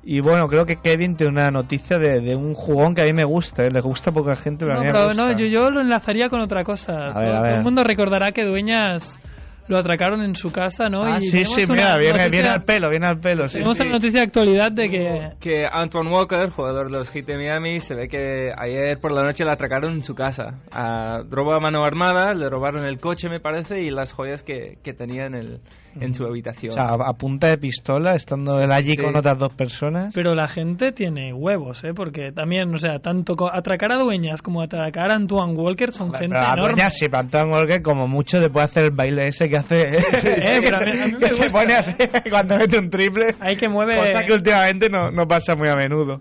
Y 0.04 0.20
bueno, 0.20 0.48
creo 0.48 0.66
que 0.66 0.78
Kevin 0.78 1.16
tiene 1.16 1.34
una 1.34 1.52
noticia 1.52 1.98
de, 1.98 2.22
de 2.22 2.36
un 2.36 2.54
jugón 2.56 2.96
que 2.96 3.02
a 3.02 3.06
mí 3.06 3.14
me 3.14 3.24
gusta, 3.24 3.64
¿eh? 3.64 3.70
le 3.72 3.82
gusta 3.82 4.10
a 4.10 4.14
poca 4.14 4.36
gente, 4.36 4.66
pero 4.66 4.74
No, 4.76 4.80
a 4.80 4.84
mí 4.84 4.88
me 4.88 4.94
pero 4.94 5.06
gusta. 5.06 5.24
no, 5.24 5.38
yo, 5.38 5.46
yo 5.46 5.70
lo 5.70 5.82
enlazaría 5.82 6.28
con 6.28 6.42
otra 6.42 6.64
cosa. 6.64 7.14
Todo, 7.14 7.24
ver, 7.24 7.36
todo 7.44 7.56
el 7.56 7.64
mundo 7.64 7.84
recordará 7.84 8.32
que 8.32 8.44
Dueñas 8.44 9.20
lo 9.68 9.78
atracaron 9.78 10.22
en 10.24 10.36
su 10.36 10.52
casa, 10.52 10.90
¿no? 10.90 11.04
Ah, 11.04 11.18
y 11.20 11.24
sí, 11.28 11.46
sí, 11.46 11.66
mira, 11.70 11.98
viene, 11.98 12.14
noticia- 12.18 12.30
viene 12.30 12.48
al 12.50 12.64
pelo, 12.64 12.90
viene 12.90 13.08
al 13.08 13.20
pelo. 13.20 13.48
Sí, 13.48 13.54
tenemos 13.56 13.78
sí. 13.78 13.84
una 13.84 13.94
noticia 13.94 14.20
de 14.22 14.26
actualidad 14.28 14.72
de 14.72 14.90
que 14.90 15.30
Que 15.40 15.64
Antoine 15.72 16.10
Walker, 16.12 16.50
jugador 16.50 16.92
de 16.92 16.98
los 16.98 17.10
Heat 17.12 17.26
de 17.26 17.38
Miami, 17.38 17.80
se 17.80 17.96
ve 17.96 18.08
que 18.08 18.52
ayer 18.58 18.98
por 19.00 19.12
la 19.14 19.24
noche 19.24 19.46
le 19.46 19.52
atracaron 19.52 19.92
en 19.94 20.04
su 20.04 20.14
casa. 20.16 20.60
A, 20.72 21.22
robó 21.30 21.54
a 21.54 21.60
mano 21.60 21.84
armada, 21.84 22.34
le 22.34 22.50
robaron 22.50 22.86
el 22.86 23.00
coche, 23.00 23.30
me 23.30 23.40
parece, 23.40 23.82
y 23.82 23.90
las 23.92 24.12
joyas 24.14 24.44
que, 24.44 24.74
que 24.84 24.94
tenía 24.94 25.26
en, 25.26 25.36
el, 25.36 25.60
en 26.00 26.14
su 26.14 26.26
habitación. 26.26 26.72
O 26.72 26.74
sea, 26.74 26.86
a, 26.86 27.10
a 27.10 27.14
punta 27.14 27.48
de 27.50 27.58
pistola, 27.58 28.16
estando 28.16 28.60
él 28.60 28.72
allí 28.72 28.92
Sí. 28.92 28.98
con 28.98 29.16
otras 29.16 29.38
dos 29.38 29.54
personas. 29.56 30.12
Pero 30.14 30.36
la 30.36 30.48
gente 30.48 30.92
tiene 30.92 31.34
huevos, 31.34 31.84
¿eh? 31.84 31.94
Porque 31.96 32.32
también, 32.34 32.74
o 32.74 32.78
sea, 32.78 33.00
tanto 33.00 33.36
atracar 33.54 33.92
a 33.94 33.98
Dueñas 34.00 34.42
como 34.42 34.62
atracar 34.62 35.12
a 35.12 35.16
Antoine 35.16 35.54
Walker 35.54 35.92
son 35.92 36.12
gente 36.14 36.36
Pero 36.36 36.46
a 36.46 36.54
enorme. 36.54 36.74
Dueñas, 36.74 36.94
sí, 36.98 37.08
para 37.08 37.24
Antoine 37.24 37.52
Walker, 37.54 37.82
como 37.82 38.08
mucho 38.08 38.40
le 38.40 38.50
puede 38.50 38.66
hacer 38.66 38.84
el 38.86 38.92
baile 38.92 39.28
ese 39.28 39.50
que 39.52 39.58
hace. 39.58 39.76
Eh, 39.84 40.62
que 40.62 40.62
pero 40.64 40.76
a 40.76 40.80
se, 40.80 40.86
mí- 40.86 41.00
a 41.02 41.06
mí 41.06 41.12
me 41.14 41.20
que 41.20 41.34
se 41.34 41.50
pone 41.52 41.74
así 41.76 41.92
cuando 42.32 42.58
mete 42.58 42.80
un 42.80 42.90
triple. 42.90 43.36
Hay 43.40 43.56
que 43.56 43.70
mueve... 43.70 43.98
Cosa 44.00 44.20
que 44.28 44.34
últimamente 44.34 44.90
no, 44.90 45.12
no 45.12 45.28
pasa 45.28 45.56
muy 45.56 45.70
a 45.70 45.76
menudo. 45.76 46.20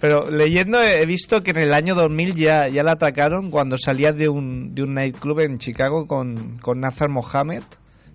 Pero 0.00 0.30
leyendo 0.30 0.80
he 0.82 1.04
visto 1.06 1.42
que 1.42 1.50
en 1.50 1.58
el 1.58 1.74
año 1.74 1.94
2000 1.94 2.34
ya, 2.36 2.68
ya 2.70 2.82
la 2.84 2.92
atacaron 2.92 3.50
cuando 3.50 3.76
salía 3.76 4.12
de 4.12 4.28
un, 4.28 4.72
de 4.74 4.82
un 4.84 4.94
nightclub 4.94 5.40
en 5.40 5.58
Chicago 5.58 6.06
con, 6.06 6.58
con 6.58 6.80
Nazar 6.80 7.08
Mohammed. 7.10 7.62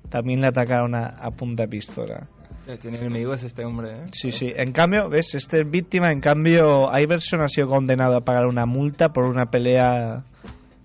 También 0.10 0.42
le 0.42 0.48
atacaron 0.48 0.96
a, 0.96 1.08
a 1.08 1.32
punta 1.32 1.64
de 1.64 1.70
pistola. 1.70 2.28
Eh, 2.68 2.78
Tiene 2.82 2.98
enemigos 3.00 3.44
este 3.44 3.66
hombre, 3.66 3.92
¿eh? 3.92 4.06
Sí, 4.14 4.32
sí. 4.32 4.48
En 4.56 4.72
cambio, 4.72 5.10
¿ves? 5.10 5.36
Este 5.36 5.62
es 5.62 5.70
víctima. 5.70 6.12
En 6.14 6.22
cambio, 6.22 6.90
Iverson 6.98 7.42
ha 7.42 7.50
sido 7.50 7.68
condenado 7.68 8.16
a 8.16 8.22
pagar 8.22 8.46
una 8.46 8.66
multa 8.66 9.10
por 9.10 9.26
una 9.26 9.48
pelea 9.48 10.24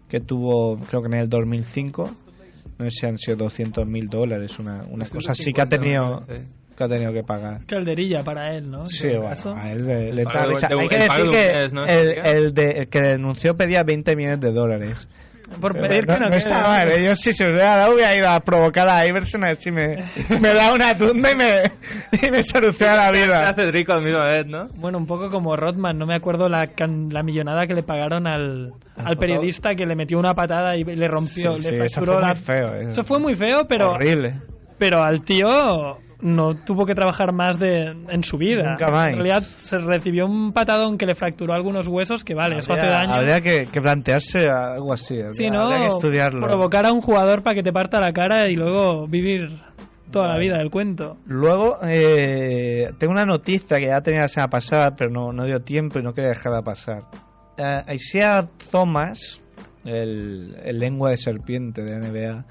que 0.08 0.18
tuvo, 0.18 0.78
creo 0.88 1.02
que 1.02 1.06
en 1.08 1.14
el 1.22 1.28
2005. 1.28 2.10
No 2.78 2.84
sé 2.84 2.90
si 2.90 3.06
han 3.06 3.18
sido 3.18 3.36
200 3.38 3.86
mil 3.86 4.08
dólares, 4.08 4.58
una, 4.58 4.84
una 4.84 5.04
cosa 5.04 5.32
así 5.32 5.52
que 5.52 5.60
ha 5.60 5.66
250, 5.66 6.26
tenido 6.26 6.48
que 6.76 6.84
ha 6.84 6.88
tenido 6.88 7.12
que 7.12 7.24
pagar. 7.24 7.66
Calderilla 7.66 8.22
para 8.22 8.56
él, 8.56 8.70
¿no? 8.70 8.86
Sí, 8.86 9.08
En 9.08 9.10
este 9.10 9.18
bueno, 9.18 9.28
caso. 9.30 9.54
a 9.56 9.72
él 9.72 9.84
le, 9.84 10.12
le 10.12 10.22
El 10.22 10.28
pago 10.28 10.56
Hay 10.56 10.88
que 10.88 10.98
decir 10.98 11.24
de 11.24 11.30
que 11.32 11.74
¿no? 11.74 11.84
el, 11.86 12.18
el, 12.24 12.54
de, 12.54 12.70
el 12.70 12.88
que 12.88 13.00
denunció 13.00 13.56
pedía 13.56 13.82
20 13.82 14.14
millones 14.14 14.40
de 14.40 14.52
dólares. 14.52 15.08
Por 15.60 15.72
Pero 15.72 15.88
pedir 15.88 16.06
que 16.06 16.12
no, 16.12 16.18
no, 16.20 16.26
quede. 16.28 16.36
está 16.38 16.60
mal, 16.60 16.90
¿eh? 16.90 17.04
yo 17.06 17.14
si 17.14 17.32
se 17.32 17.44
hubiera 17.44 17.76
dado 17.76 17.94
hubiera 17.94 18.14
ido 18.16 18.28
a 18.28 18.38
provocar 18.40 18.86
a 18.88 19.06
Iverson 19.06 19.44
a 19.44 19.48
ver 19.48 19.56
si 19.56 19.70
me, 19.70 19.96
me 20.40 20.52
da 20.52 20.72
una 20.74 20.96
tunda 20.96 21.32
y 21.32 21.36
me, 21.36 21.62
y 22.26 22.30
me 22.30 22.42
soluciona 22.42 22.96
la 22.96 23.14
Se 23.14 23.24
vida. 23.24 23.38
hace 23.40 23.70
rico 23.72 23.92
al 23.94 24.02
mismo 24.02 24.22
vez, 24.24 24.46
¿no? 24.46 24.64
Bueno, 24.76 24.98
un 24.98 25.06
poco 25.06 25.28
como 25.30 25.56
Rodman, 25.56 25.98
no 25.98 26.06
me 26.06 26.14
acuerdo 26.14 26.48
la, 26.48 26.66
can- 26.68 27.08
la 27.10 27.22
millonada 27.22 27.66
que 27.66 27.74
le 27.74 27.82
pagaron 27.82 28.26
al, 28.26 28.72
al 29.02 29.16
periodista 29.16 29.74
que 29.74 29.86
le 29.86 29.96
metió 29.96 30.18
una 30.18 30.34
patada 30.34 30.76
y 30.76 30.84
le 30.84 31.08
rompió, 31.08 31.56
Sí, 31.56 31.62
le 31.62 31.68
sí, 31.68 31.74
eso 31.86 32.00
fracturó 32.02 32.12
fue 32.12 32.22
la... 32.22 32.28
muy 32.28 32.36
feo. 32.36 32.74
eh. 32.74 32.90
Eso 32.92 33.02
fue 33.02 33.18
muy 33.18 33.34
feo, 33.34 33.62
pero, 33.68 33.92
Horrible. 33.92 34.34
pero 34.78 35.02
al 35.02 35.22
tío 35.22 35.98
no 36.20 36.48
tuvo 36.64 36.84
que 36.84 36.94
trabajar 36.94 37.32
más 37.32 37.58
de, 37.58 37.92
en 38.08 38.22
su 38.24 38.36
vida. 38.38 38.70
Nunca 38.70 38.88
más. 38.90 39.06
En 39.08 39.14
realidad 39.14 39.42
se 39.42 39.78
recibió 39.78 40.26
un 40.26 40.52
patadón 40.52 40.98
que 40.98 41.06
le 41.06 41.14
fracturó 41.14 41.54
algunos 41.54 41.86
huesos, 41.86 42.24
que 42.24 42.34
vale, 42.34 42.58
eso 42.58 42.72
hace 42.72 42.80
Habría- 42.80 42.98
daño. 42.98 43.14
Habría 43.14 43.40
que, 43.40 43.66
que 43.70 43.80
plantearse 43.80 44.40
algo 44.48 44.92
así. 44.92 45.14
Habría, 45.14 45.30
Sí, 45.30 45.50
¿no? 45.50 45.62
habría 45.62 45.78
que 45.80 45.86
estudiarlo. 45.94 46.46
Provocar 46.46 46.86
a 46.86 46.92
un 46.92 47.00
jugador 47.00 47.42
para 47.42 47.54
que 47.54 47.62
te 47.62 47.72
parta 47.72 48.00
la 48.00 48.12
cara 48.12 48.48
y 48.50 48.56
luego 48.56 49.06
vivir 49.06 49.48
toda 50.10 50.26
la 50.28 50.38
vida 50.38 50.56
del 50.58 50.70
cuento. 50.70 51.18
Luego, 51.26 51.78
eh, 51.86 52.90
tengo 52.98 53.12
una 53.12 53.26
noticia 53.26 53.76
que 53.76 53.88
ya 53.88 54.00
tenía 54.00 54.22
la 54.22 54.28
semana 54.28 54.48
pasada, 54.50 54.96
pero 54.96 55.10
no, 55.10 55.32
no 55.32 55.44
dio 55.44 55.60
tiempo 55.60 55.98
y 55.98 56.02
no 56.02 56.12
quería 56.14 56.30
dejarla 56.30 56.62
pasar. 56.62 57.02
eh, 57.58 57.82
Isaiah 57.94 58.48
Thomas, 58.70 59.40
el, 59.84 60.56
el 60.64 60.78
lengua 60.78 61.10
de 61.10 61.16
serpiente 61.16 61.82
de 61.82 61.98
NBA, 61.98 62.44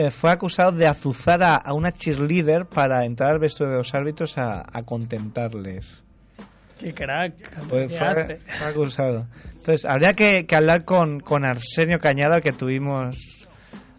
eh, 0.00 0.10
fue 0.10 0.30
acusado 0.30 0.72
de 0.72 0.86
azuzar 0.86 1.42
a, 1.42 1.56
a 1.56 1.74
una 1.74 1.92
cheerleader 1.92 2.64
para 2.64 3.04
entrar 3.04 3.32
al 3.32 3.38
vestuario 3.38 3.72
de 3.72 3.78
los 3.80 3.94
árbitros 3.94 4.38
a, 4.38 4.62
a 4.72 4.82
contentarles. 4.82 6.02
Qué 6.78 6.94
crack. 6.94 7.34
Pues 7.68 7.92
¿Qué 7.92 7.98
fue, 7.98 8.38
fue 8.38 8.66
acusado. 8.66 9.26
Entonces, 9.56 9.84
habría 9.84 10.14
que, 10.14 10.46
que 10.46 10.56
hablar 10.56 10.86
con, 10.86 11.20
con 11.20 11.44
Arsenio 11.44 11.98
Cañada, 11.98 12.40
que 12.40 12.52
tuvimos 12.52 13.46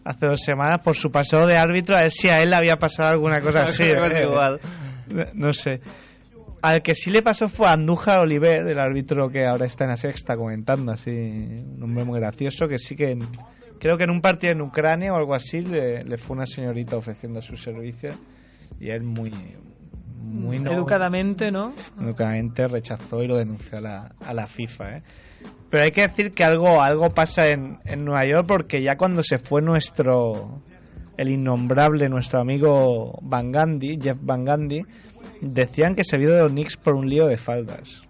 hace 0.03 0.25
dos 0.25 0.41
semanas, 0.41 0.81
por 0.83 0.95
su 0.95 1.11
pasado 1.11 1.45
de 1.45 1.57
árbitro, 1.57 1.95
a 1.95 2.01
ver 2.01 2.09
si 2.09 2.29
a 2.29 2.41
él 2.41 2.49
le 2.49 2.55
había 2.55 2.77
pasado 2.77 3.09
alguna 3.09 3.39
cosa 3.39 3.59
así. 3.61 3.83
¿eh? 3.83 4.23
igual. 4.23 4.59
No, 5.07 5.23
no 5.35 5.53
sé. 5.53 5.81
Al 6.63 6.81
que 6.81 6.95
sí 6.95 7.11
le 7.11 7.21
pasó 7.21 7.47
fue 7.47 7.67
a 7.67 7.73
Andújar 7.73 8.21
Oliver, 8.21 8.67
el 8.67 8.79
árbitro 8.79 9.29
que 9.29 9.45
ahora 9.45 9.67
está 9.67 9.83
en 9.83 9.91
la 9.91 9.97
sexta 9.97 10.35
comentando, 10.35 10.93
así, 10.93 11.11
un 11.11 11.83
hombre 11.83 12.05
muy 12.05 12.19
gracioso, 12.19 12.67
que 12.67 12.79
sí 12.79 12.95
que 12.95 13.15
creo 13.82 13.97
que 13.97 14.03
en 14.05 14.11
un 14.11 14.21
partido 14.21 14.53
en 14.53 14.61
Ucrania 14.61 15.11
o 15.11 15.17
algo 15.17 15.34
así 15.36 15.59
le, 15.61 16.03
le 16.03 16.17
fue 16.17 16.38
una 16.38 16.45
señorita 16.45 16.95
ofreciendo 16.95 17.41
sus 17.41 17.61
servicios 17.61 18.15
y 18.79 18.89
él 18.91 19.03
muy, 19.03 19.32
muy 20.23 20.59
no- 20.59 20.71
Educadamente, 20.71 21.51
¿no? 21.51 21.73
Educadamente 21.99 22.67
rechazó 22.67 23.21
y 23.23 23.27
lo 23.27 23.38
denunció 23.38 23.79
a 23.79 23.82
la, 23.82 24.11
a 24.25 24.34
la 24.34 24.47
FIFA, 24.47 24.97
¿eh? 24.97 25.01
Pero 25.71 25.84
hay 25.86 25.91
que 25.91 26.01
decir 26.01 26.32
que 26.34 26.43
algo, 26.43 26.82
algo 26.82 27.09
pasa 27.09 27.47
en, 27.47 27.79
en 27.86 28.05
Nueva 28.05 28.25
York 28.25 28.45
porque 28.47 28.82
ya 28.84 28.95
cuando 28.97 29.23
se 29.23 29.38
fue 29.39 29.61
nuestro, 29.61 30.61
el 31.17 31.29
innombrable, 31.29 32.07
nuestro 32.09 32.41
amigo 32.41 33.17
Van 33.23 33.51
Gandhi, 33.51 33.97
Jeff 34.01 34.17
Van 34.21 34.43
Gandhi, 34.45 34.82
decían 35.41 35.95
que 35.95 36.03
se 36.03 36.15
había 36.17 36.27
ido 36.27 36.36
de 36.36 36.41
los 36.43 36.51
Knicks 36.51 36.77
por 36.77 36.93
un 36.95 37.09
lío 37.09 37.25
de 37.25 37.38
faldas. 37.38 38.01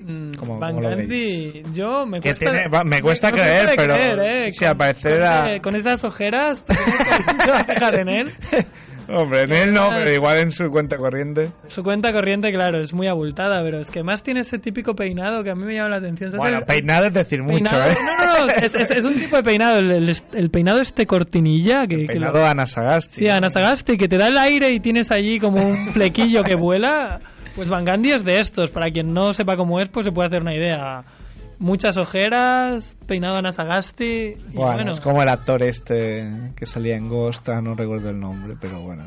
Mm, 0.00 0.34
Como- 0.34 0.58
Van 0.58 0.74
como 0.74 0.82
lo 0.82 0.96
Gandhi, 0.96 1.62
yo 1.74 2.06
me 2.06 2.20
Que 2.20 2.30
cuesta, 2.30 2.46
tiene- 2.52 2.68
va- 2.74 2.84
me 2.84 3.00
cuesta 3.00 3.30
no 3.30 3.36
creer, 3.36 3.64
puede 3.64 3.76
pero 3.76 3.94
creer, 3.94 4.46
¿eh? 4.46 4.52
sí, 4.52 4.64
parecer 4.76 5.12
con, 5.12 5.20
era- 5.20 5.60
con 5.60 5.76
esas 5.76 6.04
ojeras, 6.04 6.64
¿te 6.64 6.74
crees 6.74 6.96
que 6.96 7.04
se 7.44 7.50
va 7.50 7.58
a 7.58 7.64
fijar 7.64 7.94
en 8.00 8.08
él? 8.08 8.30
Hombre, 9.12 9.40
en 9.40 9.52
él 9.52 9.72
no, 9.72 9.88
pero 9.88 10.08
igual 10.12 10.38
en 10.38 10.50
su 10.50 10.68
cuenta 10.68 10.96
corriente. 10.96 11.50
Su 11.66 11.82
cuenta 11.82 12.12
corriente, 12.12 12.52
claro, 12.52 12.80
es 12.80 12.94
muy 12.94 13.08
abultada, 13.08 13.60
pero 13.64 13.80
es 13.80 13.90
que 13.90 14.04
más 14.04 14.22
tiene 14.22 14.40
ese 14.40 14.60
típico 14.60 14.94
peinado 14.94 15.42
que 15.42 15.50
a 15.50 15.54
mí 15.56 15.64
me 15.64 15.74
llama 15.74 15.88
la 15.90 15.96
atención. 15.96 16.30
¿Sabes 16.30 16.40
Bueno, 16.40 16.58
el- 16.58 16.64
peinado 16.64 17.06
es 17.06 17.12
decir 17.14 17.42
mucho, 17.42 17.54
peinado- 17.56 17.90
¿eh? 17.90 17.94
No, 17.94 18.26
no, 18.38 18.46
no, 18.46 18.52
es, 18.62 18.72
es- 18.76 18.90
es 18.92 19.04
un 19.04 19.14
tipo 19.14 19.36
de 19.36 19.42
peinado, 19.42 19.76
el, 19.80 19.90
el- 19.90 20.16
el 20.34 20.50
peinado 20.50 20.80
este 20.80 21.06
cortinilla 21.06 21.86
que... 21.88 21.96
que 22.06 22.18
lo- 22.20 22.30
Peinado 22.32 22.46
Ana 22.46 22.66
Sagasti. 22.66 23.24
Sí, 23.24 23.28
Ana 23.28 23.48
Sagasti, 23.48 23.96
que 23.96 24.06
te 24.06 24.16
da 24.16 24.26
el 24.26 24.38
aire 24.38 24.70
y 24.70 24.78
tienes 24.78 25.10
allí 25.10 25.40
como 25.40 25.60
un 25.66 25.88
flequillo 25.88 26.42
que 26.44 26.54
vuela. 26.54 27.18
Pues 27.56 27.68
Van 27.68 27.84
Gandhi 27.84 28.12
es 28.12 28.24
de 28.24 28.38
estos. 28.40 28.70
Para 28.70 28.90
quien 28.90 29.12
no 29.12 29.32
sepa 29.32 29.56
cómo 29.56 29.80
es, 29.80 29.88
pues 29.88 30.06
se 30.06 30.12
puede 30.12 30.28
hacer 30.28 30.42
una 30.42 30.54
idea. 30.54 31.02
Muchas 31.58 31.98
ojeras, 31.98 32.96
peinado 33.06 33.36
Ana 33.36 33.52
Sagasti. 33.52 34.04
Y 34.04 34.54
Bueno, 34.54 34.72
bueno, 34.74 34.92
es 34.92 35.00
como 35.00 35.22
el 35.22 35.28
actor 35.28 35.62
este 35.62 36.52
que 36.56 36.64
salía 36.64 36.96
en 36.96 37.08
Ghost, 37.08 37.46
ah, 37.50 37.60
no 37.60 37.74
recuerdo 37.74 38.08
el 38.10 38.18
nombre, 38.18 38.54
pero 38.58 38.80
bueno. 38.80 39.04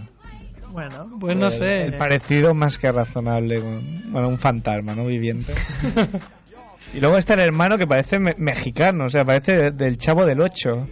bueno, 0.72 1.08
pues 1.20 1.36
no 1.36 1.48
El- 1.48 1.52
sé. 1.52 1.82
El 1.86 1.98
parecido 1.98 2.54
más 2.54 2.78
que 2.78 2.91
razonable 2.91 3.60
con 3.60 4.12
bueno, 4.12 4.28
un 4.28 4.38
fantasma, 4.38 4.94
¿no? 4.94 5.06
Viviente. 5.08 5.54
y 6.94 7.00
luego 7.00 7.18
está 7.18 7.34
el 7.34 7.39
hermano 7.39 7.78
que 7.80 7.88
parece 7.88 8.20
me- 8.20 8.36
mexicano, 8.38 9.06
o 9.06 9.10
sea, 9.10 9.24
parece 9.26 9.58
de- 9.58 9.72
del 9.72 9.98
chavo 9.98 10.26
del 10.26 10.39
8. 10.41 10.88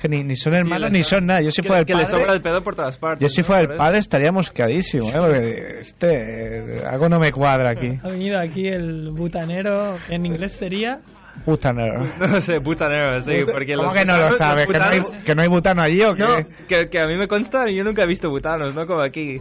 Que 0.00 0.08
ni, 0.08 0.22
ni 0.22 0.36
son 0.36 0.54
hermanos 0.54 0.92
le 0.92 0.98
ni 0.98 1.04
son 1.04 1.26
nada. 1.26 1.40
Yo 1.42 1.50
si 1.50 1.62
que, 1.62 1.68
fuera 1.68 1.80
el 1.80 1.86
que 1.86 1.94
le 1.94 2.04
sobra 2.04 2.26
padre, 2.26 2.36
el 2.36 2.42
pedo 2.42 2.62
por 2.62 2.74
todas 2.74 2.98
partes. 2.98 3.22
yo 3.22 3.28
si 3.28 3.40
¿no? 3.40 3.46
fuera 3.46 3.62
el 3.62 3.76
padre 3.76 3.98
estaría 3.98 4.30
mosqueadísimo, 4.32 5.08
¿eh? 5.08 5.14
Porque 5.16 5.80
este, 5.80 6.76
eh, 6.76 6.82
algo 6.86 7.08
no 7.08 7.18
me 7.18 7.32
cuadra 7.32 7.70
aquí. 7.70 7.98
Ha 8.02 8.08
venido 8.08 8.38
aquí 8.38 8.68
el 8.68 9.10
butanero, 9.10 9.96
en 10.08 10.26
inglés 10.26 10.52
sería... 10.52 10.98
Butanero. 11.44 12.04
No 12.18 12.40
sé, 12.40 12.58
butanero, 12.58 13.20
sí, 13.20 13.44
porque 13.50 13.74
¿Cómo 13.74 13.92
que 13.92 14.04
no 14.04 14.16
lo 14.16 14.28
sabes? 14.36 14.66
¿Que 14.66 14.78
no, 14.78 14.84
hay, 14.84 15.22
que 15.22 15.34
no 15.34 15.42
hay 15.42 15.48
butano 15.48 15.82
allí 15.82 16.02
o 16.02 16.14
qué? 16.14 16.22
No, 16.22 16.34
que, 16.66 16.88
que 16.90 16.98
a 16.98 17.06
mí 17.06 17.16
me 17.16 17.28
consta, 17.28 17.64
yo 17.70 17.84
nunca 17.84 18.02
he 18.02 18.06
visto 18.06 18.30
butanos, 18.30 18.74
¿no? 18.74 18.86
Como 18.86 19.02
aquí. 19.02 19.38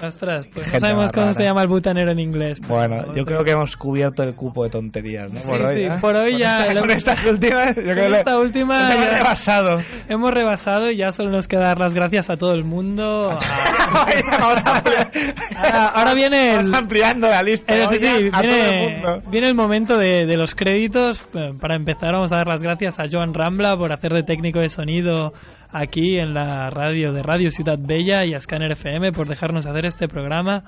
Ostras, 0.00 0.46
pues 0.46 0.66
no 0.66 0.72
Gente 0.72 0.80
sabemos 0.80 1.04
más 1.04 1.12
cómo 1.12 1.26
rara. 1.26 1.34
se 1.34 1.44
llama 1.44 1.62
el 1.62 1.68
butanero 1.68 2.12
en 2.12 2.18
inglés. 2.20 2.60
Bueno, 2.66 3.14
yo 3.14 3.24
creo 3.24 3.44
que 3.44 3.50
hemos 3.52 3.76
cubierto 3.76 4.22
el 4.22 4.34
cupo 4.34 4.64
de 4.64 4.70
tonterías, 4.70 5.32
¿no? 5.32 5.40
Sí, 5.40 5.48
por 5.48 5.62
hoy, 5.62 5.76
sí, 5.76 5.82
¿eh? 5.84 5.90
por 6.00 6.16
hoy 6.16 6.30
Con 6.30 6.38
ya 6.40 6.58
esta- 6.66 6.80
Con 6.80 6.90
estas 6.90 7.26
últimas, 7.26 7.76
yo 7.76 7.82
creo 7.82 8.04
Con 8.06 8.14
esta 8.14 8.38
última 8.38 8.94
hemos 8.94 9.10
rebasado. 9.10 9.82
Hemos 10.08 10.30
rebasado 10.32 10.90
y 10.90 10.96
ya 10.96 11.12
solo 11.12 11.30
nos 11.30 11.48
queda 11.48 11.66
dar 11.66 11.78
las 11.78 11.94
gracias 11.94 12.30
a 12.30 12.36
todo 12.36 12.52
el 12.52 12.64
mundo. 12.64 13.30
a- 13.38 14.38
Vamos 14.38 14.64
a 14.66 14.70
ampliar. 14.76 15.10
Ahora, 15.56 15.86
ahora 15.88 16.14
viene 16.14 16.50
el, 16.50 16.56
Vamos 16.56 16.72
ampliando 16.74 17.26
la 17.28 17.42
lista. 17.42 17.74
Eh, 17.74 17.86
sí, 17.88 17.94
¿no? 17.94 17.98
sí, 17.98 18.30
Ya 18.32 18.38
a 18.38 18.42
todo 18.42 18.54
el 18.54 18.62
viene, 18.62 18.88
mundo. 19.02 19.30
viene 19.30 19.46
el 19.48 19.54
momento 19.54 19.96
de, 19.96 20.26
de 20.26 20.36
los 20.36 20.54
créditos. 20.54 21.20
Eh, 21.34 21.52
Para 21.60 21.76
empezar, 21.76 22.12
vamos 22.12 22.32
a 22.32 22.36
dar 22.36 22.46
las 22.46 22.62
gracias 22.62 22.98
a 22.98 23.04
Joan 23.10 23.34
Rambla 23.34 23.76
por 23.76 23.92
hacer 23.92 24.12
de 24.12 24.22
técnico 24.22 24.60
de 24.60 24.68
sonido 24.68 25.32
aquí 25.72 26.18
en 26.18 26.34
la 26.34 26.70
radio 26.70 27.12
de 27.12 27.22
Radio 27.22 27.50
Ciudad 27.50 27.78
Bella 27.78 28.24
y 28.26 28.34
a 28.34 28.38
Scanner 28.40 28.72
FM 28.72 29.12
por 29.12 29.26
dejarnos 29.28 29.66
hacer 29.66 29.86
este 29.86 30.08
programa. 30.08 30.62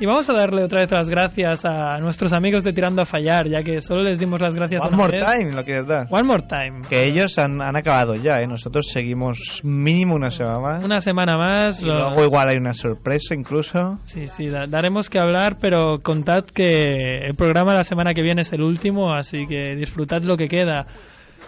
Y 0.00 0.06
vamos 0.06 0.28
a 0.28 0.32
darle 0.36 0.64
otra 0.64 0.80
vez 0.80 0.90
las 0.90 1.08
gracias 1.08 1.64
a 1.64 1.98
nuestros 2.00 2.32
amigos 2.32 2.64
de 2.64 2.72
Tirando 2.72 3.02
a 3.02 3.04
Fallar, 3.04 3.48
ya 3.48 3.62
que 3.62 3.80
solo 3.80 4.02
les 4.02 4.18
dimos 4.18 4.40
las 4.40 4.56
gracias 4.56 4.84
One 4.84 4.96
more 4.96 5.20
time, 5.20 5.52
lo 5.52 5.62
quieres 5.62 5.86
dar. 5.86 6.08
One 6.10 6.24
more 6.24 6.42
time. 6.48 6.82
Que 6.90 7.04
ellos 7.04 7.38
han, 7.38 7.62
han 7.62 7.76
acabado 7.76 8.16
ya, 8.16 8.38
¿eh? 8.40 8.46
Nosotros 8.48 8.88
seguimos 8.92 9.60
mínimo 9.62 10.16
una 10.16 10.30
semana 10.30 10.58
más. 10.58 10.84
Una 10.84 10.98
semana 11.00 11.36
más. 11.38 11.80
Y 11.80 11.86
lo- 11.86 12.08
luego 12.10 12.24
igual 12.24 12.48
hay 12.48 12.56
una 12.56 12.74
sorpresa 12.74 13.34
incluso. 13.36 14.00
Sí, 14.02 14.26
sí, 14.26 14.48
da- 14.48 14.64
daremos 14.68 15.08
que 15.08 15.20
hablar, 15.20 15.58
pero 15.60 16.00
contad 16.02 16.42
que 16.52 17.18
el 17.28 17.36
programa 17.36 17.72
la 17.72 17.84
semana 17.84 18.10
que 18.14 18.22
viene 18.22 18.40
es 18.40 18.52
el 18.52 18.62
último, 18.62 19.14
así 19.14 19.46
que 19.48 19.76
disfrutad 19.76 20.22
lo 20.22 20.36
que 20.36 20.48
queda. 20.48 20.86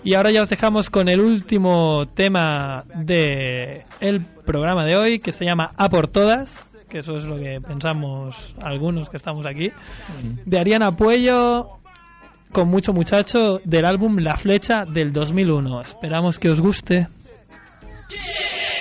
Y 0.04 0.14
ahora 0.14 0.30
ya 0.32 0.42
os 0.42 0.48
dejamos 0.48 0.90
con 0.90 1.08
el 1.08 1.20
último 1.20 2.04
tema 2.14 2.84
de 2.94 3.84
el 4.00 4.24
programa 4.44 4.84
de 4.84 4.96
hoy, 4.96 5.18
que 5.18 5.32
se 5.32 5.44
llama 5.44 5.72
A 5.76 5.88
por 5.88 6.08
todas, 6.08 6.64
que 6.88 6.98
eso 6.98 7.16
es 7.16 7.26
lo 7.26 7.36
que 7.36 7.58
pensamos 7.66 8.54
algunos 8.62 9.08
que 9.08 9.16
estamos 9.16 9.46
aquí, 9.46 9.70
de 10.44 10.58
Ariana 10.58 10.92
Puello 10.92 11.78
con 12.52 12.68
mucho 12.68 12.92
muchacho 12.92 13.58
del 13.64 13.84
álbum 13.84 14.18
La 14.18 14.36
Flecha 14.36 14.84
del 14.90 15.12
2001. 15.12 15.80
Esperamos 15.80 16.38
que 16.38 16.50
os 16.50 16.60
guste. 16.60 17.08
Presten 18.08 18.75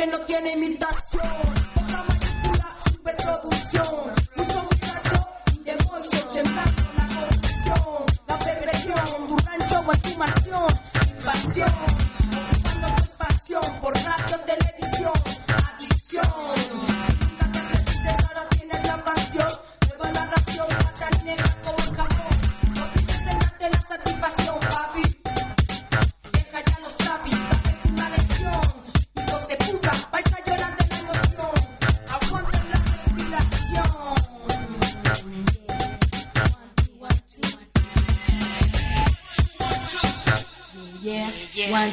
que 0.00 0.06
no 0.06 0.20
tiene 0.20 0.52
imitación, 0.52 1.09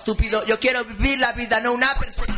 estúpido, 0.00 0.44
yo 0.46 0.58
quiero 0.58 0.84
vivir 0.84 1.18
la 1.18 1.32
vida, 1.32 1.60
no 1.60 1.72
una 1.72 1.94
persecución. 1.94 2.29